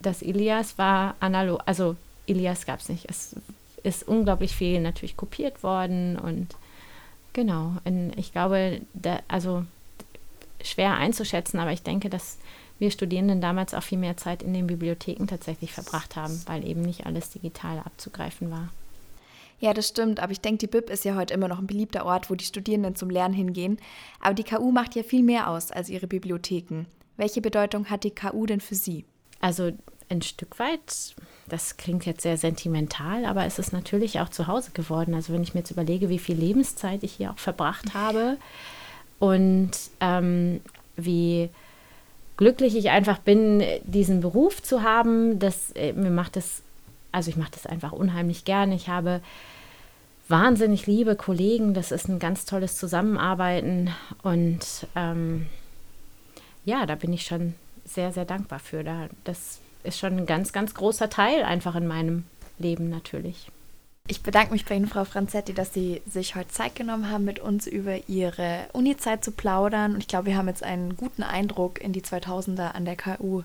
Das 0.00 0.22
Ilias 0.22 0.76
war 0.76 1.14
analog, 1.20 1.60
also 1.66 1.94
Ilias 2.26 2.66
gab's 2.66 2.88
nicht. 2.88 3.08
Es 3.08 3.36
ist 3.84 4.08
unglaublich 4.08 4.56
viel 4.56 4.80
natürlich 4.80 5.16
kopiert 5.16 5.62
worden 5.62 6.18
und 6.18 6.56
genau. 7.34 7.74
Und 7.84 8.14
ich 8.16 8.32
glaube, 8.32 8.80
da, 8.94 9.20
also 9.28 9.66
schwer 10.62 10.94
einzuschätzen, 10.94 11.60
aber 11.60 11.72
ich 11.72 11.82
denke, 11.82 12.08
dass 12.08 12.38
wir 12.78 12.90
Studierenden 12.90 13.40
damals 13.40 13.74
auch 13.74 13.82
viel 13.82 13.98
mehr 13.98 14.16
Zeit 14.16 14.42
in 14.42 14.54
den 14.54 14.66
Bibliotheken 14.66 15.26
tatsächlich 15.26 15.72
verbracht 15.72 16.16
haben, 16.16 16.40
weil 16.46 16.66
eben 16.66 16.80
nicht 16.80 17.06
alles 17.06 17.30
digital 17.30 17.78
abzugreifen 17.80 18.50
war. 18.50 18.70
Ja, 19.60 19.72
das 19.72 19.88
stimmt, 19.88 20.20
aber 20.20 20.32
ich 20.32 20.40
denke, 20.40 20.58
die 20.58 20.66
BIP 20.66 20.90
ist 20.90 21.04
ja 21.04 21.14
heute 21.14 21.32
immer 21.32 21.48
noch 21.48 21.58
ein 21.58 21.66
beliebter 21.66 22.04
Ort, 22.04 22.28
wo 22.28 22.34
die 22.34 22.44
Studierenden 22.44 22.96
zum 22.96 23.08
Lernen 23.08 23.34
hingehen. 23.34 23.78
Aber 24.20 24.34
die 24.34 24.44
KU 24.44 24.72
macht 24.72 24.94
ja 24.96 25.02
viel 25.02 25.22
mehr 25.22 25.48
aus 25.48 25.70
als 25.70 25.88
ihre 25.88 26.06
Bibliotheken. 26.06 26.86
Welche 27.16 27.40
Bedeutung 27.40 27.88
hat 27.88 28.04
die 28.04 28.10
KU 28.10 28.46
denn 28.46 28.60
für 28.60 28.74
Sie? 28.74 29.04
Also 29.40 29.72
ein 30.08 30.22
Stück 30.22 30.58
weit, 30.58 31.14
das 31.48 31.76
klingt 31.76 32.06
jetzt 32.06 32.22
sehr 32.22 32.36
sentimental, 32.36 33.24
aber 33.24 33.44
es 33.44 33.58
ist 33.58 33.72
natürlich 33.72 34.20
auch 34.20 34.28
zu 34.28 34.46
Hause 34.46 34.70
geworden. 34.72 35.14
Also 35.14 35.32
wenn 35.32 35.42
ich 35.42 35.54
mir 35.54 35.60
jetzt 35.60 35.70
überlege, 35.70 36.08
wie 36.08 36.18
viel 36.18 36.36
Lebenszeit 36.36 37.02
ich 37.02 37.12
hier 37.12 37.30
auch 37.30 37.38
verbracht 37.38 37.94
habe 37.94 38.36
und 39.18 39.70
ähm, 40.00 40.60
wie 40.96 41.50
glücklich 42.36 42.76
ich 42.76 42.90
einfach 42.90 43.18
bin, 43.18 43.62
diesen 43.84 44.20
Beruf 44.20 44.62
zu 44.62 44.82
haben, 44.82 45.38
das 45.38 45.70
äh, 45.72 45.92
mir 45.92 46.10
macht 46.10 46.36
es, 46.36 46.62
also 47.12 47.30
ich 47.30 47.36
mache 47.36 47.52
das 47.52 47.66
einfach 47.66 47.92
unheimlich 47.92 48.44
gerne. 48.44 48.74
Ich 48.74 48.88
habe 48.88 49.20
wahnsinnig 50.28 50.86
liebe 50.86 51.16
Kollegen, 51.16 51.74
das 51.74 51.92
ist 51.92 52.08
ein 52.08 52.18
ganz 52.18 52.46
tolles 52.46 52.76
Zusammenarbeiten 52.76 53.90
und 54.22 54.86
ähm, 54.96 55.46
ja, 56.64 56.86
da 56.86 56.94
bin 56.94 57.12
ich 57.12 57.26
schon 57.26 57.54
sehr, 57.84 58.12
sehr 58.12 58.24
dankbar 58.24 58.58
für. 58.58 58.82
Das 59.24 59.60
ist 59.84 59.98
schon 59.98 60.18
ein 60.18 60.26
ganz, 60.26 60.52
ganz 60.52 60.74
großer 60.74 61.08
Teil 61.10 61.44
einfach 61.44 61.76
in 61.76 61.86
meinem 61.86 62.24
Leben 62.58 62.90
natürlich. 62.90 63.48
Ich 64.06 64.22
bedanke 64.22 64.52
mich 64.52 64.66
bei 64.66 64.76
Ihnen, 64.76 64.86
Frau 64.86 65.04
Franzetti, 65.04 65.54
dass 65.54 65.72
Sie 65.72 66.02
sich 66.06 66.34
heute 66.34 66.48
Zeit 66.48 66.74
genommen 66.74 67.10
haben, 67.10 67.24
mit 67.24 67.38
uns 67.38 67.66
über 67.66 68.06
Ihre 68.06 68.66
Uni-Zeit 68.74 69.24
zu 69.24 69.32
plaudern. 69.32 69.94
Und 69.94 70.00
ich 70.00 70.08
glaube, 70.08 70.26
wir 70.26 70.36
haben 70.36 70.48
jetzt 70.48 70.62
einen 70.62 70.96
guten 70.96 71.22
Eindruck 71.22 71.80
in 71.80 71.94
die 71.94 72.02
2000er 72.02 72.72
an 72.72 72.84
der 72.84 72.96
KU 72.96 73.42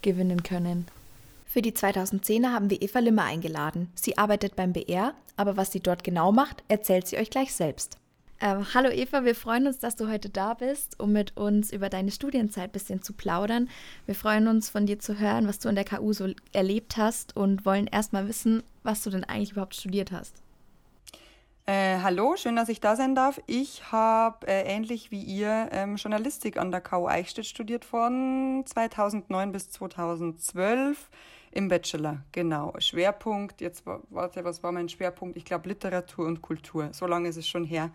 gewinnen 0.00 0.42
können. 0.42 0.86
Für 1.46 1.60
die 1.60 1.72
2010er 1.72 2.52
haben 2.52 2.70
wir 2.70 2.80
Eva 2.80 2.98
Limmer 3.00 3.24
eingeladen. 3.24 3.90
Sie 3.94 4.16
arbeitet 4.16 4.56
beim 4.56 4.72
BR, 4.72 5.12
aber 5.36 5.56
was 5.56 5.70
sie 5.70 5.80
dort 5.80 6.02
genau 6.02 6.32
macht, 6.32 6.62
erzählt 6.68 7.06
sie 7.06 7.18
euch 7.18 7.30
gleich 7.30 7.54
selbst. 7.54 7.98
Ähm, 8.40 8.66
hallo 8.74 8.90
Eva, 8.90 9.24
wir 9.24 9.34
freuen 9.34 9.66
uns, 9.68 9.78
dass 9.78 9.94
du 9.94 10.08
heute 10.08 10.28
da 10.28 10.54
bist, 10.54 10.98
um 10.98 11.12
mit 11.12 11.36
uns 11.36 11.72
über 11.72 11.88
deine 11.88 12.10
Studienzeit 12.10 12.70
ein 12.70 12.72
bisschen 12.72 13.00
zu 13.00 13.12
plaudern. 13.12 13.70
Wir 14.06 14.16
freuen 14.16 14.48
uns, 14.48 14.68
von 14.68 14.86
dir 14.86 14.98
zu 14.98 15.18
hören, 15.18 15.46
was 15.46 15.60
du 15.60 15.68
in 15.68 15.76
der 15.76 15.84
KU 15.84 16.12
so 16.12 16.28
erlebt 16.52 16.96
hast 16.96 17.36
und 17.36 17.64
wollen 17.64 17.86
erstmal 17.86 18.28
wissen, 18.28 18.64
was 18.82 19.02
du 19.02 19.10
denn 19.10 19.24
eigentlich 19.24 19.52
überhaupt 19.52 19.76
studiert 19.76 20.10
hast. 20.10 20.34
Äh, 21.66 22.00
hallo, 22.02 22.34
schön, 22.36 22.56
dass 22.56 22.68
ich 22.68 22.80
da 22.80 22.96
sein 22.96 23.14
darf. 23.14 23.40
Ich 23.46 23.90
habe 23.90 24.46
äh, 24.48 24.64
ähnlich 24.64 25.10
wie 25.10 25.22
ihr 25.22 25.68
ähm, 25.70 25.96
Journalistik 25.96 26.58
an 26.58 26.72
der 26.72 26.82
KU 26.82 27.06
Eichstätt 27.06 27.46
studiert 27.46 27.84
von 27.86 28.64
2009 28.66 29.52
bis 29.52 29.70
2012 29.70 31.08
im 31.52 31.68
Bachelor, 31.68 32.22
genau. 32.32 32.74
Schwerpunkt, 32.78 33.60
jetzt 33.60 33.84
warte, 33.86 34.44
was 34.44 34.62
war 34.64 34.72
mein 34.72 34.88
Schwerpunkt? 34.88 35.36
Ich 35.36 35.44
glaube 35.44 35.68
Literatur 35.68 36.26
und 36.26 36.42
Kultur. 36.42 36.88
So 36.92 37.06
lange 37.06 37.28
ist 37.28 37.36
es 37.36 37.48
schon 37.48 37.64
her 37.64 37.90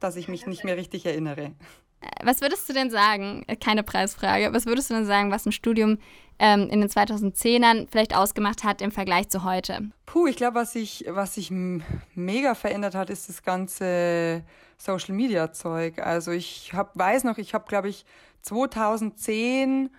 dass 0.00 0.16
ich 0.16 0.28
mich 0.28 0.46
nicht 0.46 0.64
mehr 0.64 0.76
richtig 0.76 1.06
erinnere. 1.06 1.52
Äh, 2.00 2.08
was 2.24 2.40
würdest 2.40 2.68
du 2.68 2.72
denn 2.72 2.90
sagen, 2.90 3.44
äh, 3.46 3.56
keine 3.56 3.82
Preisfrage, 3.82 4.52
was 4.52 4.66
würdest 4.66 4.90
du 4.90 4.94
denn 4.94 5.06
sagen, 5.06 5.30
was 5.30 5.46
ein 5.46 5.52
Studium 5.52 5.98
ähm, 6.38 6.68
in 6.70 6.80
den 6.80 6.88
2010ern 6.88 7.86
vielleicht 7.90 8.16
ausgemacht 8.16 8.64
hat 8.64 8.82
im 8.82 8.90
Vergleich 8.90 9.28
zu 9.28 9.44
heute? 9.44 9.90
Puh, 10.06 10.26
ich 10.26 10.36
glaube, 10.36 10.56
was 10.56 10.72
sich 10.72 11.04
was 11.08 11.34
sich 11.34 11.50
mega 11.50 12.54
verändert 12.54 12.94
hat, 12.94 13.10
ist 13.10 13.28
das 13.28 13.42
ganze 13.42 14.42
Social 14.78 15.14
Media 15.14 15.52
Zeug. 15.52 15.98
Also 15.98 16.32
ich 16.32 16.72
hab, 16.72 16.98
weiß 16.98 17.24
noch, 17.24 17.38
ich 17.38 17.52
habe, 17.54 17.66
glaube 17.68 17.88
ich, 17.88 18.04
2010 18.42 19.90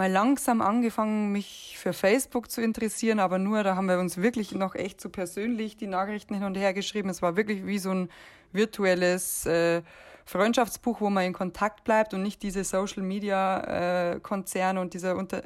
mal 0.00 0.10
langsam 0.10 0.62
angefangen, 0.62 1.30
mich 1.30 1.76
für 1.78 1.92
Facebook 1.92 2.50
zu 2.50 2.62
interessieren, 2.62 3.20
aber 3.20 3.38
nur, 3.38 3.62
da 3.62 3.76
haben 3.76 3.86
wir 3.86 3.98
uns 3.98 4.16
wirklich 4.16 4.52
noch 4.52 4.74
echt 4.74 4.98
so 4.98 5.10
persönlich 5.10 5.76
die 5.76 5.86
Nachrichten 5.86 6.32
hin 6.32 6.44
und 6.44 6.56
her 6.56 6.72
geschrieben. 6.72 7.10
Es 7.10 7.20
war 7.20 7.36
wirklich 7.36 7.66
wie 7.66 7.78
so 7.78 7.90
ein 7.90 8.08
virtuelles 8.50 9.44
äh, 9.44 9.82
Freundschaftsbuch, 10.24 11.02
wo 11.02 11.10
man 11.10 11.24
in 11.24 11.34
Kontakt 11.34 11.84
bleibt 11.84 12.14
und 12.14 12.22
nicht 12.22 12.42
diese 12.42 12.64
Social 12.64 13.02
Media 13.02 14.12
äh, 14.14 14.20
Konzern 14.20 14.78
und 14.78 14.94
dieser 14.94 15.16
Unter 15.16 15.42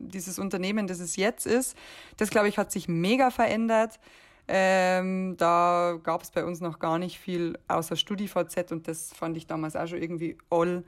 dieses 0.00 0.40
Unternehmen, 0.40 0.88
das 0.88 0.98
es 0.98 1.14
jetzt 1.14 1.46
ist. 1.46 1.76
Das, 2.16 2.30
glaube 2.30 2.48
ich, 2.48 2.58
hat 2.58 2.72
sich 2.72 2.88
mega 2.88 3.30
verändert. 3.30 4.00
Ähm, 4.48 5.36
da 5.36 5.96
gab 6.02 6.22
es 6.22 6.32
bei 6.32 6.44
uns 6.44 6.60
noch 6.60 6.80
gar 6.80 6.98
nicht 6.98 7.20
viel 7.20 7.56
außer 7.68 7.94
StudiVZ 7.94 8.72
und 8.72 8.88
das 8.88 9.12
fand 9.12 9.36
ich 9.36 9.46
damals 9.46 9.76
auch 9.76 9.86
schon 9.86 10.02
irgendwie 10.02 10.36
all 10.50 10.82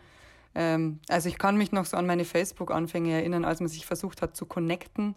ähm, 0.54 1.00
also 1.08 1.28
ich 1.28 1.38
kann 1.38 1.56
mich 1.56 1.72
noch 1.72 1.84
so 1.84 1.96
an 1.96 2.06
meine 2.06 2.24
Facebook-Anfänge 2.24 3.12
erinnern, 3.12 3.44
als 3.44 3.60
man 3.60 3.68
sich 3.68 3.86
versucht 3.86 4.22
hat 4.22 4.36
zu 4.36 4.46
connecten 4.46 5.14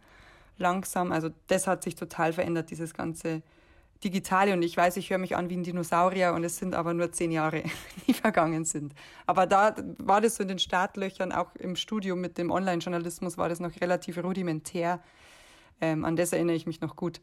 langsam. 0.57 1.11
Also 1.11 1.29
das 1.47 1.67
hat 1.67 1.83
sich 1.83 1.95
total 1.95 2.33
verändert, 2.33 2.71
dieses 2.71 2.93
ganze 2.93 3.41
Digitale. 4.03 4.53
Und 4.53 4.61
ich 4.61 4.75
weiß, 4.75 4.97
ich 4.97 5.09
höre 5.09 5.17
mich 5.17 5.35
an 5.35 5.49
wie 5.49 5.57
ein 5.57 5.63
Dinosaurier 5.63 6.33
und 6.33 6.43
es 6.43 6.57
sind 6.57 6.75
aber 6.75 6.93
nur 6.93 7.11
zehn 7.11 7.31
Jahre, 7.31 7.63
die 8.07 8.13
vergangen 8.13 8.65
sind. 8.65 8.93
Aber 9.25 9.45
da 9.45 9.75
war 9.97 10.21
das 10.21 10.35
so 10.35 10.43
in 10.43 10.49
den 10.49 10.59
Startlöchern, 10.59 11.31
auch 11.31 11.55
im 11.55 11.75
Studium 11.75 12.21
mit 12.21 12.37
dem 12.37 12.51
Online-Journalismus 12.51 13.37
war 13.37 13.49
das 13.49 13.59
noch 13.59 13.79
relativ 13.81 14.17
rudimentär. 14.17 15.01
Ähm, 15.81 16.05
an 16.05 16.15
das 16.15 16.33
erinnere 16.33 16.55
ich 16.55 16.65
mich 16.65 16.81
noch 16.81 16.95
gut, 16.95 17.21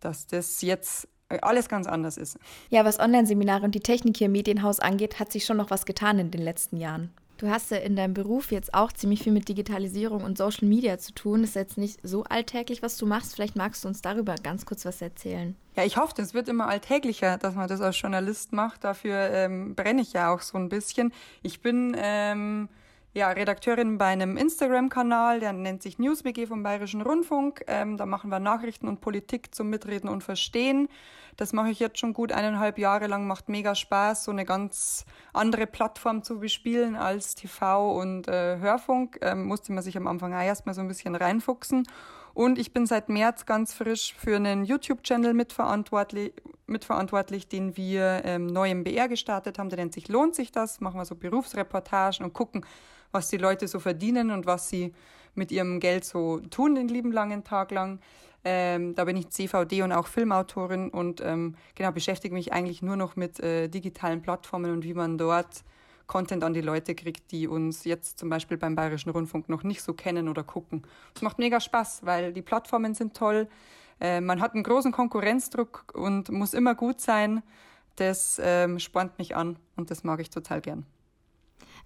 dass 0.00 0.26
das 0.26 0.62
jetzt 0.62 1.08
alles 1.28 1.68
ganz 1.68 1.88
anders 1.88 2.16
ist. 2.16 2.38
Ja, 2.70 2.84
was 2.84 3.00
Online-Seminare 3.00 3.64
und 3.64 3.74
die 3.74 3.80
Technik 3.80 4.16
hier 4.16 4.26
im 4.26 4.32
Medienhaus 4.32 4.78
angeht, 4.78 5.18
hat 5.18 5.32
sich 5.32 5.44
schon 5.44 5.56
noch 5.56 5.70
was 5.70 5.86
getan 5.86 6.20
in 6.20 6.30
den 6.30 6.42
letzten 6.42 6.76
Jahren. 6.76 7.12
Du 7.38 7.50
hast 7.50 7.70
ja 7.70 7.76
in 7.76 7.96
deinem 7.96 8.14
Beruf 8.14 8.50
jetzt 8.50 8.72
auch 8.72 8.92
ziemlich 8.92 9.22
viel 9.22 9.32
mit 9.32 9.48
Digitalisierung 9.48 10.24
und 10.24 10.38
Social 10.38 10.66
Media 10.66 10.98
zu 10.98 11.12
tun. 11.12 11.42
Das 11.42 11.50
ist 11.50 11.56
jetzt 11.56 11.78
nicht 11.78 12.00
so 12.02 12.24
alltäglich, 12.24 12.82
was 12.82 12.96
du 12.96 13.04
machst. 13.04 13.34
Vielleicht 13.34 13.56
magst 13.56 13.84
du 13.84 13.88
uns 13.88 14.00
darüber 14.00 14.36
ganz 14.42 14.64
kurz 14.64 14.86
was 14.86 15.02
erzählen. 15.02 15.54
Ja, 15.76 15.84
ich 15.84 15.98
hoffe, 15.98 16.20
es 16.22 16.32
wird 16.32 16.48
immer 16.48 16.66
alltäglicher, 16.66 17.36
dass 17.36 17.54
man 17.54 17.68
das 17.68 17.82
als 17.82 18.00
Journalist 18.00 18.52
macht. 18.52 18.84
Dafür 18.84 19.30
ähm, 19.30 19.74
brenne 19.74 20.00
ich 20.00 20.14
ja 20.14 20.32
auch 20.32 20.40
so 20.40 20.56
ein 20.56 20.70
bisschen. 20.70 21.12
Ich 21.42 21.60
bin 21.60 21.94
ähm, 21.98 22.70
ja, 23.16 23.30
Redakteurin 23.30 23.96
bei 23.96 24.08
einem 24.08 24.36
Instagram-Kanal, 24.36 25.40
der 25.40 25.54
nennt 25.54 25.82
sich 25.82 25.98
NewsBG 25.98 26.48
vom 26.48 26.62
Bayerischen 26.62 27.00
Rundfunk. 27.00 27.64
Ähm, 27.66 27.96
da 27.96 28.04
machen 28.04 28.28
wir 28.28 28.40
Nachrichten 28.40 28.88
und 28.88 29.00
Politik 29.00 29.54
zum 29.54 29.70
Mitreden 29.70 30.10
und 30.10 30.22
Verstehen. 30.22 30.90
Das 31.38 31.54
mache 31.54 31.70
ich 31.70 31.78
jetzt 31.80 31.98
schon 31.98 32.12
gut 32.12 32.30
eineinhalb 32.30 32.76
Jahre 32.76 33.06
lang, 33.06 33.26
macht 33.26 33.48
mega 33.48 33.74
Spaß, 33.74 34.24
so 34.24 34.32
eine 34.32 34.44
ganz 34.44 35.06
andere 35.32 35.66
Plattform 35.66 36.24
zu 36.24 36.40
bespielen 36.40 36.94
als 36.94 37.34
TV 37.34 37.98
und 37.98 38.28
äh, 38.28 38.58
Hörfunk. 38.58 39.18
Ähm, 39.22 39.46
musste 39.46 39.72
man 39.72 39.82
sich 39.82 39.96
am 39.96 40.06
Anfang 40.08 40.34
auch 40.34 40.42
erstmal 40.42 40.74
so 40.74 40.82
ein 40.82 40.88
bisschen 40.88 41.14
reinfuchsen. 41.14 41.86
Und 42.34 42.58
ich 42.58 42.74
bin 42.74 42.84
seit 42.84 43.08
März 43.08 43.46
ganz 43.46 43.72
frisch 43.72 44.14
für 44.18 44.36
einen 44.36 44.66
YouTube-Channel 44.66 45.32
mitverantwortlich, 45.32 46.34
mitverantwortlich, 46.66 47.48
den 47.48 47.78
wir 47.78 48.20
ähm, 48.26 48.46
neu 48.46 48.70
im 48.70 48.84
BR 48.84 49.08
gestartet 49.08 49.58
haben. 49.58 49.70
Der 49.70 49.78
nennt 49.78 49.94
sich 49.94 50.08
Lohnt 50.08 50.34
sich 50.34 50.52
das? 50.52 50.82
Machen 50.82 51.00
wir 51.00 51.06
so 51.06 51.14
Berufsreportagen 51.14 52.26
und 52.26 52.34
gucken, 52.34 52.66
was 53.16 53.28
die 53.28 53.38
Leute 53.38 53.66
so 53.66 53.80
verdienen 53.80 54.30
und 54.30 54.44
was 54.44 54.68
sie 54.68 54.92
mit 55.34 55.50
ihrem 55.50 55.80
Geld 55.80 56.04
so 56.04 56.40
tun 56.50 56.74
den 56.74 56.88
lieben 56.88 57.12
langen 57.12 57.44
Tag 57.44 57.70
lang. 57.70 57.98
Ähm, 58.44 58.94
da 58.94 59.04
bin 59.04 59.16
ich 59.16 59.30
CVD 59.30 59.82
und 59.82 59.92
auch 59.92 60.06
Filmautorin 60.06 60.90
und 60.90 61.22
ähm, 61.24 61.56
genau 61.74 61.92
beschäftige 61.92 62.34
mich 62.34 62.52
eigentlich 62.52 62.82
nur 62.82 62.96
noch 62.96 63.16
mit 63.16 63.40
äh, 63.40 63.68
digitalen 63.68 64.20
Plattformen 64.20 64.70
und 64.70 64.84
wie 64.84 64.94
man 64.94 65.16
dort 65.16 65.64
Content 66.06 66.44
an 66.44 66.52
die 66.52 66.60
Leute 66.60 66.94
kriegt, 66.94 67.32
die 67.32 67.48
uns 67.48 67.84
jetzt 67.84 68.18
zum 68.18 68.28
Beispiel 68.28 68.58
beim 68.58 68.76
Bayerischen 68.76 69.10
Rundfunk 69.10 69.48
noch 69.48 69.64
nicht 69.64 69.82
so 69.82 69.94
kennen 69.94 70.28
oder 70.28 70.44
gucken. 70.44 70.82
Es 71.14 71.22
macht 71.22 71.38
mega 71.38 71.58
Spaß, 71.58 72.04
weil 72.04 72.34
die 72.34 72.42
Plattformen 72.42 72.94
sind 72.94 73.16
toll. 73.16 73.48
Äh, 73.98 74.20
man 74.20 74.40
hat 74.42 74.54
einen 74.54 74.62
großen 74.62 74.92
Konkurrenzdruck 74.92 75.92
und 75.94 76.30
muss 76.30 76.52
immer 76.52 76.74
gut 76.74 77.00
sein. 77.00 77.42
Das 77.96 78.38
ähm, 78.44 78.78
spornt 78.78 79.18
mich 79.18 79.34
an 79.34 79.58
und 79.74 79.90
das 79.90 80.04
mag 80.04 80.20
ich 80.20 80.28
total 80.28 80.60
gern. 80.60 80.86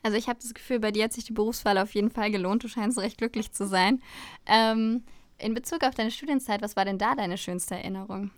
Also 0.03 0.17
ich 0.17 0.29
habe 0.29 0.39
das 0.41 0.55
Gefühl, 0.55 0.81
bei 0.81 0.93
dir 0.93 1.05
hat 1.05 1.13
sich 1.13 1.25
die 1.25 1.33
Berufswahl 1.33 1.79
auf 1.79 1.95
jeden 1.95 2.11
Fall 2.11 2.31
gelohnt. 2.31 2.65
Du 2.65 2.69
scheinst 2.69 2.99
recht 2.99 3.19
glücklich 3.19 3.53
zu 3.53 3.67
sein. 3.67 4.01
Ähm, 4.47 5.05
in 5.39 5.55
Bezug 5.55 5.85
auf 5.85 5.95
deine 5.95 6.11
Studienzeit, 6.11 6.63
was 6.63 6.77
war 6.77 6.85
denn 6.85 6.99
da 6.99 7.15
deine 7.15 7.39
schönste 7.39 7.75
Erinnerung? 7.75 8.31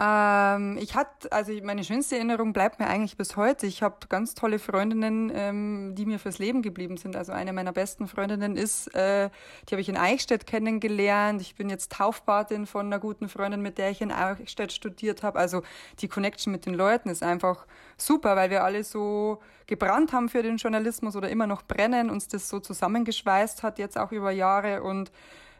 Ähm, 0.00 0.78
ich 0.80 0.94
hatte, 0.94 1.32
also 1.32 1.52
meine 1.64 1.82
schönste 1.82 2.14
Erinnerung 2.14 2.52
bleibt 2.52 2.78
mir 2.78 2.86
eigentlich 2.86 3.16
bis 3.16 3.36
heute. 3.36 3.66
Ich 3.66 3.82
habe 3.82 3.96
ganz 4.08 4.34
tolle 4.34 4.60
Freundinnen, 4.60 5.32
ähm, 5.34 5.94
die 5.96 6.06
mir 6.06 6.20
fürs 6.20 6.38
Leben 6.38 6.62
geblieben 6.62 6.96
sind. 6.96 7.16
Also 7.16 7.32
eine 7.32 7.52
meiner 7.52 7.72
besten 7.72 8.06
Freundinnen 8.06 8.56
ist, 8.56 8.94
äh, 8.94 9.28
die 9.68 9.74
habe 9.74 9.80
ich 9.80 9.88
in 9.88 9.96
Eichstätt 9.96 10.46
kennengelernt. 10.46 11.40
Ich 11.40 11.56
bin 11.56 11.68
jetzt 11.68 11.90
Taufpatin 11.90 12.66
von 12.66 12.86
einer 12.86 13.00
guten 13.00 13.28
Freundin, 13.28 13.60
mit 13.60 13.76
der 13.78 13.90
ich 13.90 14.00
in 14.00 14.12
Eichstätt 14.12 14.72
studiert 14.72 15.24
habe. 15.24 15.38
Also 15.38 15.62
die 15.98 16.06
Connection 16.06 16.52
mit 16.52 16.64
den 16.64 16.74
Leuten 16.74 17.08
ist 17.08 17.24
einfach 17.24 17.66
super, 17.96 18.36
weil 18.36 18.50
wir 18.50 18.62
alle 18.62 18.84
so 18.84 19.40
gebrannt 19.66 20.12
haben 20.12 20.28
für 20.28 20.44
den 20.44 20.58
Journalismus 20.58 21.16
oder 21.16 21.28
immer 21.28 21.48
noch 21.48 21.62
brennen, 21.62 22.08
uns 22.08 22.28
das 22.28 22.48
so 22.48 22.60
zusammengeschweißt 22.60 23.64
hat, 23.64 23.80
jetzt 23.80 23.98
auch 23.98 24.12
über 24.12 24.30
Jahre 24.30 24.82
und 24.84 25.10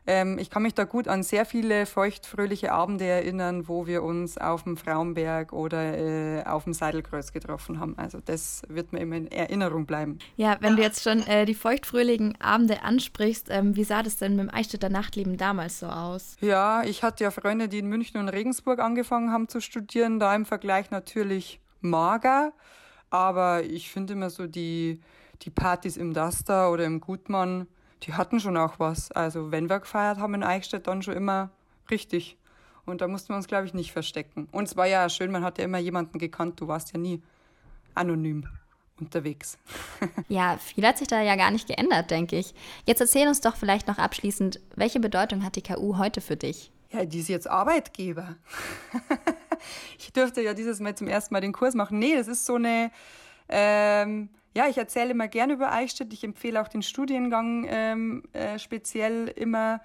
ähm, 0.09 0.38
ich 0.38 0.48
kann 0.48 0.62
mich 0.62 0.72
da 0.72 0.84
gut 0.84 1.06
an 1.06 1.22
sehr 1.22 1.44
viele 1.44 1.84
feuchtfröhliche 1.84 2.72
Abende 2.72 3.04
erinnern, 3.04 3.68
wo 3.68 3.86
wir 3.86 4.02
uns 4.02 4.38
auf 4.38 4.62
dem 4.62 4.78
Frauenberg 4.78 5.52
oder 5.52 5.98
äh, 5.98 6.44
auf 6.44 6.64
dem 6.64 6.72
Seidelkreuz 6.72 7.30
getroffen 7.30 7.78
haben. 7.78 7.92
Also 7.98 8.18
das 8.24 8.62
wird 8.68 8.94
mir 8.94 9.00
immer 9.00 9.16
in 9.16 9.30
Erinnerung 9.30 9.84
bleiben. 9.84 10.18
Ja, 10.36 10.56
wenn 10.61 10.76
du 10.76 10.82
jetzt 10.82 11.02
schon 11.02 11.26
äh, 11.26 11.44
die 11.44 11.54
feuchtfröhlichen 11.54 12.40
Abende 12.40 12.82
ansprichst, 12.82 13.48
ähm, 13.50 13.76
wie 13.76 13.84
sah 13.84 14.02
das 14.02 14.16
denn 14.16 14.34
mit 14.34 14.48
dem 14.48 14.54
Eichstätter 14.54 14.88
Nachtleben 14.88 15.36
damals 15.36 15.80
so 15.80 15.88
aus? 15.88 16.38
Ja, 16.40 16.82
ich 16.84 17.02
hatte 17.02 17.24
ja 17.24 17.30
Freunde, 17.30 17.68
die 17.68 17.80
in 17.80 17.86
München 17.86 18.18
und 18.18 18.30
Regensburg 18.30 18.78
angefangen 18.80 19.30
haben 19.30 19.48
zu 19.48 19.61
studieren, 19.61 20.18
da 20.18 20.34
im 20.34 20.46
Vergleich 20.46 20.90
natürlich 20.90 21.61
mager, 21.82 22.54
aber 23.11 23.62
ich 23.62 23.90
finde 23.90 24.14
immer 24.14 24.30
so 24.30 24.46
die, 24.46 25.02
die 25.42 25.50
Partys 25.50 25.98
im 25.98 26.14
Duster 26.14 26.72
oder 26.72 26.86
im 26.86 27.02
Gutmann, 27.02 27.66
die 28.03 28.14
hatten 28.14 28.40
schon 28.40 28.57
auch 28.57 28.78
was. 28.78 29.11
Also 29.12 29.51
wenn 29.51 29.68
wir 29.68 29.80
gefeiert 29.80 30.18
haben 30.18 30.34
in 30.34 30.42
Eichstätt, 30.42 30.86
dann 30.86 31.03
schon 31.03 31.14
immer 31.14 31.51
richtig. 31.90 32.36
Und 32.86 33.01
da 33.01 33.09
mussten 33.09 33.30
wir 33.30 33.36
uns, 33.36 33.49
glaube 33.49 33.66
ich, 33.66 33.74
nicht 33.74 33.92
verstecken. 33.92 34.49
Und 34.51 34.68
es 34.68 34.76
war 34.76 34.86
ja 34.86 35.09
schön, 35.09 35.30
man 35.30 35.44
hat 35.44 35.59
ja 35.59 35.64
immer 35.64 35.78
jemanden 35.78 36.18
gekannt, 36.18 36.61
du 36.61 36.68
warst 36.68 36.92
ja 36.92 36.99
nie 36.99 37.22
anonym 37.94 38.46
unterwegs. 38.99 39.59
ja, 40.28 40.57
viel 40.57 40.86
hat 40.86 40.99
sich 40.99 41.09
da 41.09 41.20
ja 41.20 41.36
gar 41.36 41.51
nicht 41.51 41.68
geändert, 41.68 42.11
denke 42.11 42.36
ich. 42.36 42.55
Jetzt 42.86 43.01
erzähl 43.01 43.28
uns 43.28 43.40
doch 43.40 43.57
vielleicht 43.57 43.88
noch 43.88 43.99
abschließend, 43.99 44.61
welche 44.74 45.01
Bedeutung 45.01 45.44
hat 45.44 45.57
die 45.57 45.62
KU 45.62 45.99
heute 45.99 46.20
für 46.20 46.36
dich? 46.36 46.72
Ja, 46.90 47.05
die 47.05 47.20
ist 47.20 47.28
jetzt 47.28 47.49
Arbeitgeber. 47.49 48.36
ich 49.99 50.12
durfte 50.12 50.40
ja 50.40 50.55
dieses 50.55 50.80
Mal 50.80 50.94
zum 50.94 51.07
ersten 51.07 51.34
Mal 51.34 51.40
den 51.40 51.53
Kurs 51.53 51.74
machen. 51.74 51.99
Nee, 51.99 52.16
das 52.16 52.28
ist 52.28 52.46
so 52.46 52.55
eine, 52.55 52.90
ähm, 53.49 54.28
ja, 54.57 54.66
ich 54.66 54.78
erzähle 54.78 55.11
immer 55.11 55.28
gerne 55.28 55.53
über 55.53 55.72
Eichstätt. 55.72 56.12
Ich 56.12 56.24
empfehle 56.24 56.61
auch 56.61 56.68
den 56.68 56.82
Studiengang 56.82 57.66
ähm, 57.68 58.22
äh, 58.32 58.59
speziell 58.59 59.28
immer, 59.28 59.80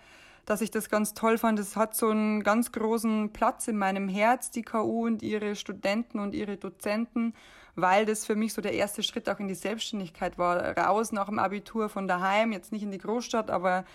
dass 0.46 0.62
ich 0.62 0.72
das 0.72 0.90
ganz 0.90 1.14
toll 1.14 1.38
fand. 1.38 1.60
Es 1.60 1.76
hat 1.76 1.96
so 1.96 2.10
einen 2.10 2.44
ganz 2.44 2.72
großen 2.72 3.32
Platz 3.32 3.68
in 3.68 3.78
meinem 3.78 4.10
Herz, 4.10 4.52
die 4.52 4.64
KU 4.64 5.06
und 5.06 5.22
ihre 5.22 5.56
Studenten 5.56 6.20
und 6.20 6.34
ihre 6.34 6.58
Dozenten, 6.58 7.34
weil 7.76 8.06
das 8.06 8.26
für 8.26 8.36
mich 8.36 8.54
so 8.54 8.62
der 8.62 8.74
erste 8.74 9.04
Schritt 9.04 9.30
auch 9.30 9.40
in 9.40 9.48
die 9.48 9.56
Selbstständigkeit 9.56 10.38
war. 10.38 10.78
Raus 10.78 11.12
nach 11.12 11.28
dem 11.28 11.40
Abitur 11.40 11.90
von 11.90 12.08
daheim, 12.08 12.52
jetzt 12.52 12.72
nicht 12.72 12.84
in 12.84 12.92
die 12.92 12.98
Großstadt, 12.98 13.52
aber 13.52 13.86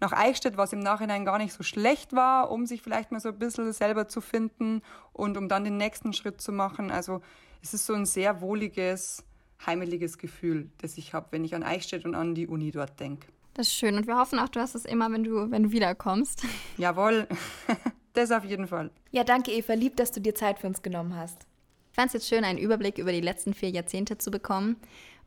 nach 0.00 0.12
Eichstätt, 0.12 0.56
was 0.56 0.72
im 0.72 0.78
Nachhinein 0.78 1.24
gar 1.24 1.38
nicht 1.38 1.52
so 1.52 1.64
schlecht 1.64 2.12
war, 2.12 2.50
um 2.50 2.66
sich 2.66 2.82
vielleicht 2.82 3.10
mal 3.10 3.20
so 3.20 3.30
ein 3.30 3.38
bisschen 3.38 3.72
selber 3.72 4.06
zu 4.06 4.20
finden 4.20 4.82
und 5.12 5.36
um 5.36 5.48
dann 5.48 5.64
den 5.64 5.76
nächsten 5.76 6.12
Schritt 6.12 6.40
zu 6.40 6.52
machen. 6.52 6.90
Also 6.90 7.20
es 7.62 7.74
ist 7.74 7.86
so 7.86 7.94
ein 7.94 8.06
sehr 8.06 8.40
wohliges, 8.40 9.24
heimeliges 9.64 10.18
Gefühl, 10.18 10.70
das 10.78 10.98
ich 10.98 11.12
habe, 11.12 11.28
wenn 11.30 11.44
ich 11.44 11.54
an 11.54 11.62
Eichstätt 11.62 12.04
und 12.04 12.14
an 12.14 12.34
die 12.34 12.46
Uni 12.46 12.70
dort 12.70 12.98
denke. 13.00 13.28
Das 13.54 13.66
ist 13.66 13.74
schön 13.74 13.96
und 13.96 14.06
wir 14.06 14.16
hoffen 14.16 14.38
auch, 14.38 14.48
du 14.48 14.60
hast 14.60 14.74
es 14.74 14.84
immer, 14.84 15.10
wenn 15.10 15.24
du, 15.24 15.50
wenn 15.50 15.64
du 15.64 15.72
wiederkommst. 15.72 16.44
Jawohl, 16.76 17.26
das 18.12 18.30
auf 18.30 18.44
jeden 18.44 18.68
Fall. 18.68 18.90
Ja, 19.10 19.24
danke 19.24 19.50
Eva, 19.50 19.74
lieb, 19.74 19.96
dass 19.96 20.12
du 20.12 20.20
dir 20.20 20.34
Zeit 20.34 20.58
für 20.58 20.68
uns 20.68 20.82
genommen 20.82 21.16
hast. 21.16 21.46
Ich 21.90 21.96
fand 21.96 22.08
es 22.08 22.12
jetzt 22.12 22.28
schön, 22.28 22.44
einen 22.44 22.58
Überblick 22.58 22.98
über 22.98 23.10
die 23.10 23.20
letzten 23.20 23.54
vier 23.54 23.70
Jahrzehnte 23.70 24.18
zu 24.18 24.30
bekommen. 24.30 24.76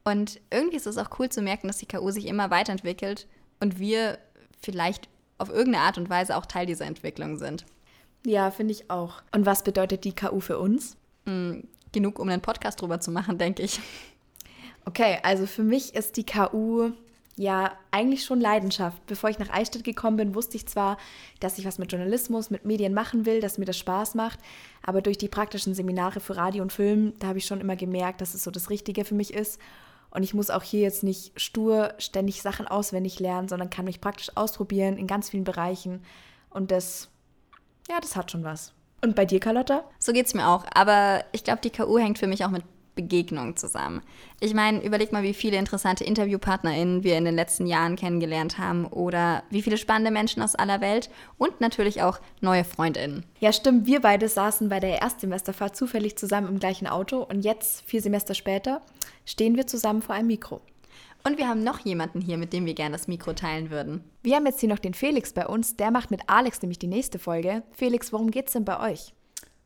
Und 0.03 0.39
irgendwie 0.49 0.77
ist 0.77 0.87
es 0.87 0.97
auch 0.97 1.09
cool 1.19 1.29
zu 1.29 1.41
merken, 1.41 1.67
dass 1.67 1.77
die 1.77 1.87
KU 1.87 2.09
sich 2.11 2.25
immer 2.25 2.49
weiterentwickelt 2.49 3.27
und 3.59 3.77
wir 3.77 4.17
vielleicht 4.61 5.09
auf 5.37 5.49
irgendeine 5.49 5.85
Art 5.85 5.97
und 5.97 6.09
Weise 6.09 6.37
auch 6.37 6.45
Teil 6.45 6.65
dieser 6.65 6.85
Entwicklung 6.85 7.37
sind. 7.37 7.65
Ja, 8.25 8.51
finde 8.51 8.71
ich 8.71 8.89
auch. 8.89 9.21
Und 9.33 9.45
was 9.45 9.63
bedeutet 9.63 10.03
die 10.03 10.15
KU 10.15 10.39
für 10.39 10.59
uns? 10.59 10.95
Genug, 11.91 12.19
um 12.19 12.29
einen 12.29 12.41
Podcast 12.41 12.81
drüber 12.81 12.99
zu 12.99 13.11
machen, 13.11 13.37
denke 13.37 13.63
ich. 13.63 13.79
Okay, 14.85 15.19
also 15.23 15.45
für 15.45 15.63
mich 15.63 15.93
ist 15.93 16.17
die 16.17 16.25
KU 16.25 16.91
ja 17.35 17.71
eigentlich 17.91 18.23
schon 18.23 18.41
Leidenschaft. 18.41 19.05
Bevor 19.05 19.29
ich 19.29 19.39
nach 19.39 19.49
Eichstätt 19.49 19.83
gekommen 19.83 20.17
bin, 20.17 20.35
wusste 20.35 20.57
ich 20.57 20.67
zwar, 20.67 20.97
dass 21.39 21.57
ich 21.57 21.65
was 21.65 21.77
mit 21.77 21.91
Journalismus, 21.91 22.49
mit 22.49 22.65
Medien 22.65 22.93
machen 22.93 23.25
will, 23.25 23.41
dass 23.41 23.57
mir 23.57 23.65
das 23.65 23.77
Spaß 23.77 24.15
macht, 24.15 24.39
aber 24.83 25.01
durch 25.01 25.17
die 25.17 25.29
praktischen 25.29 25.73
Seminare 25.73 26.19
für 26.19 26.37
Radio 26.37 26.61
und 26.61 26.73
Film, 26.73 27.13
da 27.19 27.27
habe 27.27 27.39
ich 27.39 27.45
schon 27.45 27.61
immer 27.61 27.75
gemerkt, 27.75 28.21
dass 28.21 28.33
es 28.33 28.43
so 28.43 28.51
das 28.51 28.69
Richtige 28.69 29.05
für 29.05 29.15
mich 29.15 29.33
ist. 29.33 29.59
Und 30.09 30.23
ich 30.23 30.33
muss 30.33 30.49
auch 30.49 30.63
hier 30.63 30.81
jetzt 30.81 31.03
nicht 31.03 31.39
stur 31.39 31.93
ständig 31.97 32.41
Sachen 32.41 32.67
auswendig 32.67 33.19
lernen, 33.19 33.47
sondern 33.47 33.69
kann 33.69 33.85
mich 33.85 34.01
praktisch 34.01 34.35
ausprobieren 34.35 34.97
in 34.97 35.07
ganz 35.07 35.29
vielen 35.29 35.45
Bereichen. 35.45 36.03
Und 36.49 36.71
das, 36.71 37.09
ja, 37.89 37.99
das 38.01 38.17
hat 38.17 38.29
schon 38.29 38.43
was. 38.43 38.73
Und 39.03 39.15
bei 39.15 39.25
dir, 39.25 39.39
Carlotta? 39.39 39.83
So 39.99 40.13
geht 40.13 40.27
es 40.27 40.33
mir 40.33 40.47
auch. 40.47 40.65
Aber 40.73 41.23
ich 41.31 41.43
glaube, 41.43 41.61
die 41.63 41.71
KU 41.71 41.97
hängt 41.97 42.19
für 42.19 42.27
mich 42.27 42.45
auch 42.45 42.51
mit 42.51 42.63
Begegnung 42.95 43.55
zusammen. 43.55 44.01
Ich 44.39 44.53
meine, 44.53 44.83
überleg 44.83 45.11
mal, 45.11 45.23
wie 45.23 45.33
viele 45.33 45.57
interessante 45.57 46.03
InterviewpartnerInnen 46.03 47.03
wir 47.03 47.17
in 47.17 47.25
den 47.25 47.35
letzten 47.35 47.65
Jahren 47.65 47.95
kennengelernt 47.95 48.57
haben 48.57 48.85
oder 48.85 49.43
wie 49.49 49.61
viele 49.61 49.77
spannende 49.77 50.11
Menschen 50.11 50.43
aus 50.43 50.55
aller 50.55 50.81
Welt 50.81 51.09
und 51.37 51.61
natürlich 51.61 52.01
auch 52.01 52.19
neue 52.41 52.63
FreundInnen. 52.63 53.25
Ja, 53.39 53.53
stimmt. 53.53 53.85
Wir 53.85 54.01
beide 54.01 54.27
saßen 54.27 54.69
bei 54.69 54.79
der 54.79 55.01
Erstsemesterfahrt 55.01 55.75
zufällig 55.75 56.17
zusammen 56.17 56.49
im 56.49 56.59
gleichen 56.59 56.87
Auto 56.87 57.23
und 57.23 57.41
jetzt, 57.41 57.83
vier 57.85 58.01
Semester 58.01 58.33
später, 58.33 58.81
stehen 59.25 59.55
wir 59.55 59.67
zusammen 59.67 60.01
vor 60.01 60.15
einem 60.15 60.27
Mikro. 60.27 60.61
Und 61.23 61.37
wir 61.37 61.47
haben 61.47 61.63
noch 61.63 61.79
jemanden 61.79 62.19
hier, 62.19 62.37
mit 62.37 62.51
dem 62.51 62.65
wir 62.65 62.73
gerne 62.73 62.93
das 62.93 63.07
Mikro 63.07 63.33
teilen 63.33 63.69
würden. 63.69 64.03
Wir 64.23 64.35
haben 64.35 64.45
jetzt 64.45 64.59
hier 64.59 64.69
noch 64.69 64.79
den 64.79 64.93
Felix 64.93 65.33
bei 65.33 65.45
uns. 65.45 65.75
Der 65.75 65.91
macht 65.91 66.09
mit 66.09 66.21
Alex 66.27 66.61
nämlich 66.61 66.79
die 66.79 66.87
nächste 66.87 67.19
Folge. 67.19 67.63
Felix, 67.71 68.11
worum 68.11 68.31
geht's 68.31 68.53
denn 68.53 68.65
bei 68.65 68.91
euch? 68.91 69.13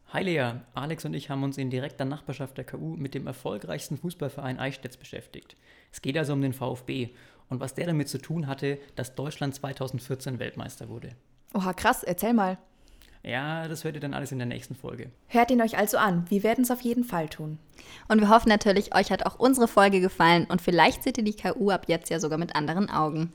Hi 0.09 0.23
Lea, 0.23 0.61
Alex 0.73 1.03
und 1.05 1.13
ich 1.13 1.29
haben 1.29 1.43
uns 1.43 1.57
in 1.57 1.69
direkter 1.69 2.05
Nachbarschaft 2.05 2.57
der 2.57 2.65
KU 2.65 2.95
mit 2.95 3.15
dem 3.15 3.27
erfolgreichsten 3.27 3.97
Fußballverein 3.97 4.59
Eichstätt 4.59 4.99
beschäftigt. 4.99 5.55
Es 5.91 6.01
geht 6.01 6.17
also 6.17 6.33
um 6.33 6.41
den 6.41 6.53
VfB 6.53 7.09
und 7.49 7.59
was 7.59 7.73
der 7.73 7.87
damit 7.87 8.07
zu 8.07 8.17
tun 8.17 8.47
hatte, 8.47 8.77
dass 8.95 9.15
Deutschland 9.15 9.55
2014 9.55 10.39
Weltmeister 10.39 10.89
wurde. 10.89 11.15
Oha, 11.53 11.73
krass, 11.73 12.03
erzähl 12.03 12.33
mal. 12.33 12.57
Ja, 13.25 13.67
das 13.67 13.83
hört 13.83 13.95
ihr 13.95 14.01
dann 14.01 14.13
alles 14.13 14.31
in 14.31 14.37
der 14.37 14.45
nächsten 14.45 14.75
Folge. 14.75 15.09
Hört 15.27 15.49
ihn 15.49 15.61
euch 15.61 15.79
also 15.79 15.97
an. 15.97 16.25
Wir 16.29 16.43
werden 16.43 16.63
es 16.63 16.69
auf 16.69 16.81
jeden 16.81 17.03
Fall 17.03 17.27
tun. 17.27 17.57
Und 18.07 18.21
wir 18.21 18.29
hoffen 18.29 18.49
natürlich, 18.49 18.93
euch 18.93 19.11
hat 19.11 19.25
auch 19.25 19.39
unsere 19.39 19.67
Folge 19.67 19.99
gefallen 19.99 20.45
und 20.45 20.61
vielleicht 20.61 21.01
seht 21.01 21.17
ihr 21.17 21.23
die 21.23 21.35
KU 21.35 21.71
ab 21.71 21.85
jetzt 21.87 22.11
ja 22.11 22.19
sogar 22.19 22.37
mit 22.37 22.55
anderen 22.55 22.89
Augen. 22.89 23.33